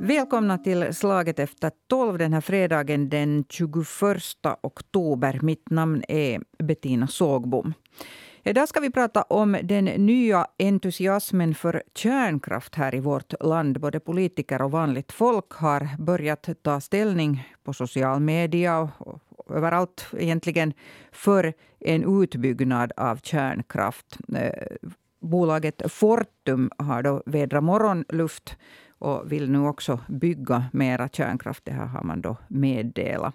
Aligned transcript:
Välkomna 0.00 0.58
till 0.58 0.94
Slaget 0.94 1.38
efter 1.38 1.70
tolv 1.88 2.18
den 2.18 2.32
här 2.32 2.40
fredagen 2.40 3.08
den 3.08 3.44
21 3.48 3.76
oktober. 4.62 5.38
Mitt 5.42 5.70
namn 5.70 6.02
är 6.08 6.40
Bettina 6.58 7.06
Sågbom. 7.06 7.74
Idag 8.42 8.68
ska 8.68 8.80
vi 8.80 8.90
prata 8.90 9.22
om 9.22 9.56
den 9.62 9.84
nya 9.84 10.46
entusiasmen 10.58 11.54
för 11.54 11.82
kärnkraft 11.94 12.74
här 12.74 12.94
i 12.94 13.00
vårt 13.00 13.42
land. 13.42 13.80
Både 13.80 14.00
politiker 14.00 14.62
och 14.62 14.70
vanligt 14.70 15.12
folk 15.12 15.52
har 15.52 15.88
börjat 15.98 16.48
ta 16.62 16.80
ställning 16.80 17.48
på 17.64 17.72
social 17.72 18.20
media 18.20 18.80
och 18.98 19.22
överallt 19.50 20.06
egentligen 20.18 20.72
för 21.12 21.52
en 21.80 22.22
utbyggnad 22.22 22.92
av 22.96 23.16
kärnkraft. 23.22 24.18
Eh, 24.36 24.66
Bolaget 25.24 25.82
Fortum 25.92 26.70
har 26.78 27.02
då 27.02 27.22
vädrat 27.26 27.64
morgonluft 27.64 28.56
och 28.98 29.32
vill 29.32 29.50
nu 29.50 29.58
också 29.58 30.00
bygga 30.08 30.64
mera 30.72 31.08
kärnkraft. 31.08 31.64
Det 31.64 31.72
här 31.72 31.86
har 31.86 32.02
man 32.02 32.20
då 32.20 32.36
meddelat. 32.48 33.34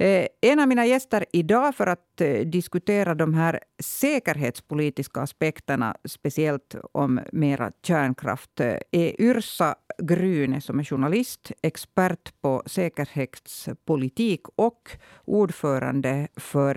Eh, 0.00 0.26
en 0.40 0.60
av 0.60 0.68
mina 0.68 0.86
gäster 0.86 1.24
idag 1.32 1.74
för 1.74 1.86
att 1.86 2.20
eh, 2.20 2.40
diskutera 2.40 3.14
de 3.14 3.34
här 3.34 3.60
säkerhetspolitiska 3.82 5.20
aspekterna, 5.20 5.96
speciellt 6.04 6.74
om 6.92 7.20
mera 7.32 7.72
kärnkraft, 7.82 8.60
eh, 8.60 8.76
är 8.90 9.20
Yrsa 9.20 9.74
Gryne 10.02 10.60
som 10.60 10.78
är 10.78 10.84
journalist, 10.84 11.52
expert 11.62 12.32
på 12.40 12.62
säkerhetspolitik 12.66 14.40
och 14.56 14.90
ordförande 15.24 16.28
för 16.36 16.74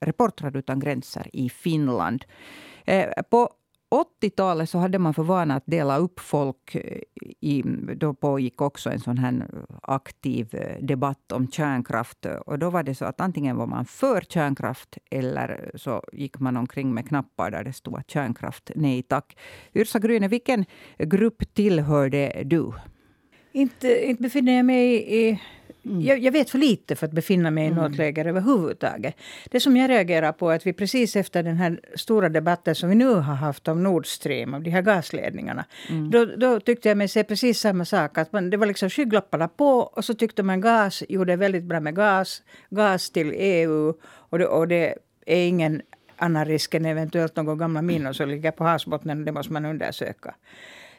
Reportrar 0.00 0.56
utan 0.56 0.80
gränser 0.80 1.30
i 1.32 1.50
Finland. 1.50 2.24
På 3.30 3.50
80-talet 3.92 4.70
så 4.70 4.78
hade 4.78 4.98
man 4.98 5.14
för 5.14 5.22
vana 5.22 5.56
att 5.56 5.62
dela 5.66 5.98
upp 5.98 6.20
folk. 6.20 6.74
Eh, 6.74 6.98
I, 7.40 7.62
då 7.96 8.14
pågick 8.14 8.60
också 8.60 8.90
en 8.90 9.00
sån 9.00 9.18
här 9.18 9.32
eh, 9.32 9.76
aktiv 9.82 10.54
eh, 10.54 10.84
debatt 10.84 11.32
om 11.32 11.48
kärnkraft. 11.48 12.26
Och 12.46 12.58
då 12.58 12.70
var 12.70 12.82
det 12.82 12.94
så 12.94 13.04
att 13.04 13.20
antingen 13.20 13.56
var 13.56 13.66
man 13.66 13.84
för 13.84 14.20
kärnkraft 14.20 14.98
eller 15.10 15.70
så 15.74 16.02
gick 16.12 16.38
man 16.38 16.56
omkring 16.56 16.94
med 16.94 17.08
knappar 17.08 17.50
där 17.50 17.64
det 17.64 17.72
stod 17.72 17.98
att 17.98 18.10
kärnkraft, 18.10 18.70
nej 18.74 19.02
tack. 19.02 19.36
Yrsa 19.74 19.98
Gryne, 19.98 20.28
vilken 20.28 20.64
grupp 20.98 21.54
tillhörde 21.54 22.42
du? 22.44 22.72
Inte, 23.52 24.06
inte 24.06 24.22
befinner 24.22 24.52
jag 24.52 24.64
mig 24.64 25.14
i 25.14 25.40
Mm. 25.84 26.00
Jag, 26.00 26.18
jag, 26.18 26.32
vet 26.32 26.50
för 26.50 26.58
lite 26.58 26.96
för 26.96 27.06
att 27.06 27.12
befinna 27.12 27.50
mig 27.50 27.66
i 27.66 27.70
något 27.70 27.86
mm. 27.86 27.98
läger 27.98 28.24
överhuvudtaget. 28.24 29.16
Det 29.50 29.60
som 29.60 29.76
jag 29.76 29.90
reagerar 29.90 30.32
på 30.32 30.50
är 30.50 30.56
att 30.56 30.66
vi 30.66 30.72
precis 30.72 31.16
efter 31.16 31.42
den 31.42 31.56
här 31.56 31.80
stora 31.94 32.28
debatten 32.28 32.74
som 32.74 32.88
vi 32.88 32.94
nu 32.94 33.08
har 33.08 33.34
haft 33.34 33.68
om 33.68 33.82
Nord 33.82 34.06
Stream, 34.06 34.54
om 34.54 34.62
de 34.62 34.70
här 34.70 34.82
gasledningarna. 34.82 35.64
Mm. 35.88 36.10
Då, 36.10 36.24
då, 36.24 36.60
tyckte 36.60 36.88
jag 36.88 36.98
mig 36.98 37.08
se 37.08 37.24
precis 37.24 37.60
samma 37.60 37.84
sak. 37.84 38.18
Att 38.18 38.32
man, 38.32 38.50
det 38.50 38.56
var 38.56 38.66
liksom 38.66 38.90
skygglapparna 38.90 39.48
på 39.48 39.78
och 39.78 40.04
så 40.04 40.14
tyckte 40.14 40.42
man 40.42 40.60
gas 40.60 41.02
gjorde 41.08 41.36
väldigt 41.36 41.64
bra 41.64 41.80
med 41.80 41.94
gas. 41.94 42.42
Gas 42.70 43.10
till 43.10 43.32
EU 43.36 43.94
och 44.04 44.38
det, 44.38 44.46
och 44.46 44.68
det 44.68 44.94
är 45.26 45.46
ingen 45.46 45.82
annan 46.16 46.44
risk 46.44 46.74
än 46.74 46.86
eventuellt 46.86 47.36
några 47.36 47.54
gamla 47.54 47.82
minor 47.82 48.12
som 48.12 48.28
ligger 48.28 48.50
på 48.50 48.64
havsbottnen. 48.64 49.24
Det 49.24 49.32
måste 49.32 49.52
man 49.52 49.64
undersöka. 49.64 50.34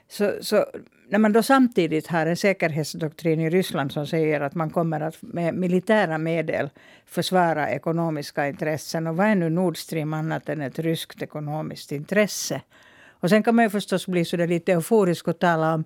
Så, 0.08 0.32
så, 0.42 0.66
när 1.14 1.20
man 1.20 1.34
då 1.34 1.44
samtidigt 1.44 2.08
har 2.08 2.26
en 2.26 2.38
säkerhetsdoktrin 2.38 3.40
i 3.40 3.50
Ryssland 3.50 3.92
som 3.92 4.08
säger 4.08 4.42
att 4.42 4.56
man 4.56 4.70
kommer 4.70 5.02
att 5.02 5.18
med 5.22 5.54
militära 5.54 6.18
medel 6.18 6.70
försvara 7.06 7.70
ekonomiska 7.70 8.48
intressen. 8.48 9.08
Och 9.08 9.18
vad 9.18 9.28
är 9.28 9.36
nu 9.36 9.50
Nord 9.50 9.78
Stream 9.78 10.14
annat 10.14 10.50
än 10.50 10.62
ett 10.62 10.80
ryskt 10.80 11.22
ekonomiskt 11.22 11.92
intresse? 11.92 12.62
Och 13.10 13.30
sen 13.30 13.44
kan 13.44 13.56
man 13.56 13.66
ju 13.66 13.70
förstås 13.70 14.08
bli 14.08 14.26
så 14.26 14.38
lite 14.38 14.72
euforisk 14.72 15.28
och 15.28 15.40
tala 15.40 15.74
om, 15.74 15.84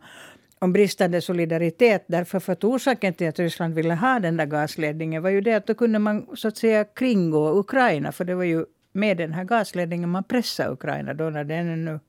om 0.60 0.74
bristande 0.74 1.22
solidaritet. 1.22 2.04
Därför 2.08 2.40
för 2.40 2.54
att 2.54 2.64
orsaken 2.64 3.14
till 3.14 3.30
att 3.30 3.40
Ryssland 3.40 3.74
ville 3.74 3.94
ha 3.94 4.20
den 4.20 4.38
där 4.38 4.46
gasledningen 4.46 5.24
var 5.24 5.30
ju 5.30 5.42
det 5.42 5.54
att 5.54 5.68
då 5.68 5.74
kunde 5.74 6.00
man 6.00 6.28
så 6.36 6.48
att 6.48 6.58
säga 6.58 6.84
kringgå 6.84 7.60
Ukraina. 7.60 8.12
För 8.12 8.26
det 8.26 8.36
var 8.36 8.44
ju 8.44 8.66
med 8.92 9.18
den 9.18 9.34
här 9.34 9.44
gasledningen 9.44 10.10
man 10.10 10.24
pressade 10.24 10.72
Ukraina 10.72 11.14
då 11.14 11.30
när 11.30 11.44
den 11.44 11.68
ännu 11.68 12.00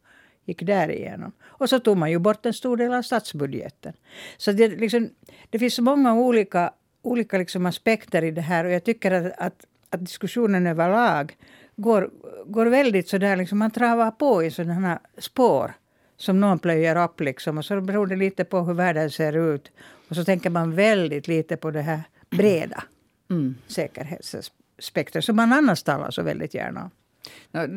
gick 0.48 0.62
därigenom. 0.62 1.32
Och 1.42 1.68
så 1.68 1.78
tog 1.78 1.96
man 1.96 2.10
ju 2.10 2.18
bort 2.18 2.46
en 2.46 2.52
stor 2.52 2.76
del 2.76 2.94
av 2.94 3.02
statsbudgeten. 3.02 3.92
Så 4.36 4.52
det, 4.52 4.68
liksom, 4.68 5.10
det 5.50 5.58
finns 5.58 5.74
så 5.74 5.82
många 5.82 6.14
olika, 6.14 6.72
olika 7.02 7.38
liksom 7.38 7.66
aspekter 7.66 8.24
i 8.24 8.30
det 8.30 8.40
här 8.40 8.64
och 8.64 8.70
jag 8.70 8.84
tycker 8.84 9.10
att, 9.10 9.32
att, 9.38 9.64
att 9.90 10.00
diskussionen 10.00 10.66
överlag 10.66 11.36
går, 11.76 12.10
går 12.46 12.66
väldigt 12.66 13.08
sådär, 13.08 13.36
liksom 13.36 13.58
man 13.58 13.70
travar 13.70 14.10
på 14.10 14.44
i 14.44 14.50
sådana 14.50 15.00
spår 15.18 15.74
som 16.16 16.40
någon 16.40 16.58
plöjer 16.58 17.04
upp. 17.04 17.20
Liksom. 17.20 17.58
Och 17.58 17.64
så 17.64 17.80
beror 17.80 18.06
det 18.06 18.16
lite 18.16 18.44
på 18.44 18.60
hur 18.60 18.74
världen 18.74 19.10
ser 19.10 19.54
ut. 19.54 19.72
Och 20.08 20.16
så 20.16 20.24
tänker 20.24 20.50
man 20.50 20.74
väldigt 20.74 21.28
lite 21.28 21.56
på 21.56 21.70
det 21.70 21.82
här 21.82 22.02
breda 22.30 22.84
mm. 23.30 23.54
säkerhetsaspekten 23.66 25.22
som 25.22 25.36
man 25.36 25.52
annars 25.52 25.82
talar 25.82 26.10
så 26.10 26.22
väldigt 26.22 26.54
gärna 26.54 26.82
om. 26.82 26.90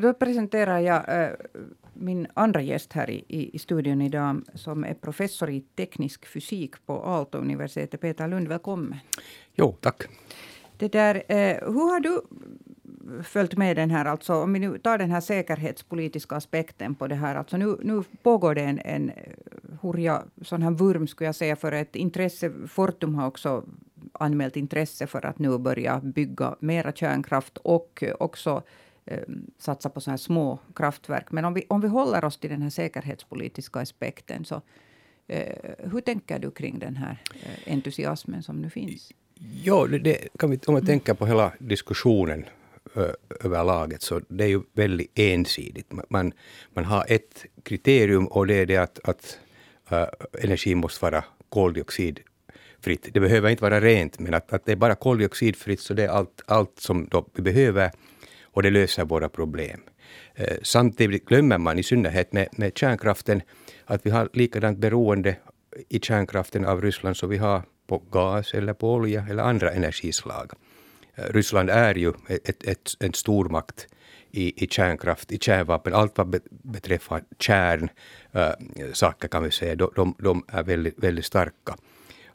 Då 0.02 0.14
presenterar 0.14 0.80
jag 0.80 1.24
äh, 1.24 1.30
min 1.94 2.28
andra 2.34 2.62
gäst 2.62 2.94
här 2.94 3.10
i, 3.10 3.50
i, 3.54 3.60
studion 3.60 4.02
idag 4.02 4.42
som 4.56 4.84
är 4.84 4.94
professor 4.94 5.50
i 5.50 5.62
teknisk 5.62 6.26
fysik 6.26 6.86
på 6.86 6.94
Aalto-universitetet. 6.94 8.02
Peter 8.02 8.28
Lund, 8.28 8.48
välkommen. 8.48 8.96
Jo, 9.56 9.76
tack. 9.80 10.04
Det 10.78 10.92
där, 10.92 11.16
äh, 11.16 11.58
hur 11.74 11.92
har 11.92 12.00
du 12.00 12.22
följt 13.24 13.58
med 13.58 13.78
den 13.78 13.92
här, 13.92 14.06
alltså 14.06 14.34
om 14.34 14.54
vi 14.54 14.60
nu 14.60 14.78
tar 14.78 14.98
den 14.98 15.12
här 15.12 15.22
säkerhetspolitiska 15.22 16.36
aspekten 16.36 16.96
på 16.96 17.08
det 17.08 17.16
här. 17.16 17.36
Alltså 17.36 17.58
nu, 17.58 17.78
nu 17.82 18.04
pågår 18.24 18.56
det 18.56 18.62
en, 18.62 18.80
en 18.80 19.12
hurja 19.82 20.24
sån 20.42 20.62
här 20.62 20.72
vurm, 20.72 21.08
skulle 21.08 21.28
jag 21.28 21.36
säga, 21.36 21.56
för 21.56 21.72
ett 21.72 21.96
intresse. 21.96 22.52
Fortum 22.68 23.16
har 23.16 23.28
också 23.28 23.64
anmält 24.14 24.56
intresse 24.56 25.08
för 25.08 25.26
att 25.26 25.40
nu 25.40 25.58
börja 25.58 26.00
bygga 26.00 26.56
mera 26.60 26.92
kärnkraft 26.92 27.58
och 27.58 28.04
också 28.20 28.52
Eh, 28.52 28.64
Ehm, 29.06 29.52
satsa 29.58 29.90
på 29.90 30.02
såna 30.02 30.18
små 30.18 30.60
kraftverk. 30.76 31.32
Men 31.32 31.46
om 31.46 31.54
vi, 31.54 31.66
om 31.68 31.82
vi 31.82 31.88
håller 31.88 32.26
oss 32.26 32.38
till 32.38 32.50
den 32.50 32.62
här 32.62 32.70
säkerhetspolitiska 32.70 33.80
aspekten, 33.80 34.46
så 34.46 34.62
eh, 35.28 35.56
hur 35.92 36.02
tänker 36.02 36.40
du 36.40 36.52
kring 36.52 36.80
den 36.80 36.96
här 36.96 37.24
eh, 37.44 37.74
entusiasmen 37.74 38.44
som 38.44 38.62
nu 38.62 38.70
finns? 38.70 39.12
Ja, 39.64 39.88
det, 39.88 40.28
kan 40.40 40.52
vi, 40.52 40.60
om 40.68 40.74
man 40.74 40.86
tänker 40.86 41.14
på 41.14 41.26
hela 41.26 41.54
diskussionen 41.60 42.46
eh, 42.96 43.46
överlaget, 43.46 44.02
så 44.02 44.22
det 44.28 44.44
är 44.44 44.48
ju 44.48 44.62
väldigt 44.74 45.12
ensidigt. 45.16 45.92
Man, 46.10 46.34
man 46.74 46.86
har 46.86 47.06
ett 47.08 47.46
kriterium 47.64 48.28
och 48.28 48.48
det 48.48 48.54
är 48.54 48.66
det 48.66 48.78
att, 48.78 49.00
att 49.04 49.40
eh, 49.90 50.02
äh, 50.02 50.08
energin 50.44 50.78
måste 50.78 51.06
vara 51.06 51.24
koldioxidfritt. 51.50 53.10
Det 53.14 53.20
behöver 53.20 53.50
inte 53.50 53.64
vara 53.64 53.82
rent, 53.82 54.20
men 54.20 54.34
att, 54.34 54.54
att 54.54 54.66
det 54.66 54.72
är 54.72 54.76
bara 54.76 54.96
koldioxidfritt, 54.96 55.80
så 55.80 55.94
det 55.94 56.04
är 56.04 56.10
allt, 56.10 56.42
allt 56.46 56.80
som 56.80 57.08
då 57.12 57.26
vi 57.34 57.42
behöver 57.42 57.92
och 58.54 58.64
det 58.64 58.70
löser 58.70 59.06
våra 59.06 59.30
problem. 59.30 59.82
Eh, 60.36 60.58
samtidigt 60.64 61.26
glömmer 61.26 61.58
man, 61.58 61.80
i 61.80 61.84
synnerhet 61.84 62.34
med, 62.34 62.48
med 62.52 62.78
kärnkraften, 62.78 63.42
att 63.86 64.06
vi 64.06 64.10
har 64.10 64.30
likadant 64.34 64.78
beroende 64.78 65.36
i 65.90 66.00
kärnkraften 66.00 66.66
av 66.66 66.82
Ryssland 66.82 67.18
som 67.18 67.30
vi 67.30 67.38
har 67.38 67.62
på 67.88 67.98
gas 67.98 68.54
eller 68.54 68.74
på 68.74 68.94
olja 68.94 69.26
eller 69.30 69.44
andra 69.44 69.72
energislag. 69.72 70.52
Eh, 71.16 71.24
Ryssland 71.34 71.70
är 71.70 71.96
ju 71.96 72.14
ett, 72.28 72.64
ett, 72.64 72.92
en 73.00 73.14
stormakt 73.14 73.88
i, 74.32 74.64
i 74.64 74.68
kärnkraft, 74.68 75.32
i 75.32 75.38
kärnvapen. 75.38 75.94
Allt 75.94 76.18
vad 76.18 76.42
beträffar 76.50 77.24
kärnsaker 77.40 79.26
eh, 79.26 79.28
äh, 79.28 79.30
kan 79.30 79.44
vi 79.44 79.52
säga, 79.52 79.76
de, 79.76 79.92
de, 79.96 80.16
de 80.20 80.46
är 80.48 80.64
väldigt, 80.64 81.04
väldigt 81.04 81.26
starka. 81.26 81.76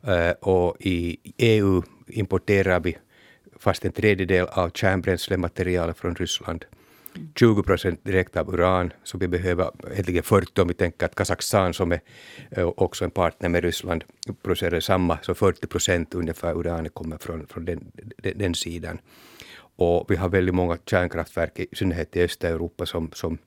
Äh, 0.03 0.31
och 0.31 0.77
i 0.81 1.19
EU 1.37 1.83
importerar 2.07 2.81
vi 2.81 2.97
fast 3.59 3.85
en 3.85 3.93
tredjedel 3.93 4.47
av 4.47 4.71
kärnbränslematerialet 4.71 5.99
från 5.99 6.15
Ryssland. 6.15 6.65
20 7.35 7.63
procent 7.63 8.05
direkt 8.05 8.37
av 8.37 8.55
uran, 8.55 8.93
så 9.05 9.19
vi 9.19 9.29
behöver 9.29 9.71
egentligen 9.93 10.23
40 10.23 10.61
om 10.61 10.69
vi 10.69 10.75
tänker 10.75 11.07
att 11.07 11.15
Kazakstan 11.15 11.75
som 11.75 11.93
är 11.93 12.01
eh, 12.51 12.67
också 12.77 13.05
en 13.05 13.11
partner 13.11 13.49
med 13.49 13.65
Ryssland 13.65 14.05
producerar 14.43 14.81
samma, 14.81 15.19
så 15.23 15.35
40 15.35 15.67
procent 15.67 16.15
ungefär 16.15 16.55
uranet 16.55 16.95
kommer 16.95 17.19
från, 17.19 17.47
från 17.47 17.65
den, 17.65 17.93
den, 17.95 18.39
den, 18.39 18.55
sidan. 18.55 18.99
Och 19.79 20.11
vi 20.11 20.17
har 20.17 20.29
väldigt 20.29 20.55
många 20.55 20.79
kärnkraftverk, 20.87 21.59
i 21.59 21.67
synnerhet 21.73 22.17
i 22.17 22.23
Östeuropa, 22.23 22.87
som, 22.87 23.11
som 23.13 23.39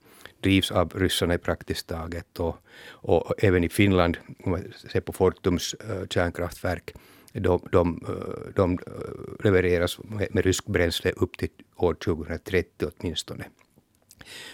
drivs 0.41 0.71
av 0.71 0.91
ryssarna 0.95 1.33
i 1.33 1.37
praktiskt 1.37 1.87
taget. 1.87 2.39
Och, 2.39 2.55
och 2.87 3.43
även 3.43 3.63
i 3.63 3.69
Finland, 3.69 4.17
om 4.43 4.51
man 4.51 4.73
ser 4.91 5.01
på 5.01 5.13
Fortums 5.13 5.75
uh, 5.89 6.07
kärnkraftverk, 6.09 6.93
de, 7.33 7.59
de, 7.71 8.05
eh, 8.07 8.53
de 8.55 8.79
eh, 8.87 9.43
levereras 9.43 9.99
med, 10.03 10.27
med 10.31 10.45
rysk 10.45 10.65
bränsle 10.65 11.11
upp 11.11 11.37
till 11.37 11.49
år 11.75 11.93
2030 11.93 12.87
åtminstone. 12.99 13.45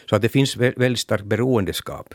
Så 0.10 0.16
att 0.16 0.22
det 0.22 0.30
finns 0.30 0.57
väldigt 0.57 1.00
starkt 1.00 1.25
beroendeskap 1.25 2.13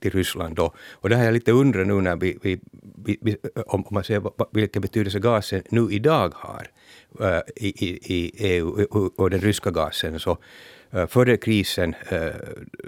till 0.00 0.10
Ryssland. 0.10 0.56
Då. 0.56 0.74
Och 0.92 1.08
det 1.08 1.16
har 1.16 1.24
jag 1.24 1.34
lite 1.34 1.52
undrat 1.52 1.86
nu 1.86 2.00
när 2.00 2.16
vi, 2.16 2.38
vi, 2.42 2.60
vi, 3.22 3.36
eh, 3.56 3.62
om 3.66 3.84
man 3.90 4.04
ser 4.04 4.22
vilken 4.52 4.82
betydelse 4.82 5.18
gasen 5.18 5.62
nu 5.70 5.88
idag 5.90 6.32
har 6.34 6.70
uh, 7.20 7.40
i, 7.56 7.68
i, 8.14 8.32
EU 8.38 8.86
och 9.16 9.30
den 9.30 9.40
ryska 9.40 9.70
gasen. 9.70 10.20
Så 10.20 10.38
Uh, 10.94 11.06
före 11.06 11.36
krisen 11.36 11.94
uh, 12.12 12.30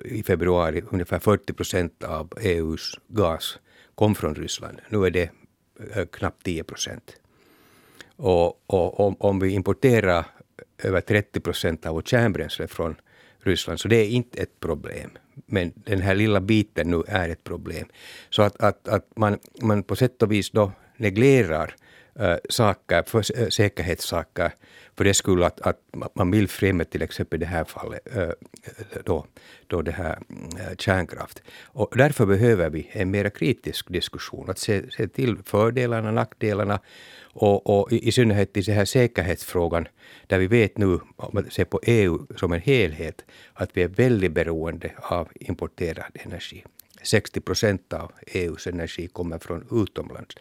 i 0.04 0.22
februari 0.22 0.82
ungefär 0.90 1.18
40 1.18 1.52
procent 1.52 2.04
av 2.04 2.32
EUs 2.40 2.98
gas 3.08 3.58
kom 3.94 4.14
från 4.14 4.34
Ryssland. 4.34 4.78
Nu 4.88 5.06
är 5.06 5.10
det 5.10 5.30
Eh, 5.94 6.06
knappt 6.06 6.44
10 6.44 6.64
procent. 6.64 7.16
Och, 8.16 8.62
och 8.66 9.00
om, 9.00 9.16
om, 9.18 9.38
vi 9.38 9.50
importerar 9.50 10.24
över 10.78 11.00
30 11.00 11.40
procent 11.40 11.86
av 11.86 11.94
vårt 11.94 12.08
kärnbränsle 12.08 12.68
från 12.68 12.96
Ryssland, 13.38 13.80
så 13.80 13.88
det 13.88 13.96
är 13.96 14.08
inte 14.08 14.42
ett 14.42 14.60
problem. 14.60 15.10
Men 15.46 15.72
den 15.74 16.00
här 16.00 16.14
lilla 16.14 16.40
biten 16.40 16.90
nu 16.90 17.02
är 17.08 17.28
ett 17.28 17.44
problem. 17.44 17.88
Så 18.30 18.42
att, 18.42 18.62
att, 18.62 18.88
att 18.88 19.16
man, 19.16 19.38
man 19.62 19.82
på 19.82 19.96
sätt 19.96 20.22
och 20.22 20.32
vis 20.32 20.50
då 20.50 20.72
neglerar 20.96 21.74
saker, 22.48 23.02
för, 23.02 23.50
säkerhetssaker 23.50 24.52
för 24.96 25.04
det 25.04 25.14
skulle 25.14 25.46
att, 25.46 25.60
att 25.60 25.78
man 26.14 26.30
vill 26.30 26.48
främja 26.48 26.84
till 26.84 27.02
exempel 27.02 27.40
det 27.40 27.46
här 27.46 27.64
fallet 27.64 28.08
då, 29.04 29.26
då 29.66 29.82
det 29.82 29.92
här 29.92 30.18
kärnkraft. 30.78 31.42
Och 31.62 31.92
därför 31.96 32.26
behöver 32.26 32.70
vi 32.70 32.90
en 32.92 33.10
mer 33.10 33.30
kritisk 33.30 33.88
diskussion, 33.88 34.50
att 34.50 34.58
se, 34.58 34.90
se 34.90 35.08
till 35.08 35.36
fördelarna, 35.44 36.10
nackdelarna 36.10 36.80
och, 37.34 37.66
och 37.66 37.92
i, 37.92 38.08
i 38.08 38.12
synnerhet 38.12 38.56
i 38.56 38.60
den 38.60 38.74
här 38.74 38.84
säkerhetsfrågan, 38.84 39.88
där 40.26 40.38
vi 40.38 40.46
vet 40.46 40.78
nu, 40.78 41.00
om 41.16 41.30
man 41.32 41.50
ser 41.50 41.64
på 41.64 41.80
EU 41.82 42.26
som 42.36 42.52
en 42.52 42.60
helhet, 42.60 43.24
att 43.54 43.70
vi 43.76 43.82
är 43.82 43.88
väldigt 43.88 44.32
beroende 44.32 44.92
av 44.96 45.28
importerad 45.34 46.12
energi. 46.14 46.64
60 47.02 47.40
procent 47.40 47.92
av 47.92 48.12
EUs 48.26 48.66
energi 48.66 49.08
kommer 49.08 49.38
från 49.38 49.66
utomlands. 49.70 50.36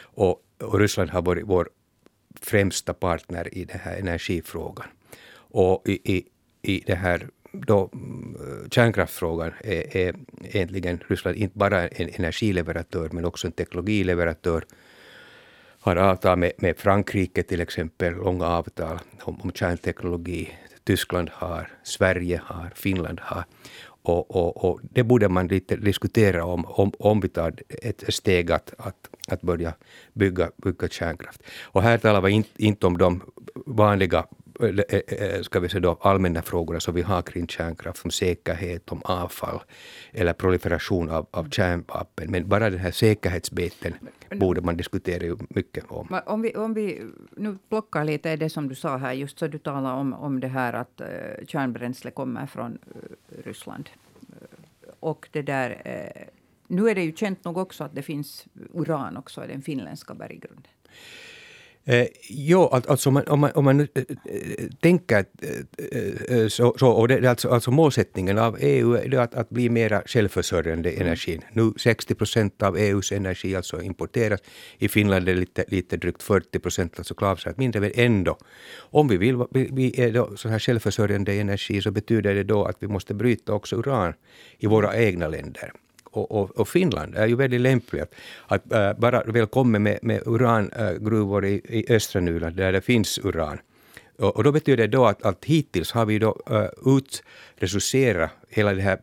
Och, 0.00 0.42
och 0.60 0.78
Ryssland 0.78 1.10
har 1.10 1.22
varit 1.22 1.44
vår 1.46 1.68
främsta 2.40 2.94
partner 2.94 3.54
i 3.54 3.64
den 3.64 3.80
här 3.80 3.96
energifrågan. 3.96 4.86
Och 5.34 5.88
i, 5.88 6.16
i, 6.16 6.26
i 6.62 6.84
det 6.86 6.94
här 6.94 7.28
då, 7.52 7.90
mm, 7.92 8.70
kärnkraftfrågan 8.70 9.52
är, 9.64 9.96
är 9.96 10.14
egentligen 10.42 11.00
Ryssland 11.08 11.36
inte 11.36 11.58
bara 11.58 11.88
en 11.88 12.08
energileverantör 12.14 13.08
men 13.12 13.24
också 13.24 13.46
en 13.46 13.52
teknologileverantör. 13.52 14.64
Har 15.80 15.96
avtal 15.96 16.38
med, 16.38 16.52
med 16.58 16.76
Frankrike 16.76 17.42
till 17.42 17.60
exempel, 17.60 18.14
långa 18.14 18.46
avtal 18.46 18.98
om, 19.22 19.40
om 19.40 19.52
kärnteknologi. 19.52 20.50
Tyskland 20.84 21.30
har, 21.32 21.70
Sverige 21.82 22.40
har, 22.44 22.72
Finland 22.74 23.20
har. 23.20 23.44
Och, 24.08 24.36
och, 24.36 24.64
och, 24.64 24.80
det 24.82 25.02
borde 25.02 25.28
man 25.28 25.46
lite 25.46 25.76
diskutera 25.76 26.44
om, 26.44 26.64
om, 26.66 26.92
om 26.98 27.20
vi 27.20 27.28
tar 27.28 27.54
ett 27.68 28.04
steg 28.08 28.52
att, 28.52 28.74
att, 28.78 29.10
att 29.28 29.42
börja 29.42 29.74
bygga, 30.12 30.50
bygga 30.56 30.88
kärnkraft. 30.88 31.42
Och 31.62 31.82
här 31.82 31.98
talar 31.98 32.20
vi 32.20 32.30
inte, 32.32 32.50
inte 32.56 32.86
om 32.86 32.98
de 32.98 33.22
vanliga 33.66 34.26
eh, 34.60 34.98
eh, 35.06 35.42
ska 35.42 35.60
vi 35.60 35.68
säga 35.68 35.80
då, 35.80 35.98
allmänna 36.00 36.42
frågorna 36.42 36.80
som 36.80 36.94
vi 36.94 37.02
har 37.02 37.22
kring 37.22 37.48
kärnkraft, 37.48 37.98
som 37.98 38.10
säkerhet, 38.10 38.92
om 38.92 39.02
avfall 39.04 39.60
eller 40.12 40.32
proliferation 40.32 41.10
av, 41.10 41.26
av 41.30 41.50
kärnvapen. 41.50 42.30
Men 42.30 42.48
bara 42.48 42.70
den 42.70 42.80
här 42.80 42.90
säkerhetsbiten 42.90 43.94
borde 44.30 44.60
man 44.60 44.76
diskutera 44.76 45.36
mycket 45.48 45.84
om. 45.90 46.20
Om 46.26 46.42
vi, 46.42 46.54
om 46.54 46.74
vi 46.74 47.02
nu 47.36 47.58
plockar 47.68 48.04
lite 48.04 48.30
i 48.30 48.36
det 48.36 48.50
som 48.50 48.68
du 48.68 48.74
sa 48.74 48.96
här, 48.96 49.12
just 49.12 49.38
så 49.38 49.46
du 49.46 49.58
talar 49.58 49.94
om, 49.94 50.12
om 50.12 50.40
det 50.40 50.48
här 50.48 50.72
att 50.72 51.00
uh, 51.00 51.46
kärnbränsle 51.46 52.10
kommer 52.10 52.46
från 52.46 52.72
uh, 52.72 53.42
Ryssland. 53.44 53.90
Uh, 54.20 54.88
och 55.00 55.28
det 55.32 55.42
där, 55.42 55.82
nu 56.66 56.88
är 56.88 56.94
det 56.94 57.02
ju 57.02 57.12
känt 57.12 57.44
nog 57.44 57.58
också 57.58 57.84
att 57.84 57.94
det 57.94 58.02
finns 58.02 58.46
uran 58.74 59.16
också 59.16 59.44
i 59.44 59.48
den 59.48 59.62
finländska 59.62 60.14
berggrunden. 60.14 60.72
Eh, 61.88 62.06
jo, 62.28 62.66
alltså 62.66 63.10
man, 63.10 63.28
om 63.28 63.40
man, 63.40 63.50
om 63.54 63.64
man 63.64 63.80
äh, 63.80 63.86
tänker 64.80 65.24
äh, 66.30 66.48
så, 66.48 66.74
så, 66.78 66.88
och 66.88 67.08
det, 67.08 67.26
alltså, 67.30 67.48
alltså 67.48 67.70
målsättningen 67.70 68.38
av 68.38 68.56
EU 68.60 68.94
är 68.94 69.18
att, 69.18 69.34
att 69.34 69.50
bli 69.50 69.68
mer 69.68 70.02
självförsörjande 70.06 70.92
i 70.92 71.00
energin. 71.00 71.42
Nu 71.52 71.72
60 71.76 72.14
procent 72.14 72.62
av 72.62 72.76
EUs 72.76 73.12
energi 73.12 73.56
alltså 73.56 73.82
importeras. 73.82 74.40
I 74.78 74.88
Finland 74.88 75.28
är 75.28 75.34
det 75.34 75.40
lite, 75.40 75.64
lite 75.68 75.96
drygt 75.96 76.22
40 76.22 76.58
procent, 76.58 76.98
alltså 76.98 77.14
klavsat 77.14 77.58
mindre, 77.58 77.80
men 77.80 77.92
ändå. 77.94 78.38
Om 78.76 79.08
vi 79.08 79.16
vill 79.16 79.44
vi 79.52 80.00
är 80.00 80.12
då 80.12 80.36
så 80.36 80.48
här 80.48 80.58
självförsörjande 80.58 81.32
energi 81.32 81.82
så 81.82 81.90
betyder 81.90 82.34
det 82.34 82.44
då 82.44 82.64
att 82.64 82.76
vi 82.80 82.88
måste 82.88 83.14
bryta 83.14 83.52
också 83.52 83.76
uran 83.76 84.14
i 84.58 84.66
våra 84.66 84.96
egna 84.96 85.28
länder 85.28 85.72
och, 86.16 86.32
och, 86.32 86.60
och, 86.60 86.68
Finland 86.68 87.14
är 87.14 87.26
ju 87.26 87.36
väldigt 87.36 87.60
lämpligt 87.60 88.14
att 88.46 88.72
äh, 88.72 88.92
bara 88.92 89.22
välkommen 89.22 89.82
med, 89.82 89.98
med 90.02 90.22
urangruvor 90.26 91.44
i, 91.44 91.60
i 91.68 91.94
östra 91.94 92.20
Nyland 92.20 92.56
där 92.56 92.72
det 92.72 92.80
finns 92.80 93.18
uran. 93.18 93.58
Och, 94.18 94.36
och 94.36 94.44
då 94.44 94.52
betyder 94.52 94.76
det 94.76 94.86
då 94.86 95.06
att, 95.06 95.22
att 95.22 95.44
hittills 95.44 95.92
har 95.92 96.06
vi 96.06 96.18
då 96.18 96.42
äh, 96.50 96.96
utresurserat 96.96 98.30
hela 98.48 98.70
den 98.70 98.80
här 98.80 98.98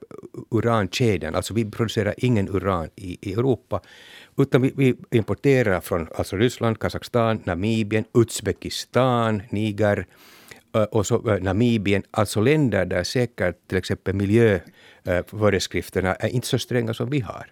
urankedjan, 0.51 1.35
alltså 1.35 1.53
vi 1.53 1.71
producerar 1.71 2.13
ingen 2.17 2.49
uran 2.49 2.89
i, 2.95 3.17
i 3.21 3.33
Europa, 3.33 3.81
utan 4.37 4.61
vi, 4.61 4.73
vi, 4.75 4.95
importerar 5.11 5.81
från 5.81 6.07
alltså 6.15 6.37
Ryssland, 6.37 6.79
Kazakstan, 6.79 7.41
Namibien, 7.43 8.05
Uzbekistan, 8.13 9.41
Niger, 9.49 10.05
äh, 10.75 10.83
och 10.83 11.07
så 11.07 11.29
äh, 11.29 11.43
Namibien, 11.43 12.03
alltså 12.11 12.41
länder 12.41 12.85
där 12.85 13.03
säkert 13.03 13.67
till 13.67 13.77
exempel 13.77 14.15
miljö 14.15 14.59
Eh, 15.05 15.25
föreskrifterna 15.27 16.15
är 16.15 16.27
inte 16.27 16.47
så 16.47 16.59
stränga 16.59 16.93
som 16.93 17.09
vi 17.09 17.19
har. 17.19 17.47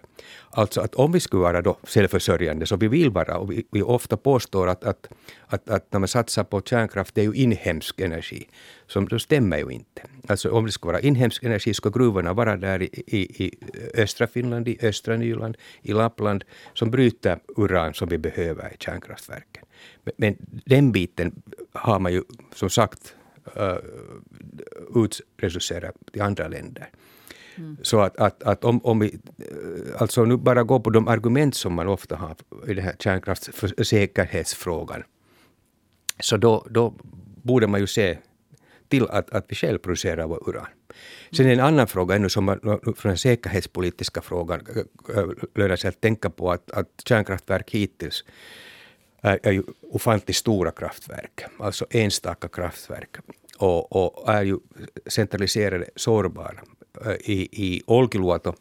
Alltså 0.50 0.80
att 0.80 0.94
om 0.94 1.12
vi 1.12 1.20
skulle 1.20 1.42
vara 1.42 1.62
då 1.62 1.78
självförsörjande, 1.82 2.66
som 2.66 2.78
vi 2.78 2.88
vill 2.88 3.10
vara, 3.10 3.38
och 3.38 3.52
vi, 3.52 3.66
vi 3.70 3.82
ofta 3.82 4.16
påstår 4.16 4.68
att, 4.68 4.84
att, 4.84 5.08
att, 5.46 5.70
att, 5.70 5.92
när 5.92 5.98
man 5.98 6.08
satsar 6.08 6.44
på 6.44 6.60
kärnkraft, 6.60 7.14
det 7.14 7.20
är 7.20 7.24
ju 7.24 7.34
inhemsk 7.34 8.00
energi. 8.00 8.48
Som 8.86 9.08
det 9.08 9.20
stämmer 9.20 9.58
ju 9.58 9.70
inte. 9.70 10.02
Alltså 10.28 10.50
om 10.50 10.66
det 10.66 10.72
skulle 10.72 10.92
vara 10.92 11.00
inhemsk 11.00 11.42
energi, 11.42 11.74
ska 11.74 11.90
gruvorna 11.90 12.32
vara 12.32 12.56
där 12.56 12.82
i, 12.82 12.88
i, 13.06 13.44
i 13.44 13.58
östra 13.94 14.26
Finland, 14.26 14.68
i 14.68 14.78
östra 14.82 15.16
Nyland, 15.16 15.56
i 15.82 15.92
Lappland, 15.92 16.44
som 16.74 16.90
bryter 16.90 17.38
uran 17.56 17.94
som 17.94 18.08
vi 18.08 18.18
behöver 18.18 18.72
i 18.72 18.76
kärnkraftverken. 18.78 19.64
Men, 20.04 20.14
men 20.16 20.36
den 20.64 20.92
biten 20.92 21.42
har 21.72 21.98
man 21.98 22.12
ju 22.12 22.22
som 22.54 22.70
sagt 22.70 23.14
eh, 23.56 23.62
uh, 23.62 23.76
utreducerat 24.94 25.94
till 26.12 26.22
andra 26.22 26.48
länder. 26.48 26.90
Mm. 27.56 27.76
Så 27.82 28.00
att, 28.00 28.16
att, 28.16 28.42
att 28.42 28.64
om, 28.64 28.84
om 28.84 28.98
vi 28.98 29.18
eh, 29.38 29.46
alltså 29.98 30.24
nu 30.24 30.36
bara 30.36 30.62
går 30.62 30.80
på 30.80 30.90
de 30.90 31.08
argument 31.08 31.54
som 31.54 31.74
man 31.74 31.88
ofta 31.88 32.16
har 32.16 32.36
i 32.66 32.74
den 32.74 32.84
här 32.84 32.96
kärnkraftssäkerhetsfrågan, 32.98 35.02
så 36.20 36.36
då, 36.36 36.66
då 36.70 36.94
borde 37.42 37.66
man 37.66 37.80
ju 37.80 37.86
se 37.86 38.18
till 38.88 39.06
att, 39.10 39.30
att 39.30 39.44
vi 39.48 39.54
själv 39.54 39.78
producerar 39.78 40.26
vår 40.26 40.48
uran. 40.48 40.66
Sen 41.32 41.46
en 41.46 41.60
annan 41.60 41.86
fråga, 41.86 42.16
ännu 42.16 42.28
som 42.28 42.46
från 42.96 43.10
den 43.10 43.18
säkerhetspolitiska 43.18 44.20
frågan, 44.20 44.66
eh, 44.76 44.82
eh, 45.18 45.28
lönar 45.54 45.76
sig 45.76 45.88
att 45.88 46.00
tänka 46.00 46.30
på 46.30 46.52
att, 46.52 46.70
att 46.70 46.88
kärnkraftverk 47.08 47.70
hittills 47.70 48.24
är, 49.22 49.38
är 49.42 49.52
ju 49.52 49.62
ofantligt 49.92 50.36
stora 50.36 50.70
kraftverk, 50.70 51.44
alltså 51.58 51.86
enstaka 51.90 52.48
kraftverk, 52.48 53.16
och, 53.58 53.92
och 53.92 54.34
är 54.34 54.42
ju 54.42 54.58
centraliserade, 55.06 55.88
sårbara 55.96 56.60
Eh, 57.00 57.30
i, 57.30 57.48
i 57.52 57.82
Olkiluoto 57.86 58.54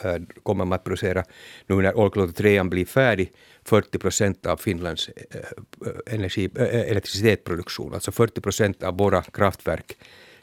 eh, 0.00 0.16
kommer 0.42 0.64
man 0.64 0.76
att 0.76 0.84
producera, 0.84 1.24
nu 1.66 1.76
när 1.76 1.98
Olkiluoto 1.98 2.32
3 2.32 2.62
blir 2.62 2.84
färdig, 2.84 3.32
40 3.64 3.98
procent 3.98 4.46
av 4.46 4.56
Finlands 4.56 5.08
eh, 5.08 6.14
energi, 6.14 6.50
elektricitetsproduktion. 6.58 7.94
Alltså 7.94 8.12
40 8.12 8.40
procent 8.40 8.82
av 8.82 8.96
våra 8.96 9.22
kraftverk 9.22 9.96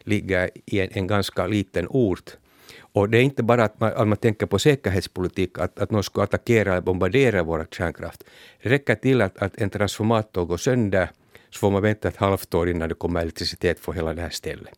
ligger 0.03 0.49
i 0.65 0.79
en, 0.79 0.89
en 0.91 1.07
ganska 1.07 1.47
liten 1.47 1.87
ort. 1.89 2.37
Och 2.79 3.09
det 3.09 3.17
är 3.17 3.21
inte 3.21 3.43
bara 3.43 3.63
att 3.63 3.79
man, 3.79 3.93
att 3.93 4.07
man 4.07 4.17
tänker 4.17 4.45
på 4.45 4.59
säkerhetspolitik, 4.59 5.59
att, 5.59 5.79
att 5.79 5.91
någon 5.91 6.03
ska 6.03 6.23
attackera 6.23 6.71
eller 6.71 6.81
bombardera 6.81 7.43
vår 7.43 7.67
kärnkraft. 7.71 8.23
Det 8.63 8.69
räcker 8.69 8.95
till 8.95 9.21
att, 9.21 9.37
att 9.37 9.57
en 9.57 9.69
transformator 9.69 10.45
går 10.45 10.57
sönder 10.57 11.09
så 11.53 11.59
får 11.59 11.71
man 11.71 11.81
vänta 11.81 12.07
ett 12.07 12.17
halvt 12.17 12.53
år 12.53 12.69
innan 12.69 12.89
det 12.89 12.95
kommer 12.95 13.21
elektricitet 13.21 13.79
för 13.79 13.93
hela 13.93 14.13
det 14.13 14.21
här 14.21 14.29
stället. 14.29 14.73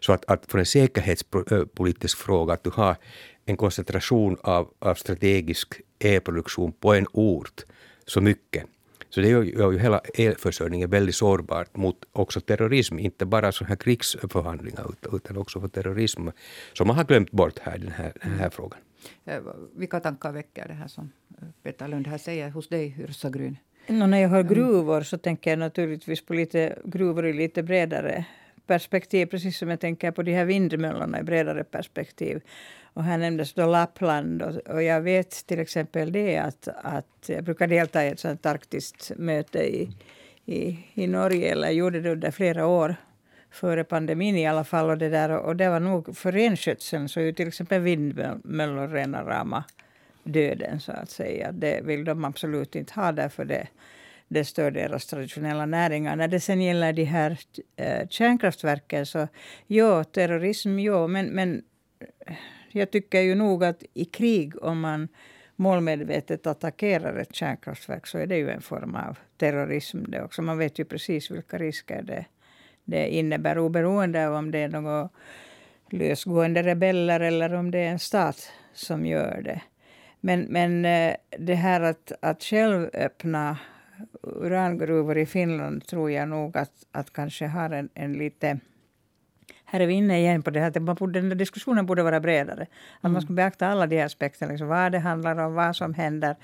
Så 0.00 0.12
att, 0.12 0.24
att 0.24 0.50
för 0.50 0.58
en 0.58 0.66
säkerhetspolitisk 0.66 2.18
fråga, 2.18 2.54
att 2.54 2.64
du 2.64 2.70
har 2.70 2.96
en 3.44 3.56
koncentration 3.56 4.36
av, 4.42 4.70
av 4.78 4.94
strategisk 4.94 5.80
elproduktion 5.98 6.72
på 6.72 6.94
en 6.94 7.06
ort 7.12 7.64
så 8.06 8.20
mycket, 8.20 8.64
så 9.10 9.20
det 9.20 9.28
gör 9.28 9.72
ju 9.72 9.78
hela 9.78 10.00
elförsörjningen 10.14 10.90
väldigt 10.90 11.14
sårbart 11.14 11.76
mot 11.76 11.96
också 12.12 12.40
terrorism, 12.40 12.98
inte 12.98 13.26
bara 13.26 13.52
så 13.52 13.64
här 13.64 13.76
krigsförhandlingar 13.76 14.86
utan 15.12 15.36
också 15.36 15.60
för 15.60 15.68
terrorism, 15.68 16.28
som 16.72 16.86
man 16.86 16.96
har 16.96 17.04
glömt 17.04 17.30
bort 17.30 17.58
här, 17.58 17.78
den 17.78 17.92
här, 17.92 18.12
den 18.22 18.30
här 18.30 18.38
mm. 18.38 18.50
frågan. 18.50 18.78
Eh, 19.24 19.40
vilka 19.76 20.00
tankar 20.00 20.32
väcker 20.32 20.68
det 20.68 20.74
här 20.74 20.88
som 20.88 21.12
Peter 21.62 21.88
Lund 21.88 22.06
här 22.06 22.18
säger 22.18 22.50
hos 22.50 22.68
dig, 22.68 22.96
Yrsa 23.00 23.30
Grün? 23.30 23.56
No, 23.90 24.06
när 24.06 24.18
jag 24.18 24.28
hör 24.28 24.42
gruvor 24.42 25.00
så 25.00 25.18
tänker 25.18 25.50
jag 25.50 25.58
naturligtvis 25.58 26.20
på 26.20 26.34
lite 26.34 26.78
gruvor 26.84 27.26
i 27.26 27.32
lite 27.32 27.62
bredare 27.62 28.24
perspektiv, 28.66 29.26
precis 29.26 29.58
som 29.58 29.68
jag 29.68 29.80
tänker 29.80 30.10
på 30.10 30.22
de 30.22 30.34
här 30.34 30.44
vindmöllorna 30.44 31.20
i 31.20 31.22
bredare 31.22 31.64
perspektiv. 31.64 32.40
Och 32.82 33.04
här 33.04 33.18
nämndes 33.18 33.52
då 33.52 33.66
Lappland 33.66 34.42
och, 34.42 34.56
och 34.56 34.82
jag 34.82 35.00
vet 35.00 35.46
till 35.46 35.58
exempel 35.58 36.12
det 36.12 36.36
att, 36.36 36.68
att 36.82 37.24
jag 37.26 37.44
brukar 37.44 37.66
delta 37.66 38.04
i 38.04 38.08
ett 38.08 38.20
sånt 38.20 38.46
arktiskt 38.46 39.12
möte 39.16 39.58
i, 39.58 39.90
i, 40.46 40.78
i 40.94 41.06
Norge, 41.06 41.52
eller 41.52 41.70
gjorde 41.70 42.00
det 42.00 42.10
under 42.10 42.30
flera 42.30 42.66
år 42.66 42.96
före 43.50 43.84
pandemin 43.84 44.36
i 44.36 44.46
alla 44.46 44.64
fall. 44.64 44.90
Och 44.90 44.98
det, 44.98 45.08
där, 45.08 45.30
och 45.30 45.56
det 45.56 45.68
var 45.68 45.80
nog 45.80 46.16
för 46.16 46.32
renskötseln 46.32 47.08
så 47.08 47.20
är 47.20 47.24
ju 47.24 47.32
till 47.32 47.48
exempel 47.48 47.80
vindmöllor 47.80 48.88
rena 48.88 49.24
rama 49.24 49.64
döden 50.32 50.80
så 50.80 50.92
att 50.92 51.10
säga. 51.10 51.52
Det 51.52 51.80
vill 51.84 52.04
de 52.04 52.24
absolut 52.24 52.74
inte 52.74 53.00
ha 53.00 53.12
därför 53.12 53.44
det, 53.44 53.68
det 54.28 54.44
stör 54.44 54.70
deras 54.70 55.06
traditionella 55.06 55.66
näringar. 55.66 56.16
När 56.16 56.28
det 56.28 56.40
sen 56.40 56.62
gäller 56.62 56.92
de 56.92 57.04
här 57.04 57.38
äh, 57.76 58.08
kärnkraftverken 58.08 59.06
så 59.06 59.28
ja, 59.66 60.04
terrorism 60.04 60.78
ja, 60.78 61.06
men, 61.06 61.26
men 61.26 61.62
eh, 62.26 62.34
jag 62.70 62.90
tycker 62.90 63.20
ju 63.20 63.34
nog 63.34 63.64
att 63.64 63.82
i 63.94 64.04
krig 64.04 64.62
om 64.62 64.80
man 64.80 65.08
målmedvetet 65.56 66.46
attackerar 66.46 67.16
ett 67.16 67.34
kärnkraftverk 67.34 68.06
så 68.06 68.18
är 68.18 68.26
det 68.26 68.36
ju 68.36 68.50
en 68.50 68.62
form 68.62 68.94
av 68.94 69.18
terrorism 69.36 70.04
det 70.08 70.22
också. 70.22 70.42
Man 70.42 70.58
vet 70.58 70.78
ju 70.78 70.84
precis 70.84 71.30
vilka 71.30 71.58
risker 71.58 72.02
det, 72.02 72.24
det 72.84 73.08
innebär 73.08 73.58
oberoende 73.58 74.28
av 74.28 74.34
om 74.34 74.50
det 74.50 74.58
är 74.58 74.68
några 74.68 75.08
lösgående 75.90 76.62
rebeller 76.62 77.20
eller 77.20 77.54
om 77.54 77.70
det 77.70 77.78
är 77.78 77.90
en 77.90 77.98
stat 77.98 78.52
som 78.72 79.06
gör 79.06 79.42
det. 79.44 79.60
Men, 80.28 80.40
men 80.42 80.84
eh, 80.84 81.16
det 81.38 81.54
här 81.54 81.80
att, 81.80 82.12
att 82.20 82.42
själv 82.42 82.90
öppna 82.94 83.58
urangruvor 84.22 85.18
i 85.18 85.26
Finland 85.26 85.86
tror 85.86 86.10
jag 86.10 86.28
nog 86.28 86.56
att, 86.56 86.72
att 86.92 87.12
kanske 87.12 87.46
har 87.46 87.70
en, 87.70 87.88
en 87.94 88.12
lite 88.12 88.58
här 89.64 89.80
är 89.80 89.86
vi 89.86 89.94
inne 89.94 90.18
igen 90.18 90.42
på 90.42 90.50
det 90.50 90.60
här 90.60 90.68
att 90.68 90.82
man 90.82 90.94
borde, 90.94 91.20
den 91.20 91.38
diskussionen 91.38 91.86
borde 91.86 92.02
vara 92.02 92.20
bredare. 92.20 92.62
Att 92.62 93.04
mm. 93.04 93.12
man 93.12 93.22
ska 93.22 93.32
beakta 93.32 93.66
alla 93.66 93.86
de 93.86 94.02
aspekterna, 94.02 94.52
liksom 94.52 94.68
vad 94.68 94.92
det 94.92 94.98
handlar 94.98 95.38
om, 95.38 95.54
vad 95.54 95.76
som 95.76 95.94
händer 95.94 96.36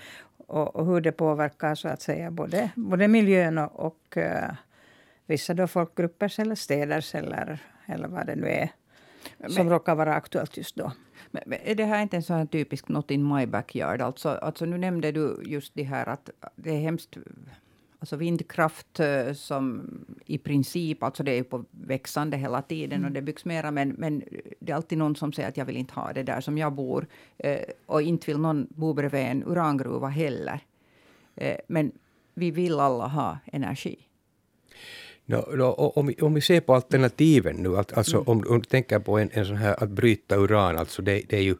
och, 0.46 0.76
och, 0.76 0.86
hur 0.86 1.00
det 1.00 1.12
påverkar 1.12 1.74
så 1.74 1.88
att 1.88 2.02
säga 2.02 2.30
både, 2.30 2.70
både 2.74 3.08
miljön 3.08 3.58
och, 3.58 3.86
och 3.86 4.16
uh, 4.16 4.54
vissa 5.26 5.54
då 5.54 5.66
folkgruppers 5.66 6.38
eller 6.38 6.54
städers 6.54 7.14
eller, 7.14 7.58
eller 7.86 8.08
vad 8.08 8.26
det 8.26 8.36
nu 8.36 8.48
är 8.48 8.68
som 9.48 9.66
men, 9.66 9.68
råkar 9.68 9.94
vara 9.94 10.14
aktuellt 10.14 10.56
just 10.56 10.76
då. 10.76 10.92
Men, 11.46 11.58
är 11.64 11.74
det 11.74 11.84
här 11.84 12.02
inte 12.02 12.16
en 12.16 12.22
sån 12.22 12.36
här 12.36 12.46
typisk 12.46 12.88
not 12.88 13.10
in 13.10 13.34
my 13.34 13.46
backyard? 13.46 14.00
Alltså, 14.00 14.28
alltså 14.28 14.64
nu 14.64 14.78
nämnde 14.78 15.12
du 15.12 15.42
just 15.44 15.74
det 15.74 15.82
här 15.82 16.08
att 16.08 16.30
det 16.56 16.70
är 16.70 16.80
hemskt 16.80 17.16
Alltså 17.98 18.16
vindkraft 18.16 19.00
eh, 19.00 19.32
som 19.32 19.90
i 20.26 20.38
princip, 20.38 21.02
alltså 21.02 21.22
det 21.22 21.38
är 21.38 21.42
på 21.42 21.64
växande 21.70 22.36
hela 22.36 22.62
tiden 22.62 22.98
mm. 22.98 23.08
och 23.08 23.12
det 23.12 23.22
byggs 23.22 23.44
mera, 23.44 23.70
men, 23.70 23.88
men 23.88 24.22
det 24.60 24.72
är 24.72 24.76
alltid 24.76 24.98
någon 24.98 25.16
som 25.16 25.32
säger 25.32 25.48
att 25.48 25.56
jag 25.56 25.64
vill 25.64 25.76
inte 25.76 25.94
ha 25.94 26.12
det 26.12 26.22
där 26.22 26.40
som 26.40 26.58
jag 26.58 26.72
bor. 26.72 27.06
Eh, 27.38 27.60
och 27.86 28.02
inte 28.02 28.26
vill 28.26 28.38
någon 28.38 28.66
bo 28.70 28.92
bredvid 28.92 29.20
en 29.20 29.44
urangruva 29.44 30.08
heller. 30.08 30.60
Eh, 31.34 31.56
men 31.66 31.92
vi 32.34 32.50
vill 32.50 32.80
alla 32.80 33.06
ha 33.06 33.38
energi. 33.44 33.98
No, 35.26 35.56
no, 35.56 35.64
om, 35.64 36.06
vi, 36.06 36.14
om 36.14 36.34
vi 36.34 36.40
ser 36.40 36.60
på 36.60 36.74
alternativen 36.74 37.56
nu, 37.56 37.76
alltså 37.76 38.16
mm. 38.16 38.28
om, 38.28 38.44
om, 38.48 38.58
du 38.58 38.64
tänker 38.64 38.98
på 38.98 39.18
en, 39.18 39.30
en 39.32 39.46
sån 39.46 39.56
här 39.56 39.82
att 39.82 39.90
bryta 39.90 40.36
uran, 40.36 40.78
alltså 40.78 41.02
det, 41.02 41.22
det 41.28 41.36
är 41.36 41.42
ju 41.42 41.56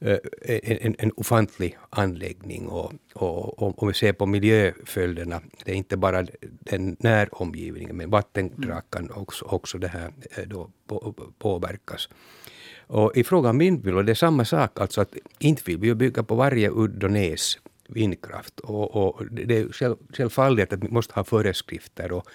Eh, 0.00 0.18
en, 0.62 0.94
en 0.98 1.12
ofantlig 1.16 1.78
anläggning. 1.90 2.68
Och, 2.68 2.92
och, 3.14 3.62
och, 3.62 3.82
om 3.82 3.88
vi 3.88 3.94
ser 3.94 4.12
på 4.12 4.26
miljöföljderna, 4.26 5.40
det 5.64 5.72
är 5.72 5.74
inte 5.74 5.96
bara 5.96 6.26
den 6.40 6.96
näromgivningen, 7.00 7.96
men 7.96 8.10
vattendrag 8.10 8.82
kan 8.90 9.10
också, 9.10 9.44
också 9.44 9.78
det 9.78 9.88
här 9.88 10.12
eh, 10.36 10.44
då 10.46 10.70
på, 10.86 11.14
påverkas. 11.38 12.08
Och 12.86 13.16
I 13.16 13.24
fråga 13.24 13.50
om 13.50 13.58
vindmyllor, 13.58 14.02
det 14.02 14.12
är 14.12 14.14
samma 14.14 14.44
sak, 14.44 14.80
alltså 14.80 15.00
att 15.00 15.14
inte 15.38 15.62
vill 15.66 15.78
vi 15.78 15.94
bygga 15.94 16.22
på 16.22 16.34
varje 16.34 16.70
udd 16.70 17.04
och 17.04 17.10
näs 17.10 17.58
vindkraft. 17.88 18.60
Och, 18.60 18.96
och 18.96 19.26
det 19.30 19.58
är 19.58 19.72
själv, 19.72 19.96
självfallet 20.12 20.72
att 20.72 20.84
vi 20.84 20.88
måste 20.88 21.14
ha 21.14 21.24
föreskrifter 21.24 22.12
och 22.12 22.28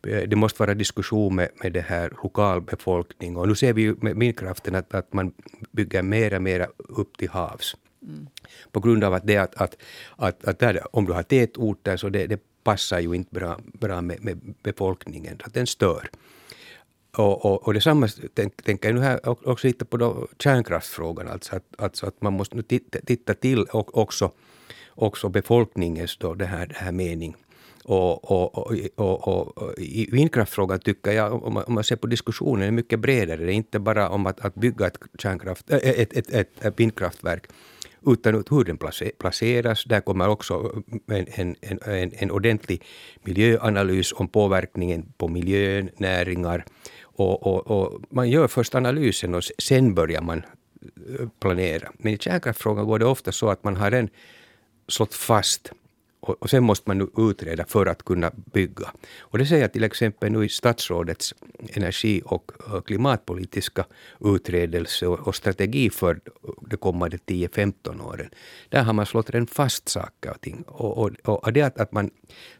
det 0.00 0.36
måste 0.36 0.62
vara 0.62 0.74
diskussion 0.74 1.34
med, 1.34 1.48
med 1.62 1.72
det 1.72 1.80
här 1.80 2.12
lokalbefolkning. 2.22 3.36
Och 3.36 3.48
nu 3.48 3.54
ser 3.54 3.72
vi 3.72 3.82
ju 3.82 3.96
med 4.00 4.16
vindkraften 4.16 4.74
att, 4.74 4.94
att 4.94 5.12
man 5.12 5.32
bygger 5.70 6.02
mer 6.02 6.34
och 6.34 6.42
mer 6.42 6.68
upp 6.78 7.18
till 7.18 7.28
havs. 7.28 7.76
Mm. 8.02 8.28
På 8.72 8.80
grund 8.80 9.04
av 9.04 9.14
att, 9.14 9.26
det 9.26 9.36
att, 9.36 9.54
att, 9.54 9.76
att, 10.16 10.44
att 10.44 10.58
där, 10.58 10.96
om 10.96 11.06
du 11.06 11.12
har 11.12 11.22
tätorter 11.22 11.96
så 11.96 12.08
det, 12.08 12.26
det 12.26 12.40
passar 12.64 13.00
ju 13.00 13.14
inte 13.14 13.34
bra, 13.34 13.58
bra 13.72 14.00
med, 14.00 14.24
med 14.24 14.54
befolkningen, 14.62 15.40
att 15.44 15.54
den 15.54 15.66
stör. 15.66 16.10
Och, 17.16 17.44
och, 17.44 17.66
och 17.66 17.74
detsamma 17.74 18.08
tänk, 18.34 18.62
tänker 18.62 18.88
jag 18.88 18.94
nu 18.94 19.00
här 19.00 19.28
också 19.28 19.66
lite 19.66 19.84
på 19.84 19.96
då 19.96 20.28
kärnkraftsfrågan, 20.38 21.28
alltså 21.28 21.56
att, 21.56 21.64
alltså 21.78 22.06
att 22.06 22.22
man 22.22 22.32
måste 22.32 22.56
nu 22.56 22.62
titta, 22.62 22.98
titta 22.98 23.34
till 23.34 23.64
och 23.64 23.98
också, 23.98 24.30
också 24.88 25.28
befolkningens 25.28 26.16
då 26.16 26.34
det 26.34 26.46
här, 26.46 26.66
det 26.66 26.74
här 26.74 26.92
mening. 26.92 27.36
Och, 27.88 28.30
och, 28.30 28.72
och, 28.96 29.28
och, 29.28 29.78
i 29.78 30.08
vindkraftfrågan 30.12 30.80
tycker 30.80 31.12
jag, 31.12 31.44
om 31.44 31.54
man, 31.54 31.64
om 31.64 31.74
man 31.74 31.84
ser 31.84 31.96
på 31.96 32.06
diskussionen, 32.06 32.68
är 32.68 32.70
mycket 32.70 33.00
bredare. 33.00 33.44
Det 33.44 33.52
är 33.52 33.54
inte 33.54 33.78
bara 33.78 34.08
om 34.08 34.26
att, 34.26 34.40
att 34.40 34.54
bygga 34.54 34.86
ett, 34.86 34.98
kärnkraft, 35.18 35.70
ett, 35.70 36.12
ett, 36.12 36.30
ett, 36.30 36.64
ett 36.64 36.80
vindkraftverk, 36.80 37.46
utan 38.06 38.44
hur 38.50 38.64
den 38.64 38.78
placeras. 39.18 39.84
Där 39.84 40.00
kommer 40.00 40.28
också 40.28 40.82
en, 41.06 41.26
en, 41.34 41.56
en, 41.60 42.12
en 42.14 42.30
ordentlig 42.30 42.84
miljöanalys 43.24 44.12
om 44.12 44.28
påverkningen 44.28 45.12
på 45.18 45.28
miljön, 45.28 45.90
näringar. 45.96 46.64
Och, 47.02 47.46
och, 47.46 47.66
och, 47.70 48.00
man 48.10 48.30
gör 48.30 48.48
först 48.48 48.74
analysen 48.74 49.34
och 49.34 49.44
sen 49.58 49.94
börjar 49.94 50.22
man 50.22 50.42
planera. 51.40 51.92
Men 51.98 52.12
i 52.12 52.18
kärnkraftfrågan 52.18 52.86
går 52.86 52.98
det 52.98 53.06
ofta 53.06 53.32
så 53.32 53.48
att 53.48 53.64
man 53.64 53.76
har 53.76 53.92
en 53.92 54.08
slått 54.88 55.14
fast 55.14 55.72
och, 56.20 56.42
och 56.42 56.50
sen 56.50 56.64
måste 56.64 56.90
man 56.90 56.98
nu 56.98 57.06
utreda 57.16 57.64
för 57.64 57.86
att 57.86 58.04
kunna 58.04 58.30
bygga. 58.52 58.92
Och 59.20 59.38
det 59.38 59.46
ser 59.46 59.58
jag 59.58 59.72
till 59.72 59.84
exempel 59.84 60.32
nu 60.32 60.44
i 60.44 60.48
statsrådets 60.48 61.34
energi 61.68 62.22
och 62.24 62.52
klimatpolitiska 62.86 63.84
utredelse 64.20 65.06
och, 65.06 65.28
och 65.28 65.36
strategi 65.36 65.90
för 65.90 66.20
de 66.70 66.76
kommande 66.76 67.16
10-15 67.16 68.02
åren. 68.02 68.30
Där 68.68 68.82
har 68.82 68.92
man 68.92 69.06
slått 69.06 69.30
en 69.30 69.46
fast 69.46 69.88
saker 69.88 70.30
och 70.30 70.40
ting. 70.40 70.64
Och, 70.66 70.98
och, 70.98 71.44
och 71.44 71.52
det 71.52 71.62
att, 71.62 71.78
att 71.78 71.92
man 71.92 72.10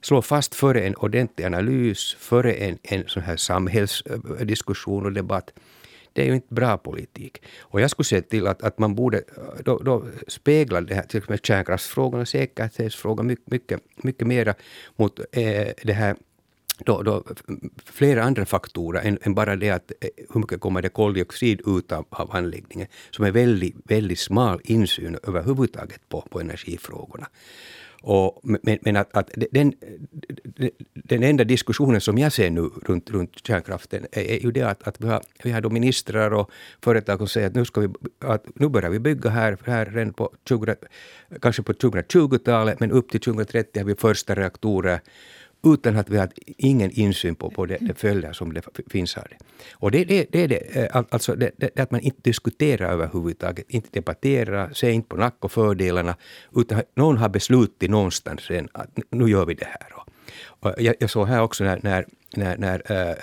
slår 0.00 0.23
fast 0.23 0.55
före 0.55 0.81
en 0.81 0.95
ordentlig 0.95 1.45
analys, 1.45 2.17
före 2.19 2.53
en, 2.53 2.79
en 2.83 3.05
sån 3.07 3.23
här 3.23 3.37
samhällsdiskussion 3.37 5.07
och 5.07 5.12
debatt, 5.12 5.50
det 6.12 6.23
är 6.23 6.27
ju 6.27 6.35
inte 6.35 6.55
bra 6.55 6.79
politik. 6.79 7.43
Och 7.61 7.81
jag 7.81 7.91
skulle 7.91 8.05
se 8.05 8.23
till 8.23 8.47
att, 8.47 8.62
att 8.62 8.79
man 8.79 8.95
borde 8.95 9.19
eh, 9.19 9.62
då, 9.65 9.79
då 9.79 10.05
spegla 10.29 10.81
det 10.81 10.95
här, 10.95 11.03
till 11.03 11.19
exempel 11.19 11.38
kärnkraftsfrågan 11.38 12.21
och 12.21 12.29
säkerhetsfrågan 12.29 13.27
mycket, 13.27 13.50
mycket, 13.50 13.81
mycket 13.97 14.27
mera 14.27 14.55
mot 14.97 15.19
eh, 15.19 15.69
det 15.83 15.93
här 15.93 16.17
då, 16.79 17.03
då, 17.03 17.25
flera 17.85 18.23
andra 18.23 18.47
faktorer 18.47 19.00
än, 19.00 19.19
än, 19.23 19.35
bara 19.35 19.57
det 19.57 19.71
att 19.71 19.93
eh, 20.00 20.09
hur 20.31 20.41
mycket 20.41 20.61
kommer 20.61 20.83
det 20.83 20.88
koldioxid 20.88 21.61
ut 21.67 21.93
av, 21.93 22.07
av 22.11 22.37
anläggningen, 22.37 22.88
som 23.11 23.25
är 23.25 23.31
väldigt, 23.31 23.77
väldigt 23.85 24.19
smal 24.19 24.61
insyn 24.65 25.19
överhuvudtaget 25.23 26.09
på, 26.09 26.21
på 26.21 26.41
energifrågorna. 26.41 27.29
Och, 28.02 28.40
men, 28.43 28.78
men 28.83 28.97
att, 28.97 29.17
att 29.17 29.31
den, 29.52 29.73
den 30.95 31.23
enda 31.23 31.45
diskussionen 31.45 32.00
som 32.00 32.19
jag 32.19 32.33
ser 32.33 32.50
nu 32.50 32.61
runt, 32.61 33.11
runt 33.11 33.47
kärnkraften 33.47 34.07
är, 34.12 34.23
är 34.23 34.38
ju 34.38 34.50
det 34.50 34.62
att, 34.62 34.88
att 34.88 35.00
vi 35.00 35.09
har, 35.09 35.23
vi 35.43 35.50
har 35.50 35.61
då 35.61 35.71
ministrar 35.71 36.31
och 36.31 36.50
företag 36.83 37.19
som 37.19 37.28
säger 37.28 37.47
att 37.47 37.55
nu, 37.55 37.64
ska 37.64 37.81
vi, 37.81 37.88
att 38.19 38.45
nu 38.55 38.69
börjar 38.69 38.90
vi 38.90 38.99
bygga 38.99 39.31
här, 39.31 39.57
här 39.64 39.87
redan 39.87 40.12
på 40.12 40.31
20, 40.49 40.75
kanske 41.43 41.62
på 41.62 41.73
2020-talet, 41.73 42.81
men 42.81 42.90
upp 42.93 43.11
till 43.11 43.21
2030 43.21 43.81
har 43.81 43.87
vi 43.87 43.95
första 43.95 44.35
reaktorer 44.35 45.00
utan 45.65 45.97
att 45.97 46.11
vi 46.11 46.19
har 46.19 46.29
ingen 46.57 46.91
insyn 46.91 47.35
på, 47.35 47.50
på 47.50 47.67
det, 47.67 47.79
det 47.81 47.95
följder 47.95 48.33
som 48.33 48.53
det 48.53 48.62
finns 48.91 49.17
av 49.17 49.25
det. 49.31 49.37
Och 49.73 49.91
det, 49.91 50.05
det, 50.05 50.27
det 50.33 50.43
är 50.43 50.49
det, 50.49 50.77
eh, 50.77 51.05
alltså 51.11 51.35
det, 51.35 51.50
det, 51.57 51.81
att 51.81 51.91
man 51.91 52.00
inte 52.00 52.21
diskuterar 52.23 52.93
överhuvudtaget, 52.93 53.65
inte 53.69 53.88
debatterar, 53.93 54.73
ser 54.73 54.91
inte 54.91 55.09
på 55.09 55.17
nack 55.17 55.37
och 55.41 55.53
fördelarna, 55.53 56.17
utan 56.57 56.83
någon 56.97 57.17
har 57.17 57.29
beslutat 57.29 57.91
någonstans 57.91 58.43
sen 58.43 58.69
att 58.73 58.99
nu 59.11 59.31
gör 59.31 59.47
vi 59.47 59.55
det 59.55 59.65
här. 59.65 59.93
Och 60.61 60.75
jag, 60.79 60.95
jag 61.00 61.11
såg 61.11 61.29
här 61.29 61.43
också 61.43 61.65
när, 61.65 61.81
när 61.83 62.07
när, 62.37 62.57
när 62.57 62.83
äh, 62.93 63.15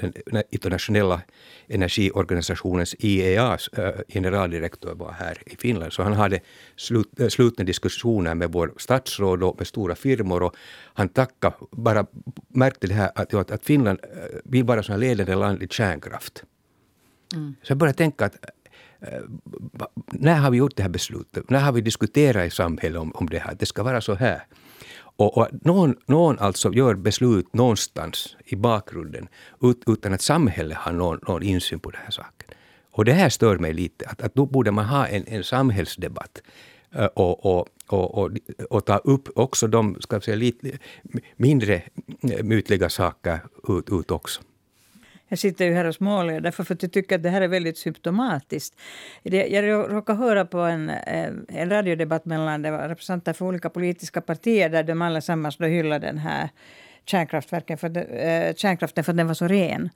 den 0.00 0.42
internationella 0.50 1.20
energiorganisationens 1.68 2.94
IEAs 2.98 3.68
äh, 3.68 3.94
generaldirektör 4.08 4.94
var 4.94 5.12
här 5.12 5.42
i 5.46 5.56
Finland. 5.56 5.92
Så 5.92 6.02
han 6.02 6.12
hade 6.12 6.40
slut, 6.76 7.20
äh, 7.20 7.28
slutna 7.28 7.64
diskussioner 7.64 8.34
med 8.34 8.52
vår 8.52 8.72
statsråd 8.76 9.42
och 9.42 9.58
med 9.58 9.66
stora 9.66 9.94
firmor. 9.94 10.42
Och 10.42 10.56
han 10.94 11.08
tackade, 11.08 11.54
bara 11.70 12.06
märkte 12.48 12.86
det 12.86 12.94
här 12.94 13.10
att, 13.14 13.50
att 13.50 13.64
Finland 13.64 13.98
vill 14.44 14.64
vara 14.64 14.82
som 14.82 15.00
ledande 15.00 15.34
land 15.34 15.62
i 15.62 15.68
kärnkraft. 15.68 16.44
Mm. 17.34 17.54
Så 17.62 17.70
jag 17.70 17.78
började 17.78 17.98
tänka 17.98 18.24
att 18.24 18.36
när 20.12 20.34
har 20.34 20.50
vi 20.50 20.58
gjort 20.58 20.76
det 20.76 20.82
här 20.82 20.90
beslutet? 20.90 21.50
När 21.50 21.60
har 21.60 21.72
vi 21.72 21.80
diskuterat 21.80 22.46
i 22.46 22.50
samhället 22.50 23.00
om, 23.00 23.12
om 23.14 23.26
det 23.28 23.38
här? 23.38 23.54
Det 23.58 23.66
ska 23.66 23.82
vara 23.82 24.00
så 24.00 24.14
här. 24.14 24.42
Och, 25.16 25.38
och 25.38 25.48
någon, 25.62 25.96
någon 26.06 26.38
alltså 26.38 26.72
gör 26.72 26.94
beslut 26.94 27.54
någonstans 27.54 28.36
i 28.44 28.56
bakgrunden 28.56 29.28
ut, 29.62 29.82
utan 29.86 30.12
att 30.12 30.22
samhället 30.22 30.78
har 30.78 30.92
någon, 30.92 31.20
någon 31.28 31.42
insyn 31.42 31.80
på 31.80 31.90
den 31.90 32.00
här 32.04 32.10
saken. 32.10 32.48
Och 32.90 33.04
det 33.04 33.12
här 33.12 33.28
stör 33.28 33.58
mig 33.58 33.72
lite, 33.72 34.06
att, 34.06 34.22
att 34.22 34.34
då 34.34 34.46
borde 34.46 34.70
man 34.70 34.84
ha 34.84 35.06
en, 35.06 35.24
en 35.26 35.44
samhällsdebatt 35.44 36.42
och, 37.14 37.46
och, 37.46 37.68
och, 37.86 38.18
och, 38.18 38.30
och 38.70 38.84
ta 38.84 38.96
upp 38.96 39.28
också 39.34 39.66
de 39.66 39.96
ska 40.00 40.20
säga, 40.20 40.36
lite 40.36 40.78
mindre 41.36 41.82
mytliga 42.42 42.88
saker 42.88 43.40
ut, 43.68 43.90
ut 43.90 44.10
också. 44.10 44.40
Jag 45.28 45.38
sitter 45.38 45.64
ju 45.64 45.74
här 45.74 45.84
och 45.84 45.94
småler 45.94 46.40
därför 46.40 46.64
för 46.64 46.74
att 46.74 46.82
jag 46.82 46.92
tycker 46.92 47.16
att 47.16 47.22
det 47.22 47.30
här 47.30 47.40
är 47.40 47.48
väldigt 47.48 47.78
symptomatiskt. 47.78 48.80
Jag 49.22 49.64
råkade 49.92 50.18
höra 50.18 50.44
på 50.44 50.58
en, 50.58 50.90
eh, 50.90 51.30
en 51.48 51.70
radiodebatt 51.70 52.24
mellan 52.24 52.62
det 52.62 52.70
var 52.70 52.88
representanter 52.88 53.32
för 53.32 53.44
olika 53.46 53.70
politiska 53.70 54.20
partier 54.20 54.68
där 54.68 54.82
de 54.82 55.02
allesammans 55.02 55.56
då 55.56 55.64
hyllade 55.64 56.06
den 56.06 56.18
här 56.18 56.48
kärnkraftverken 57.06 57.78
för, 57.78 57.96
eh, 57.96 58.54
kärnkraften 58.54 59.04
för 59.04 59.12
att 59.12 59.16
den 59.16 59.26
var 59.26 59.34
så 59.34 59.48
ren. 59.48 59.90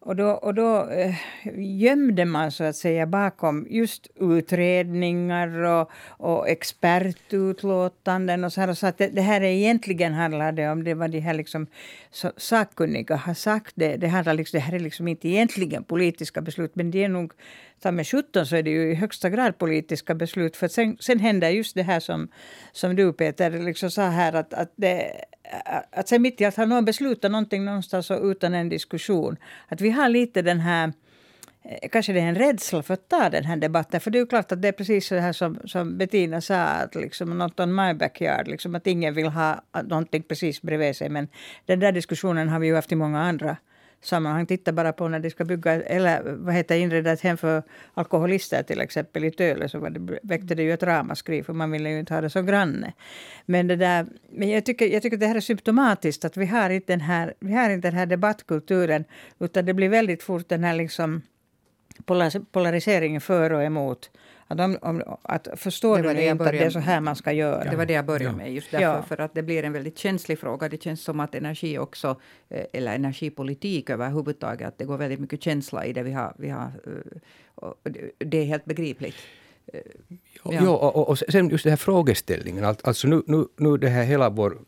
Och 0.00 0.16
då, 0.16 0.30
och 0.30 0.54
då 0.54 0.90
eh, 0.90 1.14
gömde 1.54 2.24
man 2.24 2.52
så 2.52 2.64
att 2.64 2.76
säga 2.76 3.06
bakom 3.06 3.66
just 3.70 4.06
utredningar 4.20 5.62
och, 5.62 5.90
och 6.06 6.48
expertutlåtanden 6.48 8.44
och 8.44 8.52
så 8.52 8.60
här 8.60 8.68
och 8.68 8.78
så 8.78 8.86
att 8.86 8.98
det, 8.98 9.08
det 9.08 9.22
här 9.22 9.40
är 9.40 9.44
egentligen 9.44 10.14
handlade 10.14 10.70
om 10.70 10.84
det 10.84 10.94
vad 10.94 11.10
de 11.10 11.20
här 11.20 11.34
liksom 11.34 11.66
så, 12.10 12.32
sakkunniga 12.36 13.16
har 13.16 13.34
sagt. 13.34 13.72
Det, 13.74 13.96
det, 13.96 14.08
handlar 14.08 14.34
liksom, 14.34 14.58
det 14.58 14.64
här 14.64 14.74
är 14.74 14.80
liksom 14.80 15.08
inte 15.08 15.28
egentligen 15.28 15.84
politiska 15.84 16.40
beslut 16.40 16.74
men 16.74 16.90
det 16.90 17.04
är 17.04 17.08
nog 17.08 17.32
ta 17.82 17.92
med 17.92 18.06
17 18.06 18.46
så 18.46 18.56
är 18.56 18.62
det 18.62 18.70
ju 18.70 18.90
i 18.90 18.94
högsta 18.94 19.30
grad 19.30 19.58
politiska 19.58 20.14
beslut. 20.14 20.56
För 20.56 20.68
sen, 20.68 20.96
sen 21.00 21.18
händer 21.18 21.50
just 21.50 21.74
det 21.74 21.82
här 21.82 22.00
som, 22.00 22.28
som 22.72 22.96
du 22.96 23.12
Peter 23.12 23.50
liksom 23.50 23.90
sa 23.90 24.02
här 24.02 24.32
att, 24.32 24.54
att, 24.54 24.72
det, 24.76 25.24
att 25.90 26.08
sen 26.08 26.22
mitt 26.22 26.40
i 26.40 26.44
allt 26.44 26.56
har 26.56 26.66
någon 26.66 26.84
beslutat 26.84 27.30
någonting 27.30 27.64
någonstans 27.64 28.10
utan 28.10 28.54
en 28.54 28.68
diskussion. 28.68 29.36
Att 29.68 29.80
vi 29.80 29.90
har 29.90 30.08
lite 30.08 30.42
den 30.42 30.60
här 30.60 30.92
eh, 31.62 31.88
Kanske 31.88 32.12
det 32.12 32.20
är 32.20 32.28
en 32.28 32.34
rädsla 32.34 32.82
för 32.82 32.94
att 32.94 33.08
ta 33.08 33.28
den 33.30 33.44
här 33.44 33.56
debatten. 33.56 34.00
För 34.00 34.10
det 34.10 34.18
är 34.18 34.20
ju 34.20 34.26
klart 34.26 34.52
att 34.52 34.62
det 34.62 34.68
är 34.68 34.72
precis 34.72 35.06
så 35.06 35.16
här 35.16 35.32
som, 35.32 35.58
som 35.64 35.98
Bettina 35.98 36.40
sa, 36.40 36.56
att 36.56 36.94
liksom 36.94 37.38
not 37.38 37.60
on 37.60 37.74
my 37.74 37.94
backyard. 37.94 38.48
Liksom 38.48 38.74
att 38.74 38.86
ingen 38.86 39.14
vill 39.14 39.26
ha 39.26 39.62
någonting 39.84 40.22
precis 40.22 40.62
bredvid 40.62 40.96
sig. 40.96 41.08
Men 41.08 41.28
den 41.66 41.80
där 41.80 41.92
diskussionen 41.92 42.48
har 42.48 42.58
vi 42.58 42.66
ju 42.66 42.74
haft 42.74 42.92
i 42.92 42.96
många 42.96 43.22
andra 43.22 43.56
sammanhang. 44.00 44.46
Titta 44.46 44.72
bara 44.72 44.92
på 44.92 45.08
när 45.08 45.20
de 45.20 45.30
ska 45.30 45.44
bygga 45.44 45.72
eller 45.72 46.22
vad 46.22 46.54
heter 46.54 46.76
inreda 46.76 47.12
ett 47.12 47.20
hem 47.20 47.36
för 47.36 47.62
alkoholister 47.94 48.62
till 48.62 48.80
exempel 48.80 49.24
i 49.24 49.30
Töle 49.30 49.68
så 49.68 49.88
det, 49.88 50.18
väckte 50.22 50.54
det 50.54 50.62
ju 50.62 50.72
ett 50.72 50.82
ramaskri 50.82 51.42
för 51.42 51.52
man 51.52 51.70
ville 51.70 51.90
ju 51.90 51.98
inte 51.98 52.14
ha 52.14 52.20
det 52.20 52.30
som 52.30 52.46
granne. 52.46 52.92
Men, 53.46 53.66
det 53.66 53.76
där, 53.76 54.06
men 54.30 54.48
jag, 54.48 54.64
tycker, 54.64 54.86
jag 54.86 55.02
tycker 55.02 55.16
det 55.16 55.26
här 55.26 55.34
är 55.34 55.40
symptomatiskt 55.40 56.24
att 56.24 56.36
vi 56.36 56.46
har 56.46 56.70
inte 56.70 56.92
den 56.92 57.00
här, 57.00 57.34
vi 57.40 57.52
har 57.52 57.70
inte 57.70 57.88
den 57.88 57.98
här 57.98 58.06
debattkulturen 58.06 59.04
utan 59.38 59.66
det 59.66 59.74
blir 59.74 59.88
väldigt 59.88 60.22
fort 60.22 60.48
den 60.48 60.64
här 60.64 60.74
liksom 60.74 61.22
polariseringen 62.52 63.20
för 63.20 63.52
och 63.52 63.62
emot. 63.62 64.10
Att, 64.48 64.60
om, 64.60 64.78
om, 64.82 65.02
att 65.22 65.48
förstår 65.56 65.98
du 66.02 66.10
inte 66.10 66.44
att 66.44 66.52
det 66.52 66.58
är 66.58 66.70
så 66.70 66.78
här 66.78 67.00
man 67.00 67.16
ska 67.16 67.32
göra? 67.32 67.70
Det 67.70 67.76
var 67.76 67.86
det 67.86 67.92
jag 67.92 68.06
började 68.06 68.36
med. 68.36 68.52
Just 68.52 68.70
därför, 68.70 68.84
ja. 68.84 69.02
för 69.02 69.20
att 69.20 69.34
det 69.34 69.42
blir 69.42 69.62
en 69.62 69.72
väldigt 69.72 69.98
känslig 69.98 70.38
fråga. 70.38 70.68
Det 70.68 70.82
känns 70.82 71.02
som 71.02 71.20
att 71.20 71.34
energi 71.34 71.78
också, 71.78 72.20
eh, 72.48 72.64
eller 72.72 72.94
energipolitik 72.94 73.90
överhuvudtaget, 73.90 74.68
att 74.68 74.78
det 74.78 74.84
går 74.84 74.98
väldigt 74.98 75.20
mycket 75.20 75.42
känsla 75.42 75.86
i 75.86 75.92
det 75.92 76.02
vi 76.02 76.12
har. 76.12 76.34
Vi 76.38 76.48
har 76.48 76.72
eh, 76.86 77.72
det 78.18 78.38
är 78.38 78.44
helt 78.44 78.64
begripligt. 78.64 79.16
Eh, 79.72 79.80
ja. 80.44 80.60
Jo, 80.62 80.72
och, 80.72 81.08
och 81.08 81.18
sen 81.18 81.48
just 81.48 81.64
den 81.64 81.70
här 81.70 81.76
frågeställningen. 81.76 82.64
Alltså 82.64 83.08
nu, 83.08 83.22
nu, 83.26 83.46
nu 83.56 83.76
det 83.76 83.88
här 83.88 84.04
hela 84.04 84.30
vår 84.30 84.58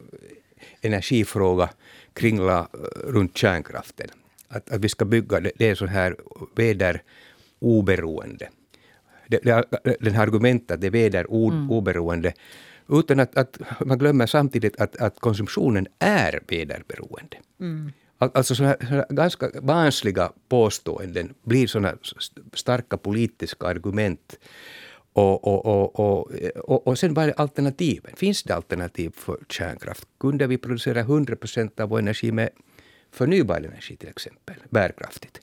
energifråga 0.80 1.70
kringla 2.12 2.68
runt 3.04 3.36
kärnkraften. 3.36 4.08
Att, 4.48 4.70
att 4.70 4.80
vi 4.80 4.88
ska 4.88 5.04
bygga, 5.04 5.40
det, 5.40 5.52
det 5.56 5.68
är 5.68 5.74
så 5.74 5.86
här 5.86 6.16
väderoberoende 6.56 8.48
det, 9.28 9.40
det, 9.44 9.64
den 10.00 10.14
här 10.14 10.22
argumentet 10.22 10.70
att 10.70 10.80
det 10.80 10.90
väderoberoende. 10.90 12.28
Mm. 12.28 13.00
Utan 13.00 13.20
att, 13.20 13.36
att, 13.36 13.58
man 13.86 13.98
glömmer 13.98 14.26
samtidigt 14.26 14.80
att, 14.80 14.96
att 14.96 15.20
konsumtionen 15.20 15.86
är 15.98 16.40
väderberoende. 16.48 17.36
Mm. 17.60 17.92
Alltså 18.18 18.54
såna, 18.54 18.76
såna 18.88 19.06
ganska 19.08 19.50
barnsliga 19.62 20.32
påståenden 20.48 21.34
blir 21.42 21.66
såna 21.66 21.94
starka 22.52 22.96
politiska 22.96 23.66
argument. 23.66 24.38
Och, 25.12 25.46
och, 25.46 25.66
och, 25.66 26.00
och, 26.00 26.32
och, 26.64 26.86
och 26.86 26.98
sen 26.98 27.14
vad 27.14 27.28
är 27.28 27.40
alternativen? 27.40 28.16
Finns 28.16 28.42
det 28.42 28.54
alternativ 28.54 29.10
för 29.14 29.38
kärnkraft? 29.48 30.08
Kunde 30.20 30.46
vi 30.46 30.58
producera 30.58 31.00
100 31.00 31.36
procent 31.36 31.80
av 31.80 31.88
vår 31.88 31.98
energi 31.98 32.32
med 32.32 32.50
förnybar 33.10 33.56
energi 33.56 33.96
till 33.96 34.08
exempel, 34.08 34.56
bärkraftigt? 34.70 35.40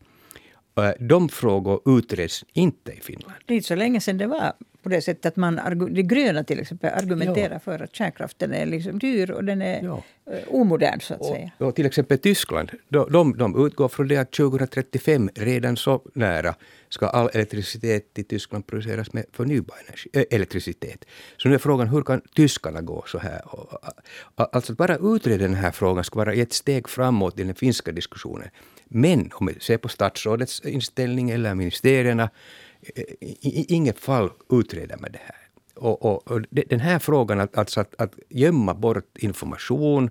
Eh, 0.77 0.91
de 0.99 1.29
frågor 1.29 1.97
utreds 1.97 2.45
inte 2.53 2.91
i 2.91 3.01
Finland. 3.01 3.33
Det 3.45 3.53
är 3.53 3.55
inte 3.55 3.67
så 3.67 3.75
länge 3.75 4.01
sedan 4.01 4.17
det 4.17 4.27
var 4.27 4.53
på 4.85 4.89
det 4.89 5.01
sättet 5.01 5.25
att 5.25 5.35
man, 5.35 5.59
de 5.93 6.01
gröna 6.01 6.43
till 6.43 6.59
exempel 6.59 6.93
argumenterar 6.93 7.53
ja. 7.53 7.59
för 7.59 7.83
att 7.83 7.95
kärnkraften 7.95 8.53
är 8.53 8.65
liksom 8.65 8.99
dyr 8.99 9.31
och 9.31 9.43
den 9.43 9.61
är 9.61 9.83
ja. 9.83 10.03
Eh, 10.31 10.39
omodern 10.47 10.99
så 10.99 11.13
att 11.13 11.19
och, 11.19 11.25
säga. 11.25 11.51
Och 11.57 11.75
till 11.75 11.85
exempel 11.85 12.17
Tyskland, 12.17 12.71
de, 12.89 13.11
de, 13.11 13.37
de 13.37 13.65
utgår 13.65 13.87
från 13.87 14.07
det 14.07 14.17
att 14.17 14.31
2035, 14.31 15.29
redan 15.35 15.77
så 15.77 16.01
nära, 16.13 16.55
ska 16.89 17.07
all 17.07 17.29
elektricitet 17.33 18.19
i 18.19 18.23
Tyskland 18.23 18.67
produceras 18.67 19.13
med 19.13 19.25
förnybar 19.33 19.75
energi, 19.87 20.09
äh, 20.13 20.23
elektricitet. 20.31 21.05
Så 21.37 21.49
nu 21.49 21.55
är 21.55 21.59
frågan, 21.59 21.87
hur 21.87 22.01
kan 22.01 22.21
tyskarna 22.35 22.81
gå 22.81 23.03
så 23.07 23.17
här? 23.17 23.41
Alltså 24.35 24.71
att 24.71 24.77
bara 24.77 24.97
utreda 24.97 25.47
den 25.47 25.55
här 25.55 25.71
frågan 25.71 26.03
skulle 26.03 26.25
vara 26.25 26.33
ett 26.33 26.53
steg 26.53 26.89
framåt 26.89 27.39
i 27.39 27.43
den 27.43 27.55
finska 27.55 27.91
diskussionen. 27.91 28.49
Men 28.85 29.29
om 29.33 29.47
vi 29.47 29.59
ser 29.59 29.77
på 29.77 29.89
statsrådets 29.89 30.61
inställning 30.65 31.29
eller 31.29 31.55
ministerierna, 31.55 32.29
i 33.19 33.73
inget 33.73 33.99
fall 33.99 34.29
utreder 34.49 34.97
man 34.97 35.11
det 35.11 35.19
här. 35.23 35.45
Och, 35.75 36.05
och, 36.05 36.31
och 36.31 36.41
den 36.49 36.79
här 36.79 36.99
frågan, 36.99 37.47
alltså 37.53 37.79
att, 37.79 37.95
att 37.97 38.13
gömma 38.29 38.73
bort 38.73 39.17
information 39.17 40.09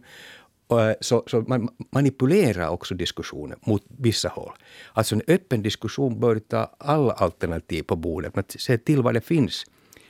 eh, 0.71 0.93
så, 1.01 1.25
så 1.27 1.41
man 1.41 1.69
manipulerar 1.93 2.69
också 2.69 2.95
diskussionen 2.95 3.59
mot 3.67 3.83
vissa 3.99 4.29
håll. 4.29 4.53
Alltså 4.93 5.15
en 5.15 5.23
öppen 5.27 5.63
diskussion 5.63 6.21
bör 6.21 6.39
ta 6.39 6.77
alla 6.79 7.13
alternativ 7.13 7.83
på 7.83 7.97
bordet. 7.97 8.35
Man 8.37 8.45
ser 8.49 8.77
till 8.77 9.03
vad 9.03 9.15
det 9.15 9.21
finns. 9.21 9.65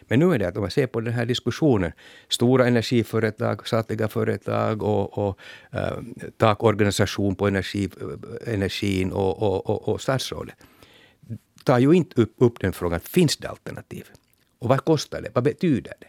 Men 0.09 0.19
nu 0.19 0.35
är 0.35 0.39
det 0.39 0.49
att 0.49 0.57
om 0.57 0.61
man 0.61 0.71
ser 0.71 0.87
på 0.87 1.01
den 1.01 1.15
här 1.15 1.27
diskussionen, 1.27 1.93
stora 2.29 2.67
energiföretag, 2.67 3.69
statliga 3.69 4.09
företag 4.09 4.83
och, 4.83 5.19
och 5.19 5.39
eh, 5.73 5.99
takorganisation 6.37 7.35
på 7.35 7.47
energi, 7.47 7.89
eh, 8.01 8.55
energin 8.55 9.13
och, 9.13 9.43
och, 9.43 9.71
och, 9.71 9.89
och 9.89 10.01
statsrådet 10.01 10.55
tar 11.65 11.79
ju 11.79 11.93
inte 11.93 12.23
upp, 12.23 12.35
upp 12.39 12.61
den 12.61 12.73
frågan, 12.73 13.01
finns 13.01 13.37
det 13.37 13.49
alternativ? 13.49 14.07
Och 14.59 14.69
vad 14.69 14.85
kostar 14.85 15.23
det? 15.23 15.31
Vad 15.35 15.45
betyder 15.45 15.93
det? 16.01 16.07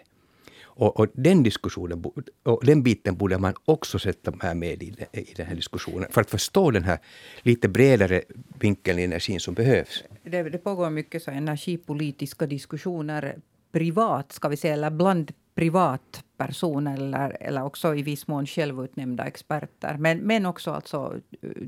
Och, 0.78 1.00
och, 1.00 1.08
den 1.14 1.44
diskussionen, 1.44 2.04
och 2.44 2.66
den 2.66 2.84
biten 2.84 3.16
borde 3.16 3.38
man 3.38 3.54
också 3.66 4.00
sätta 4.00 4.54
med 4.56 4.84
i, 4.84 4.96
i 5.12 5.34
den 5.36 5.46
här 5.46 5.56
diskussionen 5.56 6.12
för 6.12 6.22
att 6.22 6.30
förstå 6.30 6.72
den 6.72 6.84
här 6.84 7.00
lite 7.42 7.68
bredare 7.68 8.22
vinkeln 8.60 9.00
i 9.00 9.04
energin 9.04 9.40
som 9.40 9.54
behövs. 9.54 10.04
Det, 10.24 10.44
det 10.44 10.58
pågår 10.58 10.90
mycket 10.90 11.24
så 11.24 11.32
energipolitiska 11.32 12.48
diskussioner 12.48 13.36
privat, 13.72 14.32
ska 14.32 14.48
vi 14.48 14.58
säga, 14.58 14.74
eller 14.74 14.90
bland 14.90 15.32
privatpersoner 15.56 16.98
eller, 16.98 17.38
eller 17.40 17.64
också 17.64 17.96
i 17.96 18.02
viss 18.02 18.28
mån 18.28 18.46
självutnämnda 18.46 19.24
experter. 19.24 19.98
Men, 19.98 20.18
men 20.18 20.46
också 20.46 20.72
alltså 20.72 21.16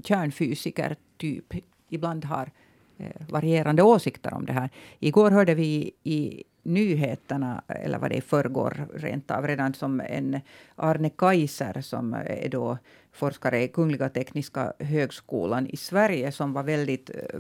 kärnfysiker, 0.04 0.96
typ, 1.18 1.54
ibland 1.90 2.26
har 2.26 2.52
Eh, 3.00 3.12
varierande 3.30 3.84
åsikter 3.84 4.34
om 4.34 4.46
det 4.46 4.54
här. 4.54 4.70
Igår 5.00 5.32
hörde 5.32 5.56
vi 5.56 5.92
i 6.04 6.44
nyheterna, 6.64 7.62
eller 7.68 8.00
var 8.00 8.10
det 8.10 8.16
i 8.16 8.22
förrgår 8.22 8.88
rent 8.94 9.32
av, 9.32 9.48
redan 9.48 9.74
som 9.74 10.02
en 10.02 10.40
Arne 10.76 11.10
Kaiser 11.10 11.82
som 11.82 12.14
är 12.14 12.50
då 12.50 12.78
forskare 13.12 13.64
i 13.64 13.68
Kungliga 13.68 14.10
Tekniska 14.10 14.74
högskolan 14.80 15.68
i 15.68 15.78
Sverige, 15.78 16.32
som 16.32 16.54
var 16.54 16.64
väldigt, 16.64 17.10
eh, 17.10 17.40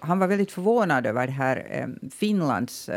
han 0.00 0.18
var 0.18 0.26
väldigt 0.26 0.52
förvånad 0.52 1.06
över 1.06 1.26
det 1.26 1.32
här 1.32 1.66
eh, 1.70 2.08
Finlands 2.10 2.90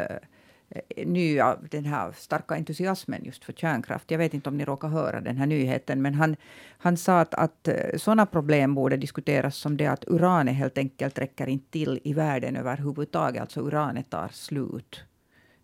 Eh, 0.70 1.08
nya, 1.08 1.58
den 1.72 1.86
här 1.86 2.12
starka 2.12 2.56
entusiasmen 2.56 3.24
just 3.26 3.46
för 3.46 3.54
kärnkraft. 3.54 4.12
Jag 4.12 4.18
vet 4.18 4.34
inte 4.34 4.50
om 4.50 4.58
ni 4.58 4.66
råkar 4.66 4.88
höra 4.88 5.22
den 5.22 5.38
här 5.38 5.46
nyheten, 5.46 6.02
men 6.02 6.14
han, 6.14 6.36
han 6.78 6.98
sa 6.98 7.20
att, 7.20 7.34
att 7.34 7.68
eh, 7.68 7.98
sådana 7.98 8.26
problem 8.26 8.76
borde 8.76 8.98
diskuteras 8.98 9.56
som 9.56 9.78
det 9.78 9.88
att 9.88 10.04
uranet 10.08 10.56
helt 10.56 10.78
enkelt 10.78 11.20
räcker 11.20 11.48
inte 11.48 11.72
till 11.72 12.00
i 12.04 12.14
världen 12.14 12.56
överhuvudtaget. 12.56 13.42
Alltså 13.42 13.62
uranet 13.62 14.10
tar 14.10 14.28
slut. 14.28 15.04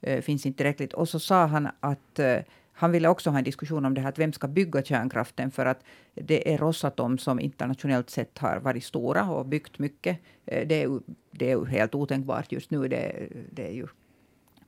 Eh, 0.02 0.22
finns 0.22 0.46
inte 0.46 0.58
tillräckligt. 0.58 0.94
Och 0.94 1.10
så 1.10 1.20
sa 1.20 1.46
han 1.46 1.70
att 1.80 2.20
eh, 2.20 2.38
han 2.74 2.92
ville 2.92 3.08
också 3.08 3.30
ha 3.30 3.38
en 3.38 3.44
diskussion 3.44 3.86
om 3.86 3.94
det 3.94 4.02
här 4.02 4.10
att 4.10 4.20
vem 4.20 4.34
ska 4.34 4.48
bygga 4.48 4.84
kärnkraften 4.84 5.52
för 5.52 5.66
att 5.66 5.84
det 6.14 6.54
är 6.54 6.58
Rosatom 6.58 7.18
som 7.18 7.40
internationellt 7.40 8.10
sett 8.10 8.38
har 8.38 8.60
varit 8.60 8.84
stora 8.84 9.30
och 9.30 9.46
byggt 9.46 9.80
mycket. 9.80 10.20
Eh, 10.46 10.68
det 10.68 10.84
är, 10.84 11.00
det 11.32 11.52
är 11.52 11.66
helt 11.66 11.96
otänkbart 11.96 12.52
just 12.52 12.72
nu. 12.72 12.88
Det, 12.88 13.30
det 13.52 13.68
är 13.68 13.74
ju 13.74 13.88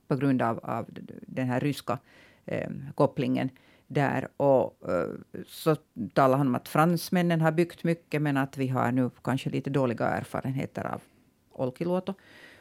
på 0.08 0.16
grund 0.16 0.42
av, 0.42 0.60
av 0.62 0.86
den 1.26 1.46
här 1.46 1.60
ryska 1.60 1.98
eh, 2.46 2.70
kopplingen 2.94 3.50
där. 3.86 4.28
Och 4.36 4.88
eh, 4.88 5.10
så 5.46 5.76
talar 6.12 6.38
han 6.38 6.46
om 6.46 6.54
att 6.54 6.68
fransmännen 6.68 7.40
har 7.40 7.52
byggt 7.52 7.84
mycket 7.84 8.22
men 8.22 8.36
att 8.36 8.56
vi 8.56 8.68
har 8.68 8.92
nu 8.92 9.10
kanske 9.22 9.50
lite 9.50 9.70
dåliga 9.70 10.06
erfarenheter 10.06 10.84
av 10.84 11.02
Olkiluoto. 11.52 12.14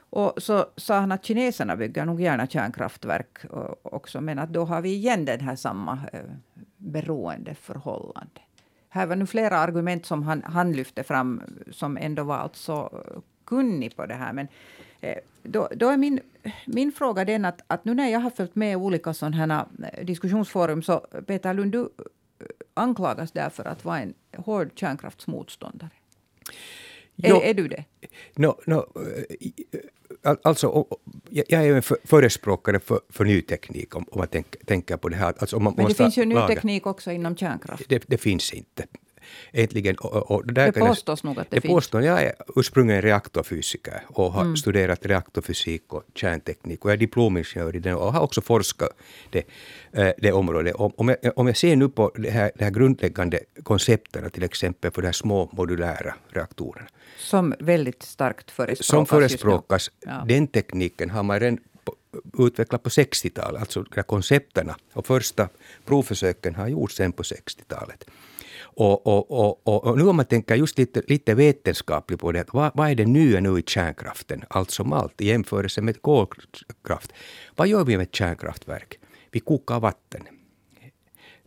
Och 0.09 0.33
så 0.37 0.65
sa 0.75 0.99
han 0.99 1.11
att 1.11 1.25
kineserna 1.25 1.75
bygger 1.75 2.05
nog 2.05 2.21
gärna 2.21 2.47
kärnkraftverk 2.47 3.43
eh, 3.43 3.73
också 3.81 4.21
men 4.21 4.39
att 4.39 4.49
då 4.49 4.65
har 4.65 4.81
vi 4.81 4.89
igen 4.89 5.25
den 5.25 5.41
här 5.41 5.55
samma 5.55 5.99
eh, 6.13 6.21
beroendeförhållande. 6.77 8.41
här 8.89 9.05
var 9.07 9.15
nu 9.15 9.25
flera 9.25 9.57
argument 9.57 10.05
som 10.05 10.23
han, 10.23 10.43
han 10.45 10.71
lyfte 10.71 11.03
fram 11.03 11.41
som 11.71 11.97
ändå 11.97 12.23
var 12.23 12.37
alltså 12.37 12.73
eh, 12.73 13.19
kunnig 13.45 13.95
på 13.95 14.05
det 14.05 14.13
här. 14.15 14.33
Men 14.33 14.47
då, 15.43 15.69
då 15.75 15.89
är 15.89 15.97
min, 15.97 16.19
min 16.65 16.91
fråga 16.91 17.25
den 17.25 17.45
att, 17.45 17.61
att 17.67 17.85
nu 17.85 17.93
när 17.93 18.09
jag 18.09 18.19
har 18.19 18.29
följt 18.29 18.55
med 18.55 18.77
olika 18.77 19.13
sådana 19.13 19.37
här 19.37 20.03
diskussionsforum 20.03 20.81
så 20.81 20.99
Peter 20.99 21.53
Lund, 21.53 21.71
du 21.71 21.89
anklagas 22.73 23.31
därför 23.31 23.65
att 23.65 23.85
vara 23.85 23.99
en 23.99 24.13
hård 24.37 24.71
kärnkraftsmotståndare. 24.75 25.89
Är, 27.23 27.33
no, 27.33 27.41
är 27.43 27.53
du 27.53 27.67
det? 27.67 27.83
No, 28.35 28.55
no, 28.65 28.87
alltså, 30.41 30.85
jag 31.29 31.51
är 31.51 31.75
en 31.75 31.81
förespråkare 32.03 32.79
för, 32.79 32.99
för 33.09 33.25
ny 33.25 33.41
teknik 33.41 33.95
om, 33.95 34.05
om 34.11 34.19
man 34.19 34.27
tänk, 34.31 34.65
tänker 34.65 34.97
på 34.97 35.09
det 35.09 35.15
här. 35.15 35.33
Alltså, 35.37 35.59
Men 35.59 35.75
det 35.75 35.93
finns 35.93 36.17
ju 36.17 36.25
ny 36.25 36.35
laga. 36.35 36.55
teknik 36.55 36.85
också 36.85 37.11
inom 37.11 37.35
kärnkraft. 37.35 37.89
Det, 37.89 38.03
det 38.07 38.17
finns 38.17 38.53
inte. 38.53 38.85
Äntligen, 39.51 39.95
och, 39.95 40.31
och 40.31 40.53
där 40.53 40.71
det 40.71 40.79
påstås 40.79 41.23
nog 41.23 41.39
att 41.39 41.51
det, 41.51 41.55
det 41.55 41.61
finns. 41.61 41.73
Påstår, 41.73 42.01
jag 42.01 42.23
är 42.23 42.33
ursprungligen 42.55 43.01
reaktorfysiker 43.01 44.01
och 44.07 44.31
har 44.31 44.41
mm. 44.41 44.57
studerat 44.57 45.05
reaktorfysik 45.05 45.93
och 45.93 46.03
kärnteknik. 46.15 46.85
Och 46.85 46.91
jag 46.91 46.93
är 46.93 46.97
diplomingenjör 46.97 47.75
i 47.75 47.79
den 47.79 47.95
och 47.95 48.13
har 48.13 48.21
också 48.21 48.41
forskat 48.41 48.89
det, 49.29 49.43
eh, 49.91 50.11
det 50.17 50.31
området. 50.31 50.75
Om 50.75 51.09
jag, 51.09 51.17
om 51.35 51.47
jag 51.47 51.57
ser 51.57 51.75
nu 51.75 51.89
på 51.89 52.11
de 52.15 52.29
här, 52.29 52.51
de 52.55 52.63
här 52.63 52.71
grundläggande 52.71 53.39
koncepterna, 53.63 54.29
till 54.29 54.43
exempel 54.43 54.91
för 54.91 55.01
de 55.01 55.07
här 55.07 55.13
små 55.13 55.49
modulära 55.51 56.15
reaktorerna. 56.29 56.87
Som 57.17 57.53
väldigt 57.59 58.03
starkt 58.03 58.51
förespråkas. 58.51 58.87
Som 58.87 59.05
förespråkas. 59.05 59.91
Ja. 60.05 60.25
Den 60.27 60.47
tekniken 60.47 61.09
har 61.09 61.23
man 61.23 61.39
redan 61.39 61.59
utvecklat 62.39 62.83
på 62.83 62.89
60-talet, 62.89 63.59
alltså 63.61 63.83
de 63.83 64.03
koncepterna. 64.03 64.75
Och 64.93 65.05
första 65.05 65.49
provförsöken 65.85 66.55
har 66.55 66.67
gjorts 66.67 66.95
sen 66.95 67.11
på 67.11 67.23
60-talet. 67.23 68.05
Och, 68.79 69.07
och, 69.07 69.31
och, 69.31 69.87
och, 69.87 69.97
nu 69.97 70.03
om 70.07 70.15
man 70.15 70.25
tänker 70.25 70.55
just 70.55 70.77
lite, 70.77 71.01
lite 71.07 71.35
vetenskapligt 71.35 72.19
på 72.19 72.31
det, 72.31 72.53
vad, 72.53 72.71
vad 72.75 72.89
är 72.89 72.95
det 72.95 73.05
nya 73.05 73.39
nu 73.39 73.59
i 73.59 73.63
kärnkraften, 73.67 74.43
allt 74.47 74.71
som 74.71 74.93
allt, 74.93 75.21
i 75.21 75.25
jämförelse 75.25 75.81
med 75.81 76.01
kolkraft? 76.01 77.13
Vad 77.55 77.67
gör 77.67 77.85
vi 77.85 77.97
med 77.97 78.07
kärnkraftverk? 78.11 78.99
Vi 79.31 79.39
kokar 79.39 79.79
vatten. 79.79 80.23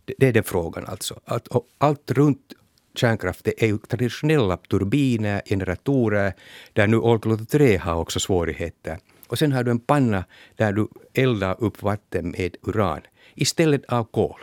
Det, 0.05 0.13
det 0.17 0.27
är 0.27 0.33
den 0.33 0.43
frågan 0.43 0.85
alltså. 0.85 1.19
Allt, 1.25 1.47
allt 1.77 2.11
runt 2.11 2.53
kärnkraften 2.95 3.53
är 3.57 3.67
ju 3.67 3.77
traditionella 3.77 4.57
turbiner, 4.57 5.41
generatorer, 5.45 6.33
där 6.73 6.87
nu 6.87 6.97
Olkiluoto 6.97 7.45
3 7.45 7.77
har 7.77 7.95
också 7.95 8.19
svårigheter. 8.19 8.97
Och 9.27 9.39
sen 9.39 9.51
har 9.51 9.63
du 9.63 9.71
en 9.71 9.79
panna 9.79 10.23
där 10.55 10.73
du 10.73 10.87
eldar 11.13 11.63
upp 11.63 11.81
vatten 11.81 12.31
med 12.31 12.55
uran 12.61 13.01
istället 13.35 13.85
av 13.85 14.03
kol. 14.03 14.39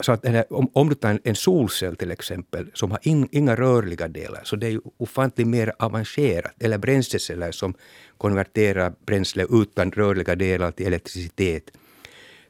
Så 0.00 0.12
att 0.12 0.24
om, 0.50 0.70
om 0.72 0.88
du 0.88 0.94
tar 0.94 1.20
en, 1.24 1.34
solcell 1.34 1.96
till 1.96 2.10
exempel 2.10 2.70
som 2.74 2.90
har 2.90 3.00
in, 3.02 3.28
inga 3.32 3.56
rörliga 3.56 4.08
delar 4.08 4.40
så 4.44 4.56
det 4.56 4.66
är 4.66 4.70
ju 4.70 4.80
ofantligt 4.96 5.48
mer 5.48 5.72
avancerat. 5.78 6.54
Eller 6.58 6.78
bränsleceller 6.78 7.52
som 7.52 7.74
konverterar 8.18 8.92
bränsle 9.06 9.46
utan 9.50 9.92
rörliga 9.92 10.34
delar 10.34 10.70
till 10.70 10.86
elektricitet. 10.86 11.70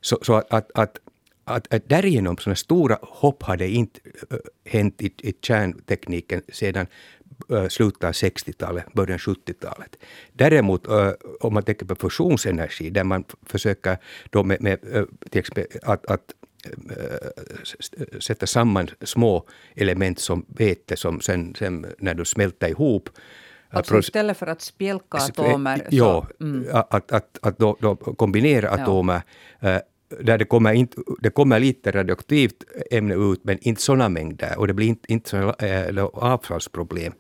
Så, 0.00 0.18
så 0.22 0.34
att, 0.34 0.52
att, 0.52 0.70
att, 0.74 0.98
att, 1.44 1.74
att 1.74 1.88
därigenom 1.88 2.36
sådana 2.36 2.56
stora 2.56 2.98
hopp 3.02 3.42
har 3.42 3.56
det 3.56 3.68
inte 3.68 4.00
äh, 4.30 4.38
hänt 4.64 5.02
i, 5.02 5.12
i 5.18 5.34
kärntekniken 5.42 6.42
sedan 6.52 6.86
äh, 7.50 7.68
slutet 7.68 8.04
av 8.04 8.12
60-talet, 8.12 8.92
början 8.92 9.18
70-talet. 9.18 9.96
Däremot 10.32 10.88
äh, 10.88 11.12
om 11.40 11.54
man 11.54 11.62
tänker 11.62 11.86
på 11.86 11.94
fusionsenergi 11.94 12.90
där 12.90 13.04
man 13.04 13.24
försöker 13.46 13.98
då 14.30 14.44
med, 14.44 14.62
med 14.62 14.80
till 15.30 15.38
exempel 15.38 15.66
att, 15.82 16.06
att 16.06 16.34
sätta 18.20 18.46
samman 18.46 18.88
små 19.00 19.46
element 19.74 20.18
som 20.18 20.46
vete 20.48 20.96
som 20.96 21.20
sen, 21.20 21.54
sen 21.58 21.86
när 21.98 22.14
de 22.14 22.24
smälter 22.24 22.68
ihop 22.68 23.10
Alltså 23.70 23.98
istället 23.98 24.36
för 24.36 24.46
att 24.46 24.62
spjälka 24.62 25.18
atomer? 25.18 25.86
Ja, 25.90 26.26
mm. 26.40 26.66
att, 26.72 27.12
att, 27.12 27.38
att 27.42 27.58
då, 27.58 27.76
då 27.80 27.96
kombinera 27.96 28.70
atomer 28.70 29.22
ja. 29.60 29.68
Eh, 29.68 29.80
där 30.20 30.38
det 30.38 30.44
kommer, 30.44 30.72
inte, 30.72 30.96
det 31.20 31.30
kommer 31.30 31.60
lite 31.60 31.90
radioaktivt 31.90 32.64
ämne 32.90 33.14
ut, 33.14 33.44
men 33.44 33.58
inte 33.60 33.82
sådana 33.82 34.08
mängder 34.08 34.58
och 34.58 34.66
det 34.66 34.74
blir 34.74 34.86
inte, 34.86 35.12
inte 35.12 35.30
så, 35.30 35.54
äh, 35.64 36.04
avfallsproblem. 36.04 37.12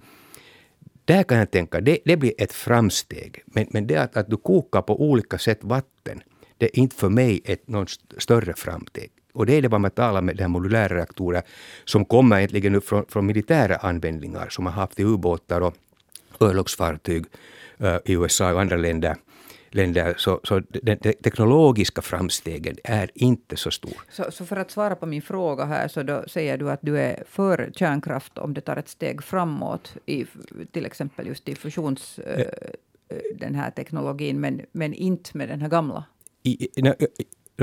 Där 1.04 1.22
kan 1.22 1.38
jag 1.38 1.50
tänka, 1.50 1.80
det, 1.80 1.98
det 2.04 2.16
blir 2.16 2.32
ett 2.38 2.52
framsteg. 2.52 3.42
Men, 3.46 3.66
men 3.70 3.86
det 3.86 3.96
att, 3.96 4.16
att 4.16 4.30
du 4.30 4.36
kokar 4.36 4.82
på 4.82 5.02
olika 5.02 5.38
sätt 5.38 5.58
vatten, 5.62 6.22
det 6.58 6.66
är 6.66 6.78
inte 6.78 6.96
för 6.96 7.08
mig 7.08 7.40
ett 7.44 7.68
någon 7.68 7.86
större 8.18 8.54
framsteg. 8.54 9.10
Och 9.38 9.46
det 9.46 9.54
är 9.54 9.62
det 9.62 9.68
vad 9.68 9.80
man 9.80 9.90
talar 9.90 10.22
med 10.22 10.36
de 10.36 10.42
här 10.42 10.48
modulära 10.48 10.96
reaktorer 10.96 11.42
som 11.84 12.04
kommer 12.04 12.38
egentligen 12.38 12.72
nu 12.72 12.80
från, 12.80 13.04
från 13.08 13.26
militära 13.26 13.76
användningar 13.76 14.48
som 14.48 14.66
har 14.66 14.72
haft 14.72 15.00
i 15.00 15.04
ubåtar 15.04 15.60
och 15.60 15.74
örlogsfartyg 16.40 17.24
uh, 17.82 17.96
i 18.04 18.12
USA 18.12 18.52
och 18.52 18.60
andra 18.60 18.76
länder 18.76 19.16
länder, 19.70 20.14
så, 20.16 20.40
så 20.44 20.62
den 20.82 20.98
teknologiska 20.98 22.02
framstegen 22.02 22.76
är 22.84 23.10
inte 23.14 23.56
så 23.56 23.70
stor. 23.70 23.92
Så, 24.10 24.24
så, 24.30 24.44
för 24.44 24.56
att 24.56 24.70
svara 24.70 24.96
på 24.96 25.06
min 25.06 25.22
fråga 25.22 25.64
här, 25.64 25.88
så 25.88 26.02
då 26.02 26.24
säger 26.26 26.58
du 26.58 26.70
att 26.70 26.80
du 26.82 26.98
är 26.98 27.24
för 27.28 27.70
kärnkraft 27.76 28.38
om 28.38 28.54
det 28.54 28.60
tar 28.60 28.76
ett 28.76 28.88
steg 28.88 29.22
framåt, 29.22 29.96
i, 30.06 30.26
till 30.72 30.86
exempel 30.86 31.26
just 31.26 31.48
i 31.48 31.54
fusions... 31.54 32.18
Eh, 32.18 32.46
den 33.34 33.54
här 33.54 33.70
teknologin, 33.70 34.40
men, 34.40 34.60
men 34.72 34.94
inte 34.94 35.36
med 35.38 35.48
den 35.48 35.60
här 35.60 35.68
gamla? 35.68 36.04
I, 36.42 36.68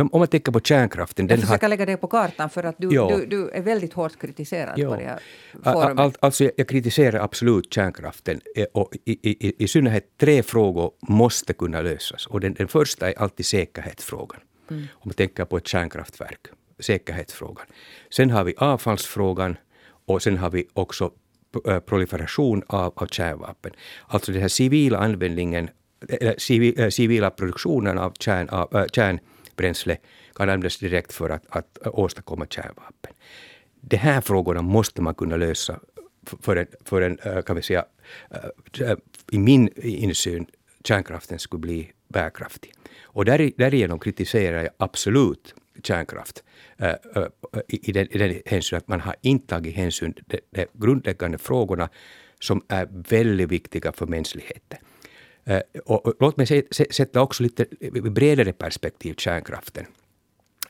om 0.01 0.19
man 0.19 0.27
tänker 0.27 0.51
på 0.51 0.59
kärnkraften... 0.59 1.27
Jag 1.27 1.39
försöker 1.39 1.61
har... 1.61 1.69
lägga 1.69 1.85
det 1.85 1.97
på 1.97 2.07
kartan 2.07 2.49
för 2.49 2.63
att 2.63 2.75
du, 2.77 2.89
du, 2.89 3.25
du, 3.25 3.49
är 3.49 3.61
väldigt 3.61 3.93
hårt 3.93 4.19
kritiserad 4.19 4.73
jo. 4.77 4.89
på 4.89 4.95
det 4.95 5.03
här 5.03 5.19
forumet. 5.63 5.99
All, 5.99 6.13
alltså 6.19 6.49
jag 6.57 6.67
kritiserar 6.67 7.19
absolut 7.19 7.73
kärnkraften 7.73 8.41
eh, 8.55 8.65
och 8.73 8.95
i, 9.05 9.29
i, 9.29 9.63
i 9.63 9.67
synnerhet 9.67 10.17
tre 10.17 10.43
frågor 10.43 10.91
måste 11.01 11.53
kunna 11.53 11.81
lösas. 11.81 12.25
Och 12.25 12.39
den, 12.39 12.53
den 12.53 12.67
första 12.67 13.09
är 13.09 13.19
alltid 13.19 13.45
säkerhetsfrågan. 13.45 14.41
Mm. 14.69 14.83
Om 14.93 15.01
man 15.03 15.13
tänker 15.13 15.45
på 15.45 15.57
ett 15.57 15.67
kärnkraftverk. 15.67 16.47
Säkerhetsfrågan. 16.79 17.65
Sen 18.09 18.29
har 18.29 18.43
vi 18.43 18.53
avfallsfrågan 18.57 19.57
och 20.05 20.23
sen 20.23 20.37
har 20.37 20.49
vi 20.49 20.67
också 20.73 21.11
eh, 21.67 21.79
proliferation 21.79 22.63
av, 22.67 22.93
av 22.95 23.07
kärnvapen. 23.07 23.71
Alltså 24.07 24.31
den 24.31 24.41
här 24.41 24.47
civila 24.47 24.97
användningen, 24.97 25.69
civil, 26.37 26.91
civila 26.91 27.29
produktionen 27.29 27.97
av 27.97 28.13
kärn, 28.19 28.49
av, 28.49 28.87
kärn 28.87 29.19
bränsle 29.55 29.97
kan 30.35 30.49
användas 30.49 30.77
direkt 30.77 31.13
för 31.13 31.29
att, 31.29 31.43
att 31.49 31.77
åstadkomma 31.87 32.45
kärnvapen. 32.45 33.13
De 33.81 33.97
här 33.97 34.21
frågorna 34.21 34.61
måste 34.61 35.01
man 35.01 35.15
kunna 35.15 35.37
lösa 35.37 35.79
för 36.41 36.55
en, 36.55 36.67
för 36.85 37.01
en 37.01 37.19
eh, 37.19 37.41
kan 37.41 37.55
vi 37.55 37.61
säga, 37.61 37.85
eh, 38.31 38.89
eh, 38.89 38.97
i 39.31 39.39
min 39.39 39.69
insyn, 39.81 40.45
kärnkraften 40.83 41.39
skulle 41.39 41.61
bli 41.61 41.91
bärkraftig. 42.07 42.73
Och 43.03 43.25
där, 43.25 43.51
därigenom 43.57 43.99
kritiserar 43.99 44.63
jag 44.63 44.69
absolut 44.77 45.55
kärnkraft 45.83 46.43
äh, 46.77 46.93
i, 47.67 47.91
den, 47.91 48.07
i 48.11 48.17
den 48.17 48.41
hänsyn 48.45 48.77
att 48.77 48.87
man 48.87 49.01
har 49.01 49.15
inte 49.21 49.47
tagit 49.47 49.75
hänsyn 49.75 50.13
till 50.13 50.23
de, 50.29 50.41
de 50.49 50.67
grundläggande 50.73 51.37
frågorna 51.37 51.89
som 52.39 52.61
är 52.67 52.87
väldigt 52.91 53.51
viktiga 53.51 53.91
för 53.91 54.05
mänskligheten. 54.05 54.79
Eh, 55.45 55.61
och, 55.85 56.13
låt 56.19 56.37
mig 56.37 56.67
sätta 56.91 57.21
också 57.21 57.43
lite 57.43 57.65
bredare 57.91 58.53
perspektiv 58.53 59.13
kärnkraften. 59.17 59.85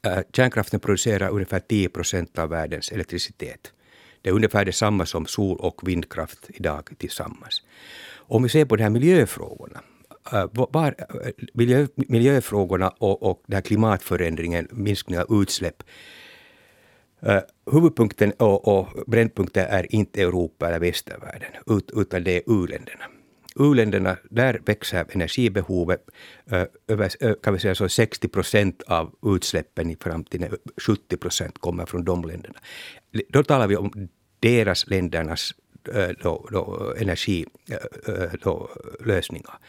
Eh, 0.03 0.19
kärnkraften 0.33 0.79
producerar 0.79 1.29
ungefär 1.29 1.59
10 1.59 1.89
procent 1.89 2.39
av 2.39 2.49
världens 2.49 2.91
elektricitet. 2.91 3.71
Det 4.21 4.29
är 4.29 4.33
ungefär 4.33 4.65
detsamma 4.65 5.05
som 5.05 5.25
sol 5.25 5.57
och 5.57 5.88
vindkraft 5.88 6.49
idag 6.53 6.89
tillsammans. 6.97 7.63
Om 8.27 8.43
vi 8.43 8.49
ser 8.49 8.65
på 8.65 8.75
de 8.75 8.83
här 8.83 8.89
miljöfrågorna, 8.89 9.81
eh, 10.31 10.45
var, 10.51 10.95
eh, 10.97 11.31
miljö, 11.53 11.88
miljöfrågorna 11.95 12.89
och, 12.89 13.23
och 13.23 13.43
den 13.47 13.55
här 13.55 13.61
klimatförändringen, 13.61 14.67
minskning 14.71 15.19
av 15.19 15.41
utsläpp. 15.41 15.83
Eh, 17.21 17.41
huvudpunkten 17.71 18.31
och, 18.31 18.67
och 18.67 18.88
brännpunkten 19.07 19.65
är 19.69 19.95
inte 19.95 20.21
Europa 20.21 20.67
eller 20.67 20.79
västvärlden, 20.79 21.51
utan 21.95 22.23
det 22.23 22.31
är 22.31 22.41
u-länderna 22.47 23.05
u-länderna, 23.60 24.18
där 24.30 24.62
växer 24.65 25.06
energibehovet 25.10 26.10
över 26.88 27.36
kan 27.44 27.54
vi 27.54 27.60
säga 27.60 27.76
så 27.76 27.89
60 27.89 28.28
procent 28.28 28.82
av 28.82 29.15
utsläppen 29.26 29.91
i 29.91 29.96
framtiden, 29.96 30.56
70 30.78 31.18
procent 31.18 31.60
kommer 31.60 31.86
från 31.86 32.06
de 32.06 32.24
länderna. 32.24 32.60
Då 33.30 33.44
talar 33.44 33.68
vi 33.68 33.76
om 33.76 34.10
deras 34.39 34.88
ländernas 34.88 35.54
då, 36.22 36.48
då, 36.52 36.94
energilösningar. 36.98 39.60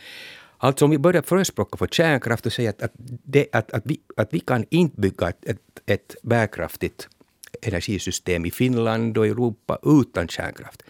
Alltså 0.58 0.84
om 0.84 0.90
vi 0.90 0.98
börjar 0.98 1.22
förespråka 1.22 1.76
för 1.76 1.86
kärnkraft 1.86 2.46
och 2.46 2.52
säga 2.52 2.70
att, 2.70 2.82
att, 2.82 2.92
det, 3.24 3.46
att, 3.52 3.72
att, 3.72 3.82
vi, 3.84 4.00
att 4.16 4.34
vi 4.34 4.40
kan 4.40 4.64
inte 4.70 5.00
bygga 5.00 5.28
ett, 5.28 5.44
ett, 5.44 5.60
ett 5.86 6.16
bärkraftigt 6.22 7.08
energisystem 7.62 8.46
i 8.46 8.50
Finland 8.50 9.18
och 9.18 9.26
Europa 9.26 9.78
utan 9.82 10.28
kärnkraft. 10.28 10.82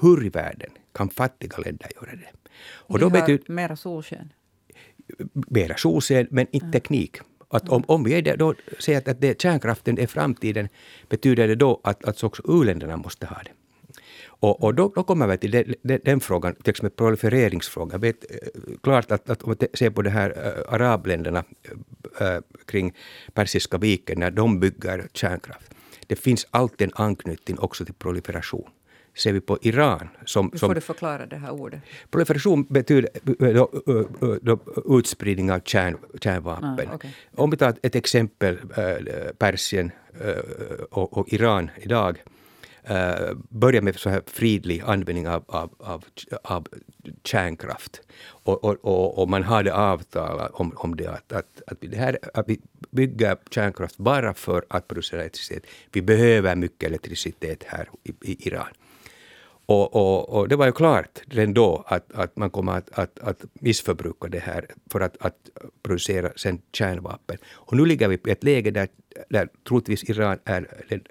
Hur 0.00 0.26
i 0.26 0.28
världen 0.28 0.70
kan 0.94 1.10
fattiga 1.10 1.58
länder 1.58 1.88
göra 1.94 2.16
det? 2.16 2.30
Och 2.62 2.98
då 2.98 3.06
har 3.06 3.10
betyder, 3.10 3.52
mera 3.52 3.76
solsken? 3.76 4.32
Mera 5.32 5.76
solsken, 5.76 6.26
men 6.30 6.46
inte 6.50 6.64
mm. 6.64 6.72
teknik. 6.72 7.16
Att 7.48 7.68
om, 7.68 7.84
om 7.86 8.04
vi 8.04 8.14
är 8.14 8.36
då 8.36 8.54
säger 8.78 8.98
att, 8.98 9.08
att 9.08 9.20
det, 9.20 9.42
kärnkraften 9.42 9.98
är 9.98 10.06
framtiden, 10.06 10.68
betyder 11.08 11.48
det 11.48 11.54
då 11.54 11.80
att, 11.84 12.04
att 12.04 12.22
också 12.22 12.42
u-länderna 12.48 12.96
måste 12.96 13.26
ha 13.26 13.36
det? 13.44 13.50
Och, 14.26 14.62
och 14.62 14.74
då, 14.74 14.92
då, 14.94 15.02
kommer 15.02 15.26
vi 15.26 15.38
till 15.38 15.50
den, 15.50 15.74
den, 15.82 16.00
den 16.04 16.20
frågan, 16.20 16.54
till 16.54 16.70
exempel 16.70 16.96
prolifereringsfrågan. 16.96 18.00
Vet, 18.00 18.30
eh, 18.30 18.36
klart 18.82 19.10
att, 19.10 19.30
att 19.30 19.42
om 19.42 19.48
man 19.60 19.68
ser 19.74 19.90
på 19.90 20.02
de 20.02 20.10
här 20.10 20.30
äh, 20.30 20.74
arabländerna 20.74 21.44
äh, 22.20 22.38
kring 22.66 22.94
Persiska 23.34 23.78
viken, 23.78 24.20
när 24.20 24.30
de 24.30 24.60
bygger 24.60 25.08
kärnkraft. 25.12 25.74
Det 26.06 26.16
finns 26.16 26.46
alltid 26.50 26.88
en 26.88 26.94
anknytning 26.94 27.58
också 27.58 27.84
till 27.84 27.94
proliferation 27.94 28.70
ser 29.14 29.32
vi 29.32 29.40
på 29.40 29.58
Iran. 29.62 30.08
Som, 30.24 30.50
som, 30.50 30.68
får 30.68 30.74
du 30.74 30.80
förklara 30.80 31.26
det 31.26 31.36
här 31.36 31.50
ordet? 31.50 31.80
Proliferation 32.10 32.66
betyder 32.68 33.10
då, 33.54 33.70
då, 34.20 34.38
då, 34.42 34.58
utspridning 34.98 35.52
av 35.52 35.60
kärn, 35.64 35.96
kärnvapen. 36.20 36.88
Ah, 36.90 36.94
okay. 36.94 37.10
Om 37.36 37.50
vi 37.50 37.56
tar 37.56 37.74
ett 37.82 37.94
exempel, 37.94 38.58
Persien 39.38 39.90
och, 40.90 41.18
och 41.18 41.32
Iran 41.32 41.70
idag 41.76 42.22
uh, 42.90 43.38
börja 43.48 43.82
med 43.82 43.96
så 43.96 44.10
här 44.10 44.22
fridlig 44.26 44.82
användning 44.86 45.28
av, 45.28 45.44
av, 45.46 45.74
av, 45.78 46.04
av 46.42 46.66
kärnkraft. 47.24 48.00
Och, 48.22 48.64
och, 48.64 48.76
och, 48.82 49.18
och, 49.18 49.28
man 49.28 49.42
hade 49.42 49.74
avtal 49.74 50.50
om, 50.52 50.72
om 50.76 50.96
det, 50.96 51.06
att, 51.06 51.32
att, 51.32 51.62
att, 51.66 51.78
det 51.80 51.96
här, 51.96 52.18
att 52.34 52.48
vi 52.48 52.60
bygger 52.90 53.36
kärnkraft 53.50 53.96
bara 53.96 54.34
för 54.34 54.64
att 54.68 54.88
producera 54.88 55.20
elektricitet. 55.20 55.66
Vi 55.92 56.02
behöver 56.02 56.56
mycket 56.56 56.86
elektricitet 56.88 57.64
här 57.66 57.88
i, 58.04 58.32
i 58.32 58.48
Iran. 58.48 58.68
Och, 59.70 59.96
och, 59.96 60.28
och, 60.28 60.48
det 60.48 60.56
var 60.56 60.66
ju 60.66 60.72
klart 60.72 61.22
redan 61.26 61.54
då 61.54 61.84
att, 61.86 62.12
att 62.12 62.36
man 62.36 62.50
kommer 62.50 62.72
att, 62.72 62.98
att, 62.98 63.18
att 63.18 63.44
missförbruka 63.52 64.28
det 64.28 64.38
här 64.38 64.66
för 64.90 65.00
att, 65.00 65.16
att 65.20 65.36
producera 65.82 66.32
sen 66.36 66.62
kärnvapen. 66.72 67.36
Och 67.52 67.76
nu 67.76 67.86
ligger 67.86 68.08
vi 68.08 68.14
i 68.14 68.30
ett 68.30 68.44
läge 68.44 68.70
där, 68.70 68.88
där 69.28 69.48
troligtvis 69.68 70.10
Iran 70.10 70.38
är 70.44 70.66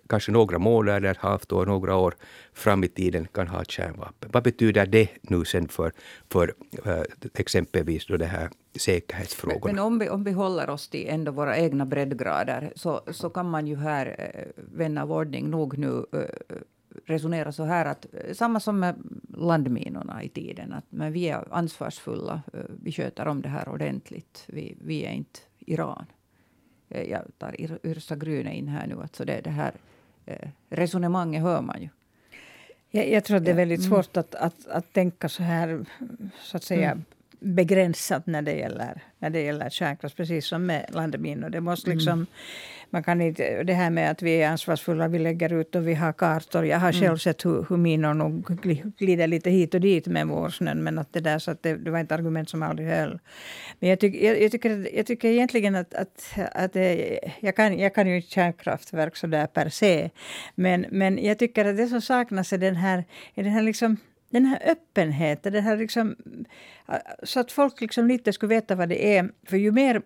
kanske 0.08 0.32
några 0.32 0.60
månader, 0.60 1.18
halvt 1.20 1.52
år, 1.52 1.66
några 1.66 1.96
år 1.96 2.16
fram 2.54 2.84
i 2.84 2.88
tiden 2.88 3.28
kan 3.34 3.48
ha 3.48 3.64
kärnvapen. 3.64 4.30
Vad 4.34 4.44
betyder 4.44 4.86
det 4.86 5.10
nu 5.22 5.46
sen 5.46 5.68
för, 5.68 5.92
för 6.32 6.54
äh, 6.86 7.02
exempelvis 7.34 8.06
då 8.06 8.18
det 8.18 8.26
här 8.26 8.50
säkerhetsfrågorna? 8.76 9.66
Men, 9.66 9.76
men, 9.76 9.86
om, 9.86 10.00
vi, 10.00 10.10
om 10.10 10.24
vi 10.24 10.32
håller 10.32 10.70
oss 10.70 10.90
till 10.90 11.06
ändå 11.10 11.32
våra 11.32 11.58
egna 11.58 11.86
breddgrader 11.86 12.74
så, 12.76 13.02
så 13.12 13.30
kan 13.30 13.50
man 13.50 13.68
ju 13.68 13.76
här, 13.76 14.16
eh, 14.18 14.64
vän 14.78 14.98
av 14.98 15.12
ordning, 15.12 15.50
nog 15.50 15.78
nu 15.78 16.06
äh, 16.14 16.20
resonera 17.06 17.52
så 17.52 17.64
här 17.64 17.86
att 17.86 18.06
eh, 18.14 18.34
samma 18.34 18.60
som 18.60 18.80
med 18.80 18.96
landminorna 19.38 20.24
i 20.24 20.30
tiden, 20.30 20.74
att 20.74 20.86
men 20.90 21.14
vi 21.14 21.30
är 21.30 21.54
ansvarsfulla, 21.54 22.42
eh, 22.54 22.60
vi 22.84 22.92
sköter 22.92 23.28
om 23.28 23.42
det 23.42 23.50
här 23.50 23.70
ordentligt. 23.70 24.44
Vi, 24.48 24.78
vi 24.82 25.06
är 25.06 25.12
inte 25.12 25.40
Iran. 25.60 26.06
Eh, 26.90 27.10
jag 27.10 27.22
tar 27.38 27.56
Yrsa 27.86 28.16
Gryne 28.16 28.56
in 28.56 28.68
här 28.68 28.88
nu, 28.88 29.02
alltså 29.02 29.26
det, 29.26 29.42
det 29.42 29.50
här 29.50 29.74
resonemanget 30.70 31.42
hör 31.42 31.62
man 31.62 31.82
ju. 31.82 31.90
Jag, 32.90 33.10
jag 33.10 33.24
tror 33.24 33.38
att 33.38 33.46
det 33.46 33.52
är 33.52 33.56
väldigt 33.56 33.80
mm. 33.80 33.90
svårt 33.90 34.18
att, 34.18 34.36
att, 34.36 34.68
att 34.68 34.94
tänka 34.94 35.30
så 35.30 35.44
här, 35.44 35.86
så 36.42 36.58
att 36.58 36.64
säga, 36.64 36.92
mm. 36.92 37.04
begränsat 37.40 38.28
när 38.28 38.42
det 38.42 38.54
gäller, 38.54 39.04
när 39.20 39.30
det 39.30 39.42
gäller 39.42 39.70
kärnkraft, 39.70 40.18
precis 40.18 40.48
som 40.48 40.66
med 40.66 40.90
landminor. 40.94 41.50
Det 41.50 41.62
måste 41.62 41.90
liksom 41.90 42.14
mm 42.14 42.28
man 42.90 43.04
kan 43.04 43.22
inte, 43.22 43.64
det 43.64 43.74
här 43.74 43.90
med 43.90 44.12
att 44.12 44.22
vi 44.22 44.42
är 44.42 44.50
ansvarsfulla, 44.50 45.08
vi 45.08 45.20
lägger 45.20 45.54
ut 45.54 45.76
och 45.76 45.88
vi 45.88 45.94
har 45.94 46.14
kartor. 46.14 46.66
Jag 46.66 46.80
har 46.80 46.92
själv 46.92 47.06
mm. 47.06 47.18
sett 47.18 47.46
hur, 47.46 47.66
hur 47.70 47.78
minor 47.78 48.14
nog 48.14 48.62
glider 48.98 49.28
lite 49.28 49.50
hit 49.50 49.74
och 49.74 49.82
dit 49.82 50.08
med 50.08 50.28
vårsnön. 50.28 50.84
Men 50.84 51.00
att 51.00 51.14
det, 51.14 51.20
där, 51.20 51.40
så 51.40 51.52
att 51.52 51.64
det, 51.64 51.76
det 51.76 51.92
var 51.92 52.00
ett 52.00 52.12
argument 52.12 52.50
som 52.50 52.64
aldrig 52.64 52.88
höll. 52.88 53.20
Men 53.80 53.90
jag, 53.90 54.00
tyck, 54.00 54.16
jag, 54.24 54.42
jag, 54.42 54.52
tycker, 54.52 54.96
jag 54.96 55.06
tycker 55.06 55.30
egentligen 55.30 55.76
att, 55.76 55.94
att, 55.94 56.34
att 56.52 56.76
jag, 57.40 57.56
kan, 57.56 57.80
jag 57.80 57.96
kan 57.96 58.08
ju 58.08 58.16
inte 58.16 58.30
kärnkraftverk 58.30 59.16
så 59.16 59.28
där 59.28 59.48
per 59.48 59.70
se. 59.70 60.10
Men, 60.56 60.86
men 60.92 61.24
jag 61.24 61.40
tycker 61.40 61.66
att 61.66 61.78
det 61.78 61.88
som 61.88 62.02
saknas 62.02 62.54
är 62.54 62.58
den 62.58 62.76
här, 62.76 63.04
är 63.36 63.44
den 63.44 63.54
här 63.54 63.64
liksom 63.64 63.98
den 64.30 64.46
här 64.46 64.62
öppenheten, 64.66 65.54
den 65.54 65.64
här 65.64 65.78
liksom, 65.78 66.16
så 67.24 67.40
att 67.40 67.52
folk 67.52 67.82
liksom 67.82 68.08
lite 68.08 68.34
skulle 68.34 68.56
veta 68.56 68.76
vad 68.76 68.90
det 68.90 69.18
är. 69.18 69.30
För 69.48 69.58
ju 69.58 69.72
mer 69.72 70.02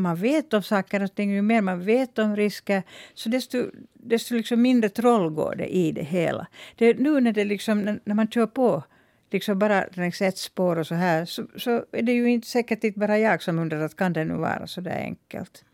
man 0.00 0.16
vet 0.16 0.54
om 0.54 0.62
saker 0.62 1.02
och 1.02 1.14
ting, 1.14 1.30
ju 1.30 1.42
mer 1.42 1.62
man 1.62 1.84
vet 1.84 2.18
om 2.18 2.36
risker, 2.36 2.82
så 3.14 3.28
desto, 3.28 3.70
desto 3.92 4.34
liksom 4.34 4.62
mindre 4.62 4.88
troll 4.88 5.30
går 5.30 5.54
det 5.54 5.76
i 5.76 5.92
det 5.92 6.02
hela. 6.02 6.46
Det, 6.76 6.98
nu 6.98 7.20
när, 7.20 7.32
det 7.32 7.44
liksom, 7.44 8.00
när 8.04 8.14
man 8.14 8.28
kör 8.28 8.46
på 8.46 8.84
liksom 9.30 9.58
bara 9.58 9.84
längs 9.92 10.22
ett 10.22 10.38
spår 10.38 10.78
och 10.78 10.86
så 10.86 10.94
här, 10.94 11.24
så, 11.24 11.46
så 11.56 11.84
är 11.92 12.02
det 12.02 12.12
ju 12.12 12.30
inte 12.30 12.48
säkert 12.48 12.84
inte 12.84 12.98
bara 12.98 13.18
jag 13.18 13.42
som 13.42 13.58
undrar 13.58 13.80
att 13.80 13.96
kan 13.96 14.12
det 14.12 14.24
nu 14.24 14.34
vara 14.34 14.66
så 14.66 14.80
där 14.80 14.96
enkelt. 14.96 15.64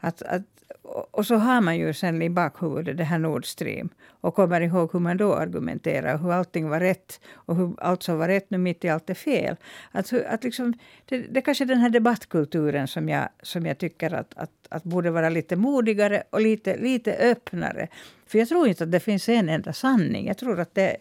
Att, 0.00 0.22
att 0.22 0.42
och 0.88 1.26
så 1.26 1.36
har 1.36 1.60
man 1.60 1.78
ju 1.78 1.92
sen 1.92 2.22
i 2.22 2.30
bakhuvudet 2.30 2.96
det 2.96 3.04
här 3.04 3.18
Nord 3.18 3.46
Stream 3.46 3.88
och 4.20 4.34
kommer 4.34 4.60
ihåg 4.60 4.92
hur 4.92 5.00
man 5.00 5.16
då 5.16 5.34
argumenterar, 5.34 6.18
hur 6.18 6.32
allting 6.32 6.68
var 6.68 6.80
rätt 6.80 7.20
och 7.34 7.56
hur 7.56 7.74
allt 7.78 8.02
som 8.02 8.18
var 8.18 8.28
rätt 8.28 8.50
nu 8.50 8.58
mitt 8.58 8.84
i 8.84 8.88
allt 8.88 9.10
är 9.10 9.14
fel. 9.14 9.56
Att, 9.92 10.12
att 10.12 10.44
liksom, 10.44 10.74
det, 11.04 11.18
det 11.18 11.40
är 11.40 11.40
kanske 11.40 11.64
den 11.64 11.78
här 11.78 11.90
debattkulturen 11.90 12.88
som 12.88 13.08
jag, 13.08 13.28
som 13.42 13.66
jag 13.66 13.78
tycker 13.78 14.14
att, 14.14 14.34
att, 14.36 14.50
att 14.68 14.84
borde 14.84 15.10
vara 15.10 15.28
lite 15.28 15.56
modigare 15.56 16.22
och 16.30 16.40
lite, 16.40 16.76
lite 16.76 17.12
öppnare. 17.12 17.88
För 18.26 18.38
jag 18.38 18.48
tror 18.48 18.68
inte 18.68 18.84
att 18.84 18.92
det 18.92 19.00
finns 19.00 19.28
en 19.28 19.48
enda 19.48 19.72
sanning. 19.72 20.26
Jag 20.26 20.38
tror 20.38 20.60
att 20.60 20.74
det, 20.74 20.96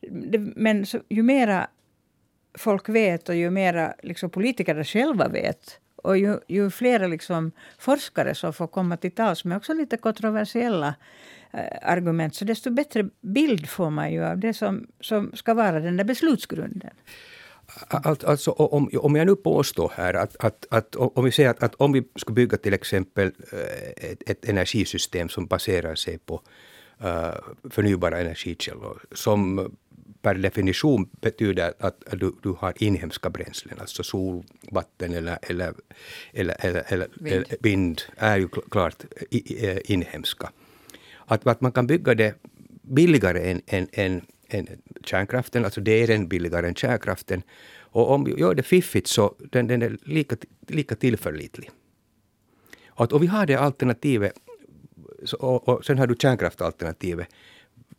det 0.00 0.38
men 0.38 0.86
så, 0.86 0.98
ju 1.08 1.22
mera 1.22 1.68
folk 2.54 2.88
vet 2.88 3.28
och 3.28 3.34
ju 3.34 3.50
mera 3.50 3.94
liksom 4.02 4.30
politikerna 4.30 4.84
själva 4.84 5.28
vet 5.28 5.80
och 6.02 6.18
ju, 6.18 6.38
ju 6.48 6.70
fler 6.70 7.08
liksom 7.08 7.52
forskare 7.78 8.34
som 8.34 8.52
får 8.52 8.66
komma 8.66 8.96
till 8.96 9.10
tals 9.10 9.44
med 9.44 9.56
också 9.56 9.74
lite 9.74 9.96
kontroversiella 9.96 10.94
eh, 11.52 11.60
argument, 11.82 12.34
så 12.34 12.44
desto 12.44 12.70
bättre 12.70 13.08
bild 13.20 13.68
får 13.68 13.90
man 13.90 14.12
ju 14.12 14.24
av 14.24 14.38
det 14.38 14.54
som, 14.54 14.86
som 15.00 15.32
ska 15.34 15.54
vara 15.54 15.80
den 15.80 15.96
där 15.96 16.04
beslutsgrunden. 16.04 16.90
Alltså, 17.90 18.50
om, 18.50 18.90
om 18.94 19.16
jag 19.16 19.26
nu 19.26 19.36
påstår 19.36 19.92
här 19.96 20.14
att, 20.14 20.36
att, 20.44 20.66
att 20.70 20.96
om 20.96 21.24
vi 21.24 21.32
säger 21.32 21.50
att, 21.50 21.62
att 21.62 21.74
om 21.74 21.92
vi 21.92 22.02
ska 22.16 22.32
bygga 22.32 22.56
till 22.56 22.74
exempel 22.74 23.32
eh, 23.52 24.10
ett, 24.10 24.30
ett 24.30 24.48
energisystem 24.48 25.28
som 25.28 25.46
baserar 25.46 25.94
sig 25.94 26.18
på 26.18 26.42
uh, 27.04 27.34
förnybara 27.70 28.18
energikällor 28.18 29.02
som 29.12 29.70
per 30.22 30.34
definition 30.34 31.08
betyder 31.20 31.74
att 31.78 32.04
du, 32.10 32.32
du 32.42 32.54
har 32.58 32.72
inhemska 32.76 33.30
bränslen, 33.30 33.80
alltså 33.80 34.02
sol, 34.02 34.44
vatten 34.70 35.14
eller, 35.14 35.38
eller, 35.42 35.74
eller, 36.32 36.56
eller, 36.58 36.84
eller 36.88 37.08
vind. 37.14 37.44
vind 37.60 38.02
är 38.16 38.36
ju 38.36 38.48
klart 38.48 39.04
inhemska. 39.84 40.52
Att, 41.26 41.46
att 41.46 41.60
man 41.60 41.72
kan 41.72 41.86
bygga 41.86 42.14
det 42.14 42.34
billigare 42.82 43.50
än, 43.50 43.62
än, 43.66 43.88
än, 43.92 44.22
än 44.48 44.68
kärnkraften, 45.04 45.64
alltså 45.64 45.80
det 45.80 46.02
är 46.02 46.06
den 46.06 46.28
billigare 46.28 46.68
än 46.68 46.74
kärnkraften. 46.74 47.42
Och 47.78 48.10
om 48.10 48.24
vi 48.24 48.40
gör 48.40 48.54
det 48.54 48.62
fiffigt 48.62 49.06
så 49.06 49.34
den, 49.50 49.66
den 49.66 49.82
är 49.82 49.98
lika, 50.02 50.36
lika 50.68 50.94
tillförlitlig. 50.94 51.70
Att 52.94 53.12
om 53.12 53.20
vi 53.20 53.26
har 53.26 53.46
det 53.46 53.54
alternativet, 53.54 54.32
så, 55.24 55.36
och, 55.36 55.68
och 55.68 55.84
sen 55.84 55.98
har 55.98 56.06
du 56.06 56.14
kärnkraftalternativet, 56.18 57.28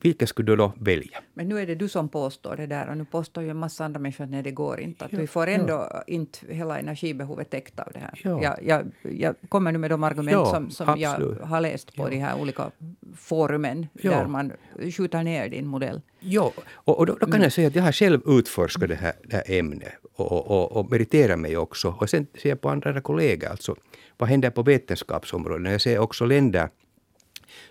vilket 0.02 0.30
skulle 0.30 0.52
du 0.52 0.56
då 0.56 0.74
välja? 0.80 1.18
Men 1.34 1.50
nu 1.50 1.60
är 1.60 1.68
det 1.68 1.76
du 1.76 1.88
som 1.88 2.10
påstår 2.10 2.56
det 2.56 2.68
där 2.68 2.90
och 2.90 2.98
nu 2.98 3.06
påstår 3.06 3.44
ju 3.44 3.50
en 3.50 3.58
massa 3.58 3.86
andra 3.86 4.00
människor 4.00 4.24
att 4.24 4.30
nej, 4.30 4.44
det 4.44 4.52
går 4.52 4.80
inte. 4.80 5.06
Att 5.06 5.14
ja, 5.14 5.20
vi 5.20 5.28
får 5.28 5.48
ändå 5.48 5.74
ja. 5.74 6.04
inte 6.08 6.40
hela 6.54 6.80
energibehovet 6.80 7.50
täckt 7.50 7.80
av 7.80 7.88
det 7.94 8.00
här. 8.00 8.22
Ja. 8.24 8.44
Jag, 8.44 8.58
jag, 8.64 8.92
jag 9.02 9.36
kommer 9.50 9.72
nu 9.72 9.78
med 9.78 9.90
de 9.92 10.04
argument 10.04 10.48
som, 10.48 10.70
som 10.70 11.00
jag 11.00 11.38
har 11.44 11.62
läst 11.62 11.96
på 11.96 12.10
de 12.10 12.18
här 12.18 12.42
olika 12.42 12.72
forumen 13.16 13.88
där 13.94 14.28
man 14.28 14.52
skjuter 14.98 15.24
ner 15.24 15.50
din 15.50 15.68
modell. 15.68 16.02
Ja, 16.20 16.54
och, 16.72 17.00
och 17.00 17.06
då, 17.06 17.14
då, 17.14 17.20
kan 17.20 17.30
mm. 17.30 17.44
jag 17.44 17.54
säga 17.54 17.68
att 17.68 17.76
jag 17.76 17.84
har 17.84 17.92
själv 17.92 18.22
utforskat 18.26 18.90
det 18.90 18.96
här, 18.96 19.14
det 19.24 19.36
här 19.36 19.60
ämnet 19.60 19.94
och, 20.16 20.52
och, 20.52 20.72
och 20.72 20.92
meriterar 20.92 21.38
mig 21.38 21.58
också. 21.58 21.96
Och 22.00 22.10
sen 22.10 22.28
ser 22.42 22.50
jag 22.50 22.62
på 22.62 22.70
andra 22.70 23.02
kollegor, 23.02 23.50
alltså 23.50 23.76
vad 24.18 24.30
händer 24.30 24.50
på 24.50 24.64
vetenskapsområdet? 24.64 25.72
Jag 25.72 25.82
ser 25.82 26.00
också 26.00 26.26
länder 26.26 26.70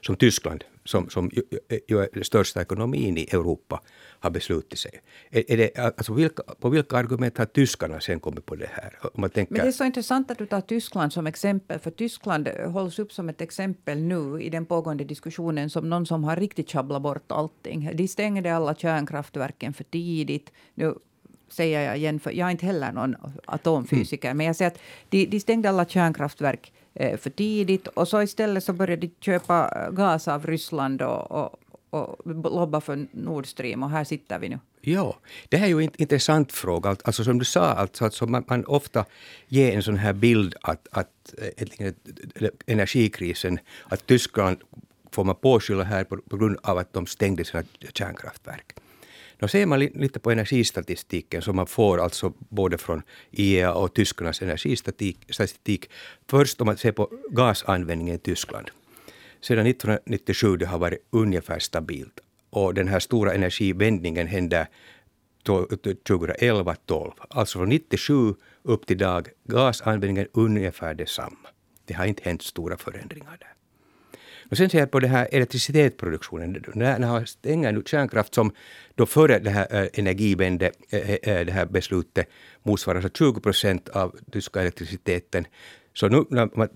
som 0.00 0.16
Tyskland, 0.16 0.64
som, 0.88 1.10
som 1.10 1.30
ju, 1.32 1.42
är 1.88 2.14
den 2.14 2.24
största 2.24 2.62
ekonomin 2.62 3.18
i 3.18 3.22
Europa, 3.32 3.80
har 4.20 4.30
beslutat 4.30 4.78
sig. 4.78 5.00
Är, 5.30 5.52
är 5.52 5.56
det, 5.56 5.78
alltså 5.78 6.12
vilka, 6.12 6.42
på 6.60 6.68
vilka 6.68 6.96
argument 6.96 7.38
har 7.38 7.46
tyskarna 7.46 8.00
sen 8.00 8.20
kommit 8.20 8.46
på 8.46 8.54
det 8.54 8.70
här? 8.72 8.98
Om 9.02 9.20
man 9.20 9.30
tänker... 9.30 9.54
Men 9.54 9.62
det 9.62 9.68
är 9.68 9.72
så 9.72 9.84
intressant 9.84 10.30
att 10.30 10.38
du 10.38 10.46
tar 10.46 10.60
Tyskland 10.60 11.12
som 11.12 11.26
exempel, 11.26 11.78
för 11.78 11.90
Tyskland 11.90 12.48
hålls 12.48 12.98
upp 12.98 13.12
som 13.12 13.28
ett 13.28 13.40
exempel 13.40 13.98
nu 13.98 14.40
i 14.42 14.50
den 14.50 14.66
pågående 14.66 15.04
diskussionen 15.04 15.70
som 15.70 15.90
någon 15.90 16.06
som 16.06 16.24
har 16.24 16.36
riktigt 16.36 16.70
sjabblat 16.70 17.02
bort 17.02 17.32
allting. 17.32 17.90
De 17.94 18.08
stängde 18.08 18.54
alla 18.54 18.74
kärnkraftverken 18.74 19.72
för 19.72 19.84
tidigt. 19.84 20.52
Nu 20.74 20.94
säger 21.48 21.80
jag 21.80 21.96
igen, 21.96 22.20
för 22.20 22.30
jag 22.30 22.46
är 22.46 22.50
inte 22.50 22.66
heller 22.66 22.92
någon 22.92 23.16
atomfysiker, 23.44 24.28
mm. 24.28 24.36
men 24.36 24.46
jag 24.46 24.56
säger 24.56 24.70
att 24.70 24.78
de, 25.08 25.26
de 25.26 25.40
stängde 25.40 25.68
alla 25.68 25.84
kärnkraftverk 25.84 26.72
Eh, 27.00 27.18
för 27.18 27.30
tidigt. 27.30 27.86
Och 27.86 28.08
så 28.08 28.22
istället 28.22 28.64
så 28.64 28.72
började 28.72 29.06
de 29.06 29.10
köpa 29.20 29.72
eh, 29.76 29.90
gas 29.90 30.28
av 30.28 30.46
Ryssland 30.46 31.02
och, 31.02 31.30
och, 31.30 31.60
och 31.90 32.16
lobba 32.44 32.80
för 32.80 33.06
Nord 33.12 33.46
Stream 33.46 33.82
och 33.82 33.90
här 33.90 34.04
sitter 34.04 34.38
vi 34.38 34.48
nu. 34.48 34.58
Ja, 34.80 35.16
det 35.48 35.56
här 35.56 35.66
är 35.66 35.70
ju 35.70 35.84
en 35.84 35.90
intressant 35.96 36.52
fråga. 36.52 36.96
Alltså 37.04 37.24
som 37.24 37.38
du 37.38 37.44
sa, 37.44 37.60
alltså, 37.60 38.04
alltså 38.04 38.26
man, 38.26 38.44
man 38.48 38.64
ofta 38.64 39.04
ger 39.48 39.76
en 39.76 39.82
sån 39.82 39.96
här 39.96 40.12
bild 40.12 40.54
att, 40.60 40.88
att 40.90 41.34
eh, 41.58 42.50
energikrisen, 42.66 43.58
att 43.88 44.06
Tyskland 44.06 44.58
får 45.12 45.24
man 45.24 45.34
påskylla 45.34 45.84
här 45.84 46.04
på, 46.04 46.16
på 46.16 46.36
grund 46.36 46.58
av 46.62 46.78
att 46.78 46.92
de 46.92 47.06
stängde 47.06 47.44
sina 47.44 47.62
kärnkraftverk. 47.94 48.77
Då 49.38 49.48
ser 49.48 49.66
man 49.66 49.80
lite 49.80 50.20
på 50.20 50.30
energistatistiken 50.30 51.42
som 51.42 51.56
man 51.56 51.66
får 51.66 51.98
alltså 52.00 52.32
både 52.38 52.78
från 52.78 53.02
IEA 53.30 53.74
och 53.74 53.94
tyskarnas 53.94 54.42
energistatistik. 54.42 55.90
Först 56.30 56.60
om 56.60 56.66
man 56.66 56.76
ser 56.76 56.92
på 56.92 57.10
gasanvändningen 57.30 58.14
i 58.14 58.18
Tyskland. 58.18 58.70
Sedan 59.40 59.66
1997 59.66 60.56
det 60.56 60.66
har 60.66 60.78
varit 60.78 60.98
ungefär 61.10 61.58
stabilt. 61.58 62.20
Och 62.50 62.74
den 62.74 62.88
här 62.88 63.00
stora 63.00 63.34
energivändningen 63.34 64.26
hände 64.26 64.68
2011-12. 65.44 67.12
Alltså 67.30 67.58
från 67.58 67.68
97 67.68 68.34
upp 68.62 68.86
till 68.86 68.98
dag, 68.98 69.28
gasanvändningen 69.44 70.28
ungefär 70.32 70.94
detsamma. 70.94 71.48
Det 71.84 71.94
har 71.94 72.06
inte 72.06 72.22
hänt 72.24 72.42
stora 72.42 72.76
förändringar 72.76 73.36
där. 73.40 73.57
Och 74.50 74.56
sen 74.56 74.70
ser 74.70 74.78
jag 74.78 74.90
på 74.90 75.00
den 75.00 75.10
här 75.10 75.28
elektricitetsproduktionen. 75.32 76.64
När 76.74 76.98
man 76.98 77.26
stänger 77.26 77.72
nu 77.72 77.82
kärnkraft 77.86 78.34
som 78.34 78.52
då 78.94 79.06
före 79.06 79.38
det 79.38 79.50
här 79.50 79.66
eh, 79.70 79.80
äh, 79.80 79.88
energivände, 79.92 80.70
eh, 80.90 81.10
eh, 81.10 81.46
det 81.46 81.52
här 81.52 81.66
beslutet 81.66 82.28
motsvarar 82.62 83.10
20 83.14 83.40
procent 83.40 83.88
av 83.88 84.16
tyska 84.32 84.60
elektriciteten. 84.60 85.46
Så 85.94 86.08
nu 86.08 86.24
när 86.30 86.48
man 86.54 86.68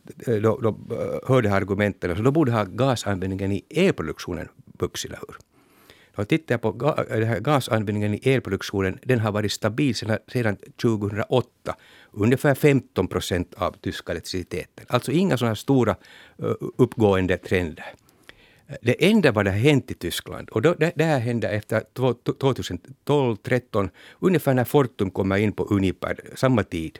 då, 0.42 0.60
då 0.60 0.78
hörde 1.26 1.52
argumenten, 1.52 2.16
så 2.16 2.22
då 2.22 2.30
borde 2.30 2.52
ha 2.52 2.64
gasanvändningen 2.64 3.52
i 3.52 3.64
elproduktionen 3.70 4.48
vuxit, 4.78 5.10
eller 5.10 5.20
hur? 5.20 5.51
Då 6.16 6.24
tittar 6.24 6.54
jag 6.54 6.62
på 6.62 6.72
gasanvändningen 7.40 8.14
i 8.14 8.30
elproduktionen, 8.30 8.98
den 9.02 9.20
har 9.20 9.32
varit 9.32 9.52
stabil 9.52 9.94
sedan, 9.94 10.18
sedan 10.28 10.56
2008. 10.82 11.76
Ungefär 12.12 12.54
15 12.54 13.08
procent 13.08 13.54
av 13.54 13.72
tyska 13.72 14.12
elektriciteten. 14.12 14.86
Alltså 14.88 15.12
inga 15.12 15.36
sådana 15.36 15.56
stora 15.56 15.96
uppgående 16.78 17.38
trender. 17.38 17.94
Det 18.82 19.10
enda 19.10 19.32
vad 19.32 19.44
det 19.44 19.50
har 19.50 19.58
hänt 19.58 19.90
i 19.90 19.94
Tyskland, 19.94 20.48
och 20.48 20.62
då, 20.62 20.74
det, 20.74 20.92
det 20.94 21.04
här 21.04 21.18
hände 21.18 21.48
efter 21.48 21.82
2012-13, 21.94 23.90
ungefär 24.20 24.54
när 24.54 24.64
Fortum 24.64 25.10
kommer 25.10 25.36
in 25.36 25.52
på 25.52 25.64
Uniper, 25.64 26.20
samma 26.34 26.62
tid, 26.62 26.98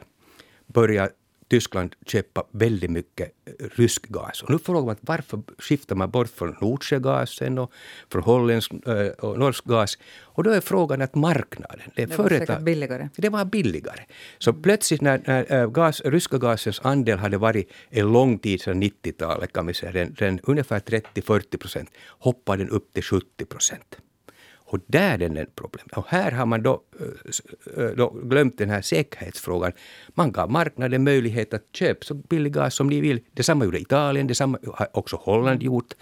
börjar 0.67 1.11
Tyskland 1.53 1.95
köpa 2.07 2.45
väldigt 2.51 2.91
mycket 2.91 3.33
eh, 3.47 3.67
rysk 3.77 4.09
gas. 4.09 4.43
Och 4.43 4.51
nu 4.51 4.59
frågar 4.59 4.87
man 4.87 4.97
varför 5.01 5.43
skiftar 5.59 5.97
man 5.97 6.11
bort 6.11 6.29
från 6.29 6.57
Nordsjögasen 6.61 7.59
och 7.59 7.73
från 8.13 8.23
holländsk 8.23 8.73
eh, 8.87 9.07
och 9.07 9.39
norsk 9.39 9.65
gas. 9.65 9.99
Och 10.21 10.45
då 10.45 10.51
är 10.51 10.61
frågan 10.61 11.03
att 11.03 11.15
marknaden, 11.15 11.91
det, 11.97 12.07
det 12.07 12.19
var 12.19 12.29
säkert 12.29 12.61
billigare. 12.61 13.09
Det 13.17 13.29
var 13.29 13.45
billigare. 13.45 14.05
Så 14.39 14.53
plötsligt 14.53 15.01
när, 15.01 15.23
när 15.27 15.53
eh, 15.53 15.71
gas, 15.71 16.01
ryska 16.05 16.39
gasens 16.39 16.81
andel 16.85 17.19
hade 17.19 17.39
varit 17.39 17.71
en 17.91 18.13
lång 18.13 18.39
tid 18.39 18.61
sedan 18.61 18.83
90-talet, 18.83 19.53
kan 19.53 19.67
vi 19.67 19.75
säga, 19.75 19.93
den, 19.93 20.15
den 20.19 20.41
ungefär 20.43 20.81
30-40 20.81 21.57
procent, 21.57 21.91
hoppade 22.09 22.65
den 22.65 22.71
upp 22.71 22.93
till 22.93 23.05
70 23.05 23.45
procent. 23.45 23.97
Och 24.73 24.81
där 24.87 25.23
är 25.23 25.29
det 25.29 25.47
problemet. 25.55 25.97
Och 25.97 26.07
här 26.09 26.31
har 26.33 26.47
man 26.47 26.63
då, 26.63 26.83
eh, 27.77 27.85
då, 27.97 28.11
glömt 28.11 28.59
den 28.59 28.71
här 28.71 28.83
säkerhetsfrågan. 28.83 29.73
Man 30.09 30.33
gav 30.33 30.51
marknaden 30.51 31.05
möjlighet 31.05 31.55
att 31.55 31.65
köpa 31.73 32.05
så 32.05 32.15
billig 32.15 32.53
gas 32.53 32.75
som 32.75 32.87
ni 32.87 33.01
vill. 33.01 33.21
Detsamma 33.33 33.65
gjorde 33.65 33.81
Italien, 33.81 34.27
detsamma 34.27 34.59
har 34.75 34.89
också 34.93 35.17
Holland 35.17 35.63
gjort. 35.63 35.95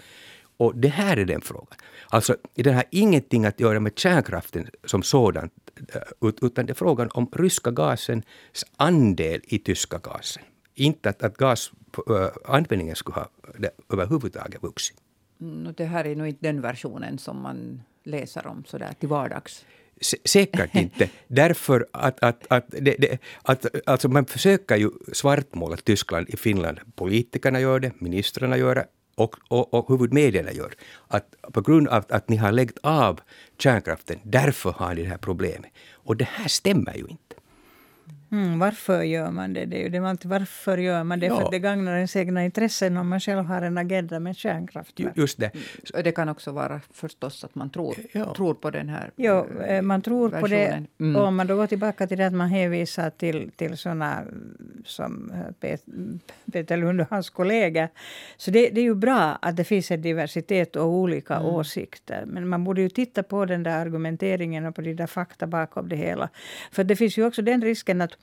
Och 0.57 0.75
det 0.75 0.87
här 0.87 1.17
är 1.17 1.25
den 1.25 1.41
frågan. 1.41 1.77
Alltså, 2.09 2.35
den 2.55 2.73
har 2.73 2.83
ingenting 2.89 3.45
att 3.45 3.59
göra 3.59 3.79
med 3.79 3.99
kärnkraften 3.99 4.67
som 4.83 5.03
sådan, 5.03 5.49
eh, 5.93 6.31
utan 6.41 6.65
det 6.65 6.71
är 6.71 6.75
frågan 6.75 7.09
om 7.13 7.29
ryska 7.33 7.71
gasens 7.71 8.25
andel 8.77 9.41
i 9.43 9.59
tyska 9.59 9.97
gasen. 9.97 10.43
Inte 10.75 11.09
att, 11.09 11.23
att 11.23 11.37
gasanvändningen 11.37 12.95
skulle 12.95 13.15
ha 13.15 13.27
överhuvudtaget 13.93 14.63
vuxit. 14.63 14.97
Mm, 15.41 15.73
det 15.77 15.85
här 15.85 16.07
är 16.07 16.15
nog 16.15 16.27
inte 16.27 16.47
den 16.47 16.61
versionen 16.61 17.17
som 17.17 17.41
man 17.41 17.81
läser 18.03 18.47
om 18.47 18.63
så 18.67 18.77
där 18.77 18.93
till 18.99 19.09
vardags? 19.09 19.65
Säkert 20.25 20.75
inte. 20.75 21.09
Därför 21.27 21.87
att, 21.91 22.23
att, 22.23 22.45
att, 22.49 22.65
det, 22.67 22.95
det, 22.99 23.17
att 23.43 23.65
alltså 23.85 24.09
man 24.09 24.25
försöker 24.25 24.75
ju 24.75 24.89
svartmåla 25.13 25.77
Tyskland 25.77 26.29
i 26.29 26.37
Finland. 26.37 26.79
Politikerna 26.95 27.59
gör 27.59 27.79
det, 27.79 27.91
ministrarna 27.99 28.57
gör 28.57 28.75
det 28.75 28.85
och, 29.15 29.35
och, 29.47 29.73
och 29.73 29.89
huvudmedierna 29.89 30.51
gör. 30.51 30.73
Att 31.07 31.35
på 31.53 31.61
grund 31.61 31.87
av 31.87 32.05
att 32.09 32.29
ni 32.29 32.35
har 32.35 32.51
lagt 32.51 32.77
av 32.83 33.19
kärnkraften, 33.57 34.19
därför 34.23 34.71
har 34.71 34.93
ni 34.93 35.03
det 35.03 35.09
här 35.09 35.17
problemet. 35.17 35.71
Och 35.91 36.17
det 36.17 36.27
här 36.27 36.47
stämmer 36.47 36.93
ju 36.93 37.07
inte. 37.07 37.35
Mm, 38.31 38.59
varför 38.59 39.03
gör 39.03 39.31
man 39.31 39.53
det? 39.53 39.65
Det 39.65 39.77
är 39.77 39.83
ju 39.83 39.89
det 39.89 40.01
man, 40.01 40.17
varför 40.23 40.77
gör 40.77 41.03
man 41.03 41.19
det? 41.19 41.25
Ja. 41.25 41.35
För 41.35 41.45
att 41.45 41.51
det 41.51 41.59
gagnar 41.59 41.95
ens 41.95 42.15
egna 42.15 42.45
intressen 42.45 42.97
om 42.97 43.09
man 43.09 43.19
själv 43.19 43.45
har 43.45 43.61
en 43.61 43.77
agenda 43.77 44.19
med 44.19 44.35
kärnkraft. 44.35 44.99
Just 45.15 45.37
det. 45.37 45.51
Mm. 45.53 46.03
Det 46.03 46.11
kan 46.11 46.29
också 46.29 46.51
vara 46.51 46.81
förstås 46.93 47.43
att 47.43 47.55
man 47.55 47.69
tror, 47.69 47.95
ja. 48.11 48.33
tror 48.35 48.53
på 48.53 48.69
den 48.69 48.89
här 48.89 49.11
Ja, 49.15 49.47
eh, 49.67 49.81
man 49.81 50.01
tror 50.01 50.29
versionen. 50.29 50.41
på 50.41 50.47
det. 50.47 50.85
Mm. 50.99 51.15
Och 51.15 51.27
om 51.27 51.35
man 51.35 51.47
då 51.47 51.55
går 51.55 51.67
tillbaka 51.67 52.07
till 52.07 52.17
det 52.17 52.27
att 52.27 52.33
man 52.33 52.47
hänvisar 52.47 53.09
till, 53.09 53.51
till 53.55 53.77
såna 53.77 54.23
som 54.85 55.31
eh, 55.61 55.77
Peter 56.51 56.77
Lund 56.77 57.01
och 57.01 57.07
hans 57.09 57.29
kollegor. 57.29 57.87
Så 58.37 58.51
det, 58.51 58.69
det 58.69 58.81
är 58.81 58.85
ju 58.85 58.95
bra 58.95 59.37
att 59.41 59.55
det 59.55 59.63
finns 59.63 59.91
en 59.91 60.01
diversitet 60.01 60.75
och 60.75 60.87
olika 60.87 61.35
mm. 61.35 61.47
åsikter. 61.47 62.23
Men 62.27 62.47
man 62.47 62.63
borde 62.63 62.81
ju 62.81 62.89
titta 62.89 63.23
på 63.23 63.45
den 63.45 63.63
där 63.63 63.79
argumenteringen 63.79 64.65
och 64.65 64.75
på 64.75 64.81
de 64.81 64.93
där 64.93 65.07
fakta 65.07 65.47
bakom 65.47 65.89
det 65.89 65.95
hela. 65.95 66.29
För 66.71 66.83
det 66.83 66.95
finns 66.95 67.17
ju 67.17 67.25
också 67.25 67.41
den 67.41 67.61
risken 67.61 68.01
att 68.01 68.17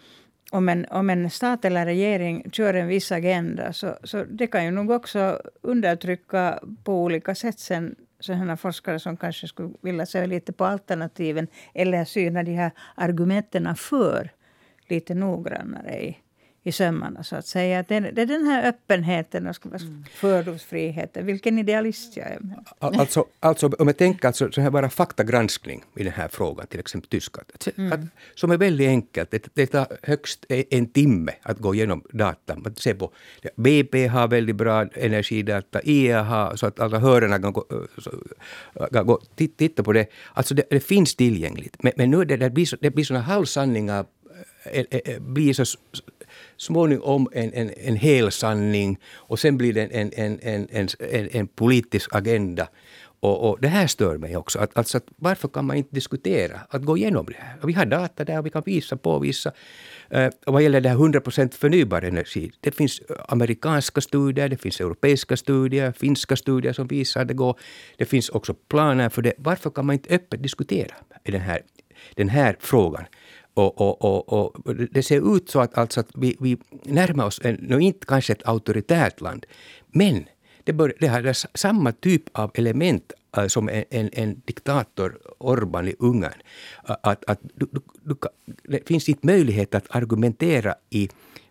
om 0.50 0.68
en, 0.68 0.86
om 0.90 1.10
en 1.10 1.30
stat 1.30 1.64
eller 1.64 1.86
regering 1.86 2.50
kör 2.52 2.74
en 2.74 2.88
viss 2.88 3.12
agenda 3.12 3.72
så, 3.72 3.96
så 4.04 4.24
det 4.24 4.46
kan 4.46 4.64
ju 4.64 4.70
nog 4.70 4.90
också 4.90 5.40
undertrycka 5.60 6.58
på 6.84 7.02
olika 7.02 7.34
sätt 7.34 7.58
sen 7.58 7.94
sådana 8.20 8.56
forskare 8.56 8.98
som 8.98 9.16
kanske 9.16 9.48
skulle 9.48 9.74
vilja 9.80 10.06
se 10.06 10.26
lite 10.26 10.52
på 10.52 10.64
alternativen 10.64 11.48
eller 11.74 12.04
syna 12.04 12.42
de 12.42 12.54
här 12.54 12.70
argumenten 12.94 13.76
för 13.76 14.30
lite 14.88 15.14
noggrannare 15.14 16.02
i, 16.02 16.16
i 16.68 16.72
sömmarna 16.72 17.22
så 17.22 17.36
att 17.36 17.46
säga. 17.46 17.84
Det, 17.88 18.00
det 18.00 18.22
är 18.22 18.26
den 18.26 18.46
här 18.46 18.68
öppenheten 18.68 19.46
och 19.46 19.66
mm. 19.66 20.04
fördomsfriheten. 20.14 21.26
Vilken 21.26 21.58
idealist 21.58 22.16
jag 22.16 22.26
är. 22.26 22.38
Alltså, 22.78 23.24
alltså 23.40 23.66
om 23.66 23.86
jag 23.86 23.96
tänker 23.96 24.26
alltså, 24.26 24.52
så 24.52 24.60
här 24.60 24.70
bara 24.70 24.90
faktagranskning 24.90 25.84
i 25.96 26.04
den 26.04 26.12
här 26.12 26.28
frågan, 26.28 26.66
till 26.66 26.80
exempel 26.80 27.08
tyska. 27.10 27.40
Mm. 27.76 27.92
Att, 27.92 28.00
som 28.34 28.50
är 28.50 28.56
väldigt 28.56 28.88
enkelt. 28.88 29.30
Det, 29.30 29.48
det 29.54 29.66
tar 29.66 29.86
högst 30.02 30.44
en 30.48 30.86
timme 30.86 31.32
att 31.42 31.58
gå 31.58 31.74
igenom 31.74 32.02
data. 32.12 32.56
Man 32.56 32.74
ser 32.74 32.94
på, 32.94 33.12
BP 33.56 34.06
har 34.06 34.28
väldigt 34.28 34.56
bra 34.56 34.86
energidata, 34.94 35.80
IEA 35.82 36.22
har, 36.22 36.56
så 36.56 36.66
att 36.66 36.80
alla 36.80 36.98
hörarna 36.98 37.38
kan 37.38 37.52
gå, 37.52 37.64
så, 37.98 38.10
kan 38.92 39.06
gå 39.06 39.20
titta 39.36 39.82
på 39.82 39.92
det. 39.92 40.06
Alltså 40.34 40.54
det, 40.54 40.64
det 40.70 40.80
finns 40.80 41.16
tillgängligt. 41.16 41.82
Men, 41.82 41.92
men 41.96 42.10
nu 42.10 42.24
det, 42.24 42.36
det 42.36 42.50
blir, 42.50 42.66
så, 42.66 42.76
det 42.80 42.90
blir 42.90 43.04
såna 43.04 43.20
halvsanningar 43.20 44.06
eh, 44.64 44.84
eh, 44.90 45.00
eh, 45.04 45.20
blir 45.20 45.52
så 45.52 45.64
småningom 46.58 47.28
en, 47.32 47.52
en, 47.52 47.70
en 47.76 47.96
hel 47.96 48.32
sanning 48.32 48.98
och 49.14 49.38
sen 49.38 49.56
blir 49.56 49.72
det 49.72 49.82
en, 49.82 50.12
en, 50.16 50.38
en, 50.42 50.68
en, 50.70 50.88
en, 50.98 51.28
en 51.32 51.46
politisk 51.46 52.14
agenda. 52.14 52.68
Och, 53.20 53.50
och, 53.50 53.60
det 53.60 53.68
här 53.68 53.86
stör 53.86 54.18
mig 54.18 54.36
också. 54.36 54.58
Att, 54.58 54.78
alltså, 54.78 55.00
varför 55.16 55.48
kan 55.48 55.64
man 55.64 55.76
inte 55.76 55.94
diskutera, 55.94 56.60
att 56.70 56.82
gå 56.82 56.96
igenom 56.96 57.26
det 57.26 57.36
här? 57.38 57.56
Vi 57.62 57.72
har 57.72 57.86
data 57.86 58.24
där 58.24 58.38
och 58.38 58.46
vi 58.46 58.50
kan 58.50 58.62
visa, 58.66 58.96
påvisa. 58.96 59.52
Eh, 60.10 60.30
vad 60.46 60.62
gäller 60.62 60.80
det 60.80 60.88
här 60.88 60.96
100% 60.96 61.54
förnybar 61.54 62.02
energi. 62.02 62.50
Det 62.60 62.70
finns 62.70 63.02
amerikanska 63.28 64.00
studier, 64.00 64.48
det 64.48 64.56
finns 64.56 64.80
europeiska 64.80 65.36
studier, 65.36 65.92
finska 65.92 66.36
studier 66.36 66.72
som 66.72 66.86
visar 66.86 67.20
att 67.20 67.28
det 67.28 67.34
går. 67.34 67.58
Det 67.96 68.04
finns 68.04 68.28
också 68.28 68.54
planer 68.54 69.08
för 69.08 69.22
det. 69.22 69.32
Varför 69.38 69.70
kan 69.70 69.86
man 69.86 69.94
inte 69.94 70.14
öppet 70.14 70.42
diskutera 70.42 70.94
den 71.22 71.40
här, 71.40 71.62
den 72.14 72.28
här 72.28 72.56
frågan? 72.60 73.04
Och, 73.58 73.80
och, 73.80 74.04
och, 74.04 74.32
och, 74.66 74.74
det 74.74 75.02
ser 75.02 75.36
ut 75.36 75.50
så 75.50 75.60
att, 75.60 75.78
alltså 75.78 76.00
att 76.00 76.10
vi, 76.14 76.36
vi 76.40 76.56
närmar 76.84 77.26
oss, 77.26 77.40
en, 77.44 77.54
nu 77.54 77.80
inte 77.80 78.06
kanske 78.06 78.32
ett 78.32 78.48
auktoritärt 78.48 79.20
land, 79.20 79.46
men 79.86 80.24
det, 80.64 80.72
bör, 80.72 80.94
det 81.00 81.06
har 81.06 81.32
samma 81.58 81.92
typ 81.92 82.22
av 82.32 82.50
element 82.54 83.12
äh, 83.36 83.46
som 83.46 83.68
en, 83.68 83.84
en, 83.90 84.10
en, 84.12 84.42
diktator 84.44 85.18
Orban 85.38 85.88
i 85.88 85.94
Ungern. 85.98 86.42
Att, 86.84 87.24
att 87.24 87.40
du, 87.54 87.66
du, 87.72 87.80
du, 88.02 88.14
det 88.62 88.88
finns 88.88 89.08
inte 89.08 89.26
möjlighet 89.26 89.74
att 89.74 89.96
argumentera 89.96 90.74
i 90.90 91.08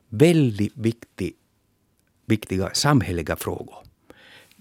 väldigt 0.10 0.78
viktig, 0.78 1.34
viktiga 2.26 2.70
samhälleliga 2.74 3.36
frågor. 3.36 3.76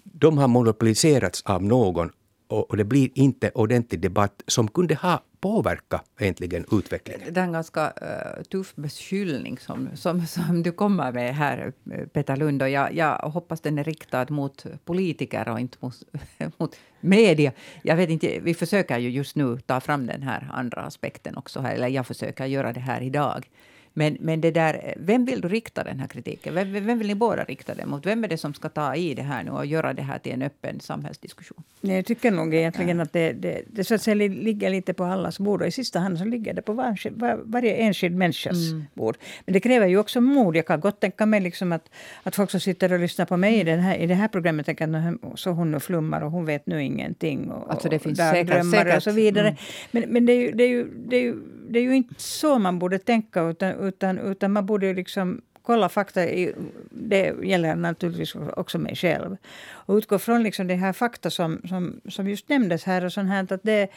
De 0.05 0.39
har 0.39 0.49
monopoliserats 0.49 1.43
av 1.43 1.63
någon 1.63 2.11
och, 2.49 2.71
och 2.71 2.77
det 2.77 2.85
blir 2.85 3.11
inte 3.15 3.51
ordentlig 3.55 4.01
debatt 4.01 4.43
som 4.47 4.69
kunde 4.69 4.95
ha 4.95 5.23
påverka 5.41 6.01
egentligen 6.19 6.65
utvecklingen? 6.73 7.35
Det 7.35 7.41
är 7.41 7.45
en 7.45 7.53
ganska 7.53 7.87
uh, 7.87 8.43
tuff 8.43 8.75
beskyllning 8.77 9.59
som, 9.59 9.89
som, 9.95 10.27
som 10.27 10.63
du 10.63 10.73
kommer 10.73 11.13
med 11.13 11.35
här, 11.35 11.73
Peter 12.13 12.37
Lund. 12.37 12.63
Och 12.63 12.69
jag, 12.69 12.95
jag 12.95 13.19
hoppas 13.19 13.61
den 13.61 13.79
är 13.79 13.85
riktad 13.85 14.27
mot 14.29 14.67
politiker 14.85 15.49
och 15.49 15.61
inte 15.61 15.79
mot, 15.81 16.03
mot 16.59 16.77
media. 17.01 17.53
Jag 17.83 17.97
vet 17.97 18.11
inte, 18.11 18.39
vi 18.43 18.55
försöker 18.55 18.99
ju 18.99 19.11
just 19.11 19.37
nu 19.37 19.59
ta 19.67 19.81
fram 19.81 20.07
den 20.07 20.23
här 20.23 20.51
andra 20.53 20.81
aspekten 20.81 21.37
också. 21.37 21.61
Här, 21.61 21.75
eller 21.75 21.89
jag 21.89 22.07
försöker 22.07 22.47
göra 22.47 22.73
det 22.73 22.81
här 22.81 23.03
idag. 23.03 23.51
Men, 23.99 24.17
men 24.21 24.41
det 24.41 24.51
där, 24.51 24.95
vem 24.97 25.25
vill 25.25 25.41
du 25.41 25.49
rikta 25.49 25.85
den 25.85 26.01
här 26.01 26.07
kritiken? 26.07 26.55
Vem, 26.55 26.73
vem 26.73 26.99
vill 26.99 27.09
ni 27.09 27.15
båda 27.15 27.45
rikta 27.45 27.75
den 27.75 27.89
mot? 27.89 28.07
Vem 28.07 28.25
är 28.25 28.29
det 28.29 28.39
som 28.39 28.55
ska 28.55 28.69
ta 28.69 28.95
i 28.95 29.15
det 29.15 29.23
här 29.23 29.45
nu 29.45 29.51
och 29.51 29.67
göra 29.67 29.93
det 29.93 30.03
här 30.03 30.19
till 30.19 30.33
en 30.33 30.43
öppen 30.43 30.81
samhällsdiskussion? 30.81 31.63
Jag 31.81 32.05
tycker 32.05 32.31
nog 32.31 32.55
egentligen 32.55 32.97
ja. 32.97 33.03
att 33.03 33.13
det, 33.13 33.33
det, 33.33 33.63
det, 33.67 33.85
så 33.85 33.95
att 33.95 34.03
säga 34.03 34.15
ligger 34.15 34.71
lite 34.71 34.95
på 34.95 35.05
allas 35.05 35.39
bord. 35.39 35.63
Och 35.63 35.69
i 35.69 35.71
sista 35.71 35.99
hand 35.99 36.19
så 36.19 36.25
ligger 36.25 36.55
det 36.55 36.63
på 36.63 36.73
var, 36.73 37.11
var, 37.11 37.41
varje 37.45 37.75
enskild 37.75 38.17
människas 38.17 38.71
mm. 38.71 38.85
bord. 38.95 39.17
Men 39.45 39.53
det 39.53 39.61
kräver 39.61 39.87
ju 39.87 39.99
också 39.99 40.21
mod. 40.21 40.57
Jag 40.57 40.67
kan 40.67 40.81
gott 40.81 41.01
tänka 41.01 41.27
mig 41.27 41.41
liksom 41.41 41.73
att, 41.73 41.91
att 42.23 42.37
folk 42.37 42.51
som 42.51 42.61
sitter 42.61 42.93
och 42.93 42.99
lyssnar 42.99 43.27
på 43.27 43.37
mig 43.37 43.61
i, 43.61 43.65
den 43.65 43.81
här, 43.81 43.97
i 43.97 44.07
det 44.07 44.15
här 44.15 44.29
programmet 44.29 44.67
tänker 44.67 44.95
att 44.95 45.41
så 45.41 45.51
hon 45.51 45.71
nu 45.71 45.81
flummar 45.81 46.21
och 46.21 46.31
hon 46.31 46.45
vet 46.45 46.67
nu 46.67 46.85
ingenting. 46.85 47.51
Och, 47.51 47.71
alltså 47.71 47.89
det 47.89 47.99
finns 47.99 48.19
säkert, 48.19 48.71
säkert. 48.71 48.97
och 48.97 49.03
så 49.03 49.11
vidare. 49.11 49.49
Mm. 49.49 49.59
Men, 49.91 50.03
men 50.13 50.27
det, 50.27 50.33
är 50.33 50.41
ju, 50.41 50.53
det, 50.53 50.65
är 50.65 50.69
ju, 50.69 50.85
det, 50.85 51.17
är 51.17 51.21
ju, 51.21 51.37
det 51.69 51.79
är 51.79 51.83
ju 51.83 51.97
inte 51.97 52.15
så 52.19 52.59
man 52.59 52.79
borde 52.79 52.99
tänka. 52.99 53.43
Utan, 53.43 53.86
utan, 53.87 54.19
utan 54.19 54.53
man 54.53 54.67
borde 54.67 54.95
liksom 54.95 55.41
kolla 55.63 55.89
fakta. 55.89 56.25
I, 56.25 56.55
det 56.91 57.35
gäller 57.43 57.77
naturligtvis 57.77 58.35
också 58.35 58.79
mig 58.79 58.97
själv. 58.97 59.37
Och 59.71 59.95
utgå 59.95 60.19
från 60.19 60.43
liksom 60.43 60.67
det 60.67 60.75
här 60.75 60.93
fakta 60.93 61.31
som, 61.31 61.61
som, 61.69 62.01
som 62.09 62.29
just 62.29 62.49
nämndes 62.49 62.85
här. 62.85 63.05
och 63.05 63.13
sånt 63.13 63.29
här, 63.29 63.53
att 63.53 63.63
det, 63.63 63.89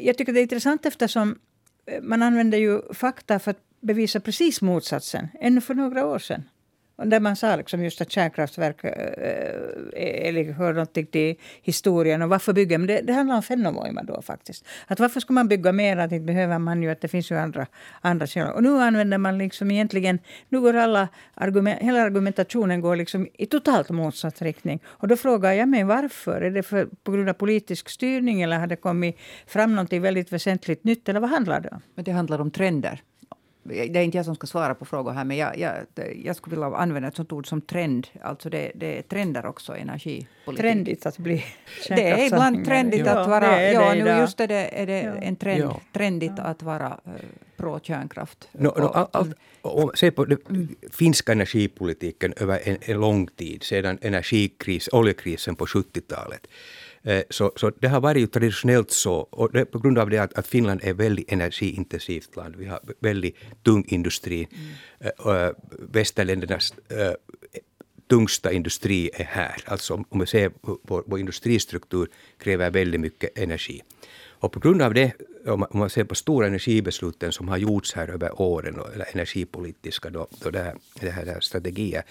Jag 0.00 0.18
tycker 0.18 0.32
det 0.32 0.40
är 0.40 0.42
intressant 0.42 0.86
eftersom 0.86 1.38
man 2.02 2.22
använder 2.22 2.58
ju 2.58 2.80
fakta 2.94 3.38
för 3.38 3.50
att 3.50 3.60
bevisa 3.80 4.20
precis 4.20 4.62
motsatsen 4.62 5.28
ännu 5.40 5.60
för 5.60 5.74
några 5.74 6.06
år 6.06 6.18
sedan. 6.18 6.42
Där 7.04 7.20
man 7.20 7.36
sa 7.36 7.56
liksom 7.56 7.84
just 7.84 8.00
att 8.00 8.10
kärnkraftverk 8.10 8.84
äh, 8.84 10.56
hör 10.56 10.72
någonting 10.72 11.06
till 11.06 11.36
historien. 11.62 12.22
Och 12.22 12.28
varför 12.28 12.52
bygger 12.52 12.78
man? 12.78 12.86
det, 12.86 13.00
det 13.00 13.12
handlar 13.12 13.36
om 13.36 13.42
Fennovoima 13.42 14.02
då 14.02 14.22
faktiskt. 14.22 14.64
Att 14.86 15.00
varför 15.00 15.20
ska 15.20 15.32
man 15.32 15.48
bygga 15.48 15.72
mer? 15.72 15.96
Att 15.96 16.12
inte 16.12 16.24
behöver 16.24 16.58
man 16.58 16.82
ju 16.82 16.90
att 16.90 17.00
det 17.00 17.08
finns 17.08 17.30
ju 17.30 17.36
andra, 17.36 17.66
andra 18.00 18.26
källor. 18.26 18.52
Och 18.52 18.62
nu 18.62 18.80
använder 18.80 19.18
man 19.18 19.38
liksom 19.38 19.70
egentligen, 19.70 20.18
nu 20.48 20.60
går 20.60 20.74
alla 20.74 21.08
argument, 21.34 21.80
hela 21.82 22.02
argumentationen 22.02 22.80
går 22.80 22.96
liksom 22.96 23.28
i 23.38 23.46
totalt 23.46 23.90
motsatt 23.90 24.42
riktning. 24.42 24.80
Och 24.86 25.08
då 25.08 25.16
frågar 25.16 25.52
jag 25.52 25.68
mig 25.68 25.84
varför? 25.84 26.40
Är 26.40 26.50
det 26.50 26.62
för, 26.62 26.88
på 27.04 27.12
grund 27.12 27.28
av 27.28 27.34
politisk 27.34 27.88
styrning 27.88 28.42
eller 28.42 28.58
har 28.58 28.66
det 28.66 28.76
kommit 28.76 29.18
fram 29.46 29.74
någonting 29.74 30.02
väldigt 30.02 30.32
väsentligt 30.32 30.84
nytt? 30.84 31.08
Eller 31.08 31.20
vad 31.20 31.30
handlar 31.30 31.60
det 31.60 31.68
om? 31.68 31.82
Men 31.94 32.04
det 32.04 32.12
handlar 32.12 32.40
om 32.40 32.50
trender 32.50 33.02
det 33.62 33.96
är 33.96 34.02
inte 34.02 34.16
jag 34.16 34.24
som 34.24 34.34
ska 34.34 34.46
svara 34.46 34.74
på 34.74 34.84
frågor 34.84 35.12
här, 35.12 35.24
men 35.24 35.36
jag, 35.36 35.58
jag, 35.58 35.74
jag 36.24 36.36
skulle 36.36 36.56
vilja 36.56 36.76
använda 36.76 37.08
ett 37.08 37.16
sånt 37.16 37.32
ord 37.32 37.48
som 37.48 37.60
trend. 37.60 38.06
Alltså 38.22 38.50
det, 38.50 38.72
det 38.74 38.98
är 38.98 39.02
trender 39.02 39.46
också 39.46 39.76
i 39.76 39.80
energipolitik. 39.80 40.60
Trendigt 40.60 41.06
att 41.06 41.18
bli 41.18 41.44
Det 41.88 42.08
är 42.08 42.26
ibland 42.26 42.64
trendigt 42.64 43.06
ja, 43.06 43.18
att 43.18 43.28
vara... 43.28 43.72
Ja, 43.72 43.94
nu 43.94 44.10
just 44.10 44.40
är 44.40 44.48
det, 44.48 44.80
är 44.80 44.86
det 44.86 45.00
ja. 45.00 45.14
en 45.14 45.36
trend. 45.36 45.62
Ja. 45.62 45.80
Trendigt 45.92 46.38
att 46.38 46.62
vara 46.62 46.88
uh, 47.06 47.12
pro 47.56 47.80
kärnkraft. 47.82 48.48
No, 48.52 48.68
no, 48.68 48.84
all, 48.84 49.06
all, 49.12 49.34
om 49.62 49.90
se 49.94 50.10
på 50.10 50.24
den 50.24 50.38
mm. 50.50 50.68
finska 50.90 51.32
energipolitiken 51.32 52.34
över 52.36 52.60
en, 52.64 52.76
en 52.80 53.00
lång 53.00 53.26
tid, 53.26 53.62
sedan 53.62 53.98
energikris, 54.02 54.88
oljekrisen 54.92 55.56
på 55.56 55.66
70-talet 55.66 56.46
Eh, 56.46 56.89
så, 57.30 57.52
så 57.56 57.70
det 57.70 57.88
har 57.88 58.00
varit 58.00 58.32
traditionellt 58.32 58.90
så, 58.90 59.14
och 59.14 59.52
det 59.52 59.64
på 59.64 59.78
grund 59.78 59.98
av 59.98 60.10
det 60.10 60.18
att, 60.18 60.32
att 60.38 60.46
Finland 60.46 60.80
är 60.84 60.94
väldigt 60.94 61.32
energiintensivt 61.32 62.36
land. 62.36 62.56
Vi 62.56 62.66
har 62.66 62.80
väldigt 63.00 63.36
tung 63.62 63.84
industri. 63.88 64.48
Mm. 64.52 65.54
Västerländernas 65.78 66.74
tungsta 68.10 68.52
industri 68.52 69.10
är 69.14 69.24
här. 69.24 69.62
Alltså 69.64 70.04
om 70.08 70.20
vi 70.20 70.26
ser 70.26 70.48
på 70.48 71.04
vår 71.06 71.18
industristruktur 71.18 72.08
kräver 72.38 72.70
väldigt 72.70 73.00
mycket 73.00 73.38
energi. 73.38 73.82
Och 74.40 74.52
på 74.52 74.60
grund 74.60 74.82
av 74.82 74.94
det, 74.94 75.12
om 75.46 75.66
man 75.74 75.90
ser 75.90 76.04
på 76.04 76.14
stora 76.14 76.46
energibesluten 76.46 77.32
som 77.32 77.48
har 77.48 77.58
gjorts 77.58 77.94
här 77.94 78.08
över 78.08 78.40
åren, 78.40 78.80
eller 78.94 79.06
energipolitiska 79.12 80.10
då, 80.10 80.28
då 80.42 80.50
det 80.50 80.58
här, 80.58 80.74
det 81.00 81.10
här, 81.10 81.24
det 81.24 81.32
här 81.32 81.40
strategier, 81.40 82.02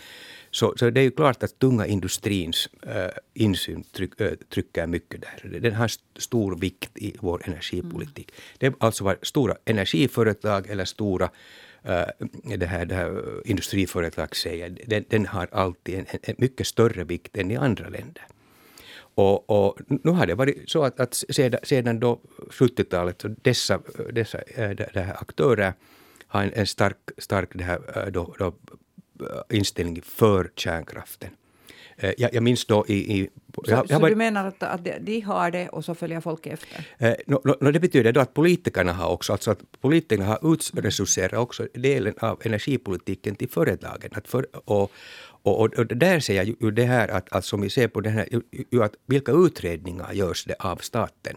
så, 0.51 0.73
så 0.77 0.89
det 0.89 0.99
är 0.99 1.03
ju 1.03 1.11
klart 1.11 1.43
att 1.43 1.59
tunga 1.59 1.85
industrins 1.85 2.69
äh, 2.81 3.09
insyn 3.33 3.83
tryck, 3.83 4.21
äh, 4.21 4.31
trycker 4.49 4.87
mycket 4.87 5.21
där. 5.21 5.59
Den 5.59 5.75
har 5.75 5.91
stor 6.19 6.55
vikt 6.55 6.97
i 6.97 7.15
vår 7.19 7.41
energipolitik. 7.45 8.31
Mm. 8.31 8.43
Det 8.57 8.65
är 8.65 8.73
alltså 8.85 9.03
vad 9.03 9.17
stora 9.21 9.55
energiföretag 9.65 10.69
eller 10.69 10.85
stora 10.85 11.29
äh, 11.83 12.07
det 12.57 12.65
här, 12.65 12.85
det 12.85 12.95
här 12.95 13.41
industriföretag 13.45 14.35
säger, 14.35 14.77
den, 14.87 15.05
den 15.09 15.25
har 15.25 15.47
alltid 15.51 15.99
en, 15.99 16.05
en, 16.23 16.35
mycket 16.37 16.67
större 16.67 17.03
vikt 17.03 17.37
än 17.37 17.51
i 17.51 17.55
andra 17.55 17.89
länder. 17.89 18.27
Och, 19.15 19.49
och, 19.49 19.77
nu 19.87 20.11
har 20.11 20.27
det 20.27 20.35
varit 20.35 20.69
så 20.69 20.83
att, 20.83 20.99
att 20.99 21.13
sedan, 21.13 21.59
sedan 21.63 22.01
70-talet, 22.01 23.25
dessa, 23.43 23.79
dessa 24.13 24.39
det 24.55 24.91
här 24.95 25.13
aktörer 25.21 25.73
har 26.27 26.43
en, 26.43 26.53
en 26.53 26.67
stark, 26.67 26.97
stark 27.17 27.49
det 27.53 27.63
här, 27.63 28.11
då, 28.11 28.35
då 28.39 28.53
inställning 29.49 30.01
för 30.01 30.51
kärnkraften. 30.55 31.29
Eh, 31.99 32.13
jag, 32.17 32.33
jag 32.33 32.43
minns 32.43 32.65
då 32.65 32.85
i... 32.87 32.93
i 32.93 33.29
så, 33.55 33.71
jag, 33.71 33.89
så 33.89 33.99
var, 33.99 34.09
du 34.09 34.15
menar 34.15 34.47
att, 34.47 34.63
att 34.63 34.87
de 35.01 35.21
har 35.21 35.51
det 35.51 35.69
och 35.69 35.85
så 35.85 35.95
följer 35.95 36.21
folk 36.21 36.47
efter? 36.47 36.87
Eh, 36.97 37.13
no, 37.25 37.57
no, 37.61 37.71
det 37.71 37.79
betyder 37.79 38.11
då 38.11 38.19
att 38.19 38.33
politikerna 38.33 38.93
har 38.93 39.09
också, 39.09 39.31
alltså 39.31 39.51
att 39.51 39.59
politikerna 39.81 40.25
har 40.25 40.53
utresurserat 40.53 41.39
också 41.39 41.67
delen 41.73 42.13
av 42.19 42.41
energipolitiken 42.45 43.35
till 43.35 43.49
företagen. 43.49 44.11
Att 44.11 44.27
för, 44.27 44.47
och, 44.69 44.91
och, 45.43 45.61
och, 45.61 45.73
och 45.73 45.87
där 45.87 46.19
ser 46.19 46.35
jag 46.35 46.45
ju 46.45 46.71
det 46.71 46.85
här 46.85 47.07
att, 47.07 47.33
att 47.33 47.45
som 47.45 47.61
vi 47.61 47.69
ser 47.69 47.87
på 47.87 48.01
den 48.01 48.13
här, 48.13 48.27
ju, 48.71 48.83
att 48.83 48.93
vilka 49.05 49.31
utredningar 49.31 50.13
görs 50.13 50.45
det 50.45 50.55
av 50.59 50.77
staten? 50.77 51.35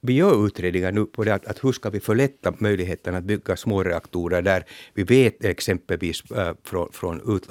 Vi 0.00 0.12
gör 0.12 0.46
utredningar 0.46 0.92
nu 0.92 1.06
på 1.06 1.24
det 1.24 1.34
att, 1.34 1.46
att 1.46 1.64
hur 1.64 1.72
ska 1.72 1.90
vi 1.90 2.00
förlätta 2.00 2.52
möjligheten 2.58 3.14
att 3.14 3.24
bygga 3.24 3.56
små 3.56 3.82
reaktorer 3.82 4.42
där 4.42 4.64
vi 4.94 5.02
vet 5.02 5.44
exempelvis 5.44 6.30
äh, 6.30 6.54
från, 6.64 6.92
från 6.92 7.42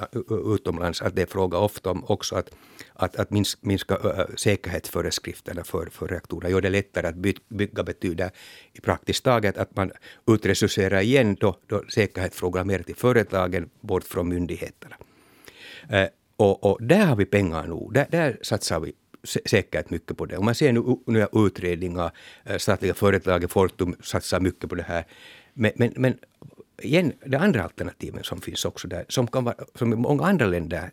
utomlands 0.53 1.01
att 1.01 1.15
det 1.15 1.21
är 1.21 1.25
fråga 1.25 1.57
ofta 1.57 1.91
om 1.91 2.05
också 2.07 2.35
att, 2.35 2.49
att, 2.93 3.15
att 3.15 3.29
minska, 3.31 3.59
minska 3.61 3.95
äh, 3.95 4.35
säkerhetsföreskrifterna 4.35 5.63
för, 5.63 5.85
för 5.85 6.07
reaktorer. 6.07 6.49
Gör 6.49 6.61
det 6.61 6.69
lättare 6.69 7.07
att 7.07 7.15
by, 7.15 7.35
bygga 7.47 7.83
betyder 7.83 8.31
i 8.73 8.81
praktiskt 8.81 9.23
taget 9.23 9.57
att 9.57 9.75
man 9.75 9.91
utresurserar 10.27 11.01
igen 11.01 11.35
då, 11.39 11.55
då 11.67 11.83
säkerhetsfrågorna 11.89 12.63
mer 12.63 12.83
till 12.83 12.95
företagen 12.95 13.69
bort 13.81 14.03
från 14.03 14.29
myndigheterna. 14.29 14.95
Äh, 15.89 16.07
och, 16.37 16.63
och 16.63 16.77
där 16.83 17.05
har 17.05 17.15
vi 17.15 17.25
pengar 17.25 17.67
nog. 17.67 17.93
Där, 17.93 18.07
där 18.11 18.39
satsar 18.41 18.79
vi 18.79 18.93
säkert 19.23 19.89
mycket 19.89 20.17
på 20.17 20.25
det. 20.25 20.37
Om 20.37 20.45
man 20.45 20.55
ser 20.55 20.73
nu 20.73 20.97
nya 21.05 21.29
utredningar, 21.33 22.11
eh, 22.45 22.57
statliga 22.57 22.93
företag, 22.93 23.51
Fortum 23.51 23.95
satsar 24.01 24.39
mycket 24.39 24.69
på 24.69 24.75
det 24.75 24.83
här. 24.83 25.05
Men, 25.53 25.71
men, 25.75 25.93
men 25.95 26.17
igen, 26.81 27.13
de 27.25 27.37
andra 27.37 27.63
alternativen 27.63 28.23
som 28.23 28.41
finns 28.41 28.65
också 28.65 28.87
där, 28.87 29.05
som, 29.07 29.27
kan 29.27 29.43
vara, 29.43 29.55
som 29.75 29.93
i 29.93 29.95
många 29.95 30.25
andra 30.25 30.45
länder, 30.45 30.91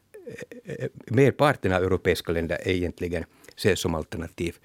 eh, 0.65 0.75
eh, 0.75 0.89
merparten 1.07 1.73
av 1.73 1.83
europeiska 1.83 2.33
länder 2.33 2.59
egentligen 2.69 3.25
ses 3.57 3.81
som 3.81 3.95
alternativ. 3.95 4.57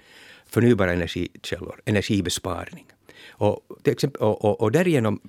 Förnybara 0.45 0.93
energikällor, 0.93 1.81
energibesparing. 1.85 2.85
Och, 3.29 3.59
till 3.83 3.93
exempel, 3.93 4.21
och, 4.21 4.45
och, 4.45 4.61
och 4.61 4.71
därigenom 4.71 5.19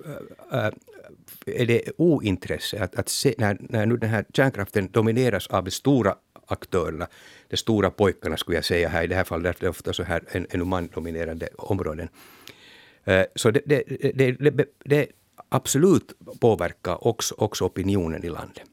äh, 0.51 0.69
är 1.45 1.65
det 1.65 1.91
ointresse 1.97 2.83
att, 2.83 2.95
att 2.95 3.09
se, 3.09 3.33
när, 3.37 3.57
när 3.59 3.85
nu 3.85 3.97
den 3.97 4.09
här 4.09 4.25
kärnkraften 4.33 4.89
domineras 4.91 5.47
av 5.47 5.63
de 5.63 5.71
stora 5.71 6.15
aktörerna, 6.53 7.07
de 7.47 7.57
stora 7.57 7.91
pojkarna 7.91 8.37
skulle 8.37 8.57
jag 8.57 8.65
säga 8.65 8.89
här 8.89 9.03
i 9.03 9.07
det 9.07 9.15
här 9.15 9.23
fallet, 9.23 9.59
det 9.59 9.65
är 9.65 9.69
ofta 9.69 9.93
så 9.93 10.03
här 10.03 10.23
en, 10.31 10.47
en 10.49 10.67
mandominerande 10.67 11.49
områden. 11.57 12.09
Eh, 13.03 13.25
så 13.35 13.51
det, 13.51 13.61
det, 13.65 13.83
det, 14.15 14.31
det, 14.31 14.65
det 14.85 15.07
absolut 15.49 16.13
påverkar 16.39 17.07
också, 17.07 17.35
också 17.37 17.65
opinionen 17.65 18.25
i 18.25 18.29
landet. 18.29 18.63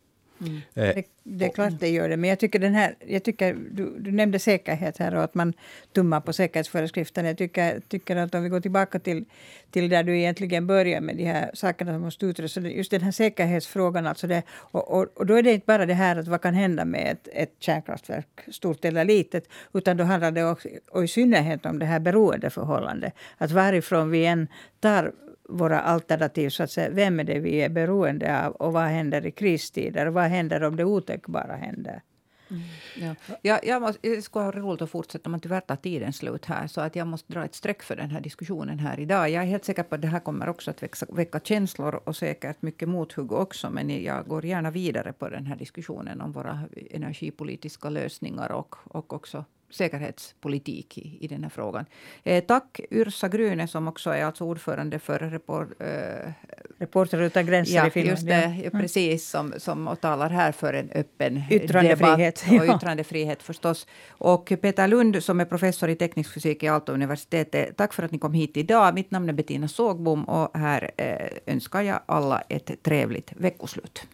Mm. 0.40 0.60
Det, 0.74 1.04
det, 1.22 1.44
är 1.44 1.48
klart 1.48 1.72
det 1.80 1.88
gör 1.88 2.08
det. 2.08 2.16
Men 2.16 2.30
jag 2.30 2.38
tycker, 2.38 2.58
den 2.58 2.74
här, 2.74 2.94
jag 3.06 3.22
tycker 3.22 3.56
du, 3.70 3.98
du 3.98 4.12
nämnde 4.12 4.38
säkerhet 4.38 4.98
här 4.98 5.14
och 5.14 5.24
att 5.24 5.34
man 5.34 5.52
tummar 5.92 6.20
på 6.20 6.32
säkerhetsföreskrifterna. 6.32 7.28
Jag 7.28 7.38
tycker, 7.38 7.80
tycker 7.88 8.16
att 8.16 8.34
om 8.34 8.42
vi 8.42 8.48
går 8.48 8.60
tillbaka 8.60 8.98
till, 8.98 9.24
till 9.70 9.88
där 9.88 10.02
du 10.02 10.18
egentligen 10.18 10.66
börjar 10.66 11.00
med 11.00 11.16
de 11.16 11.24
här 11.24 11.50
sakerna 11.54 11.92
som 11.92 12.02
måste 12.02 12.26
utredas. 12.26 12.56
Just 12.56 12.90
den 12.90 13.00
här 13.00 13.12
säkerhetsfrågan. 13.12 14.06
Alltså 14.06 14.26
det, 14.26 14.42
och, 14.50 14.90
och, 14.90 15.06
och, 15.14 15.26
då 15.26 15.34
är 15.34 15.42
det 15.42 15.52
inte 15.52 15.66
bara 15.66 15.86
det 15.86 15.94
här 15.94 16.16
att 16.16 16.28
vad 16.28 16.40
kan 16.40 16.54
hända 16.54 16.84
med 16.84 17.12
ett, 17.12 17.28
ett 17.32 17.54
kärnkraftverk, 17.58 18.40
stort 18.52 18.84
eller 18.84 19.04
litet. 19.04 19.48
Utan 19.72 19.96
då 19.96 20.04
handlar 20.04 20.30
det 20.30 20.44
också, 20.44 20.68
och 20.90 21.04
i 21.04 21.08
synnerhet 21.08 21.66
om 21.66 21.78
det 21.78 21.86
här 21.86 22.00
beroendeförhållandet. 22.00 23.14
Att 23.38 23.50
varifrån 23.50 24.10
vi 24.10 24.26
än 24.26 24.48
tar 24.80 25.12
våra 25.50 25.80
alternativ. 25.80 26.48
Så 26.48 26.62
att 26.62 26.70
säga, 26.70 26.90
vem 26.90 27.20
är 27.20 27.24
det 27.24 27.38
vi 27.38 27.62
är 27.62 27.68
beroende 27.68 28.46
av 28.46 28.52
och 28.52 28.72
vad 28.72 28.82
händer 28.84 29.26
i 29.26 29.30
kristider? 29.30 30.06
Vad 30.06 30.24
händer 30.24 30.62
om 30.62 30.76
det 30.76 30.84
otänkbara 30.84 31.56
händer? 31.56 32.02
Mm. 32.50 32.62
Ja. 32.96 33.14
Jag, 33.42 33.66
jag, 33.66 33.82
måste, 33.82 34.08
det 34.08 34.22
skulle 34.22 34.44
vara 34.44 34.60
roligt 34.60 34.82
att 34.82 34.90
fortsätta, 34.90 35.30
men 35.30 35.40
tyvärr 35.40 35.60
tar 35.60 35.76
tiden 35.76 36.12
slut 36.12 36.44
här. 36.44 36.66
Så 36.66 36.80
att 36.80 36.96
jag 36.96 37.06
måste 37.06 37.32
dra 37.32 37.44
ett 37.44 37.54
streck 37.54 37.82
för 37.82 37.96
den 37.96 38.10
här 38.10 38.20
diskussionen 38.20 38.78
här 38.78 39.00
idag. 39.00 39.30
Jag 39.30 39.42
är 39.42 39.46
helt 39.46 39.64
säker 39.64 39.82
på 39.82 39.94
att 39.94 40.02
det 40.02 40.08
här 40.08 40.20
kommer 40.20 40.48
också 40.48 40.70
att 40.70 40.82
väcka, 40.82 41.06
väcka 41.08 41.40
känslor 41.40 42.00
och 42.04 42.16
säkert 42.16 42.62
mycket 42.62 42.88
mothugg 42.88 43.32
också. 43.32 43.70
Men 43.70 44.02
jag 44.02 44.26
går 44.26 44.44
gärna 44.44 44.70
vidare 44.70 45.12
på 45.12 45.28
den 45.28 45.46
här 45.46 45.56
diskussionen 45.56 46.20
om 46.20 46.32
våra 46.32 46.60
energipolitiska 46.90 47.90
lösningar 47.90 48.52
och, 48.52 48.76
och 48.84 49.12
också 49.12 49.44
säkerhetspolitik 49.70 50.98
i, 50.98 51.18
i 51.20 51.28
den 51.28 51.42
här 51.42 51.50
frågan. 51.50 51.84
Eh, 52.22 52.44
tack 52.44 52.80
Yrsa 52.90 53.28
Gryne 53.28 53.68
som 53.68 53.88
också 53.88 54.10
är 54.10 54.24
alltså 54.24 54.44
ordförande 54.44 54.98
för 54.98 55.18
report, 55.18 55.68
eh, 55.80 56.32
Reporter 56.78 57.22
utan 57.22 57.46
gränser 57.46 57.76
ja, 57.76 57.86
i 57.86 57.90
Finland. 57.90 58.18
Just 58.18 58.26
det, 58.26 58.60
ja. 58.64 58.70
precis, 58.70 59.28
som, 59.28 59.54
som 59.58 59.96
talar 60.00 60.30
här 60.30 60.52
för 60.52 60.74
en 60.74 60.90
öppen 60.94 61.42
yttrandefrihet. 61.50 62.44
debatt 62.48 62.68
och 62.68 62.76
yttrandefrihet 62.76 63.42
förstås. 63.42 63.86
Och 64.08 64.52
Peter 64.60 64.88
Lund 64.88 65.24
som 65.24 65.40
är 65.40 65.44
professor 65.44 65.88
i 65.88 65.96
teknisk 65.96 66.34
fysik 66.34 66.62
i 66.62 66.68
Aalto-universitetet. 66.68 67.76
Tack 67.76 67.92
för 67.92 68.02
att 68.02 68.10
ni 68.10 68.18
kom 68.18 68.32
hit 68.32 68.56
idag. 68.56 68.94
Mitt 68.94 69.10
namn 69.10 69.28
är 69.28 69.32
Bettina 69.32 69.68
Sågbom 69.68 70.24
och 70.24 70.58
här 70.58 70.90
eh, 70.96 71.54
önskar 71.54 71.82
jag 71.82 72.00
alla 72.06 72.40
ett 72.48 72.82
trevligt 72.82 73.32
veckoslut. 73.36 74.06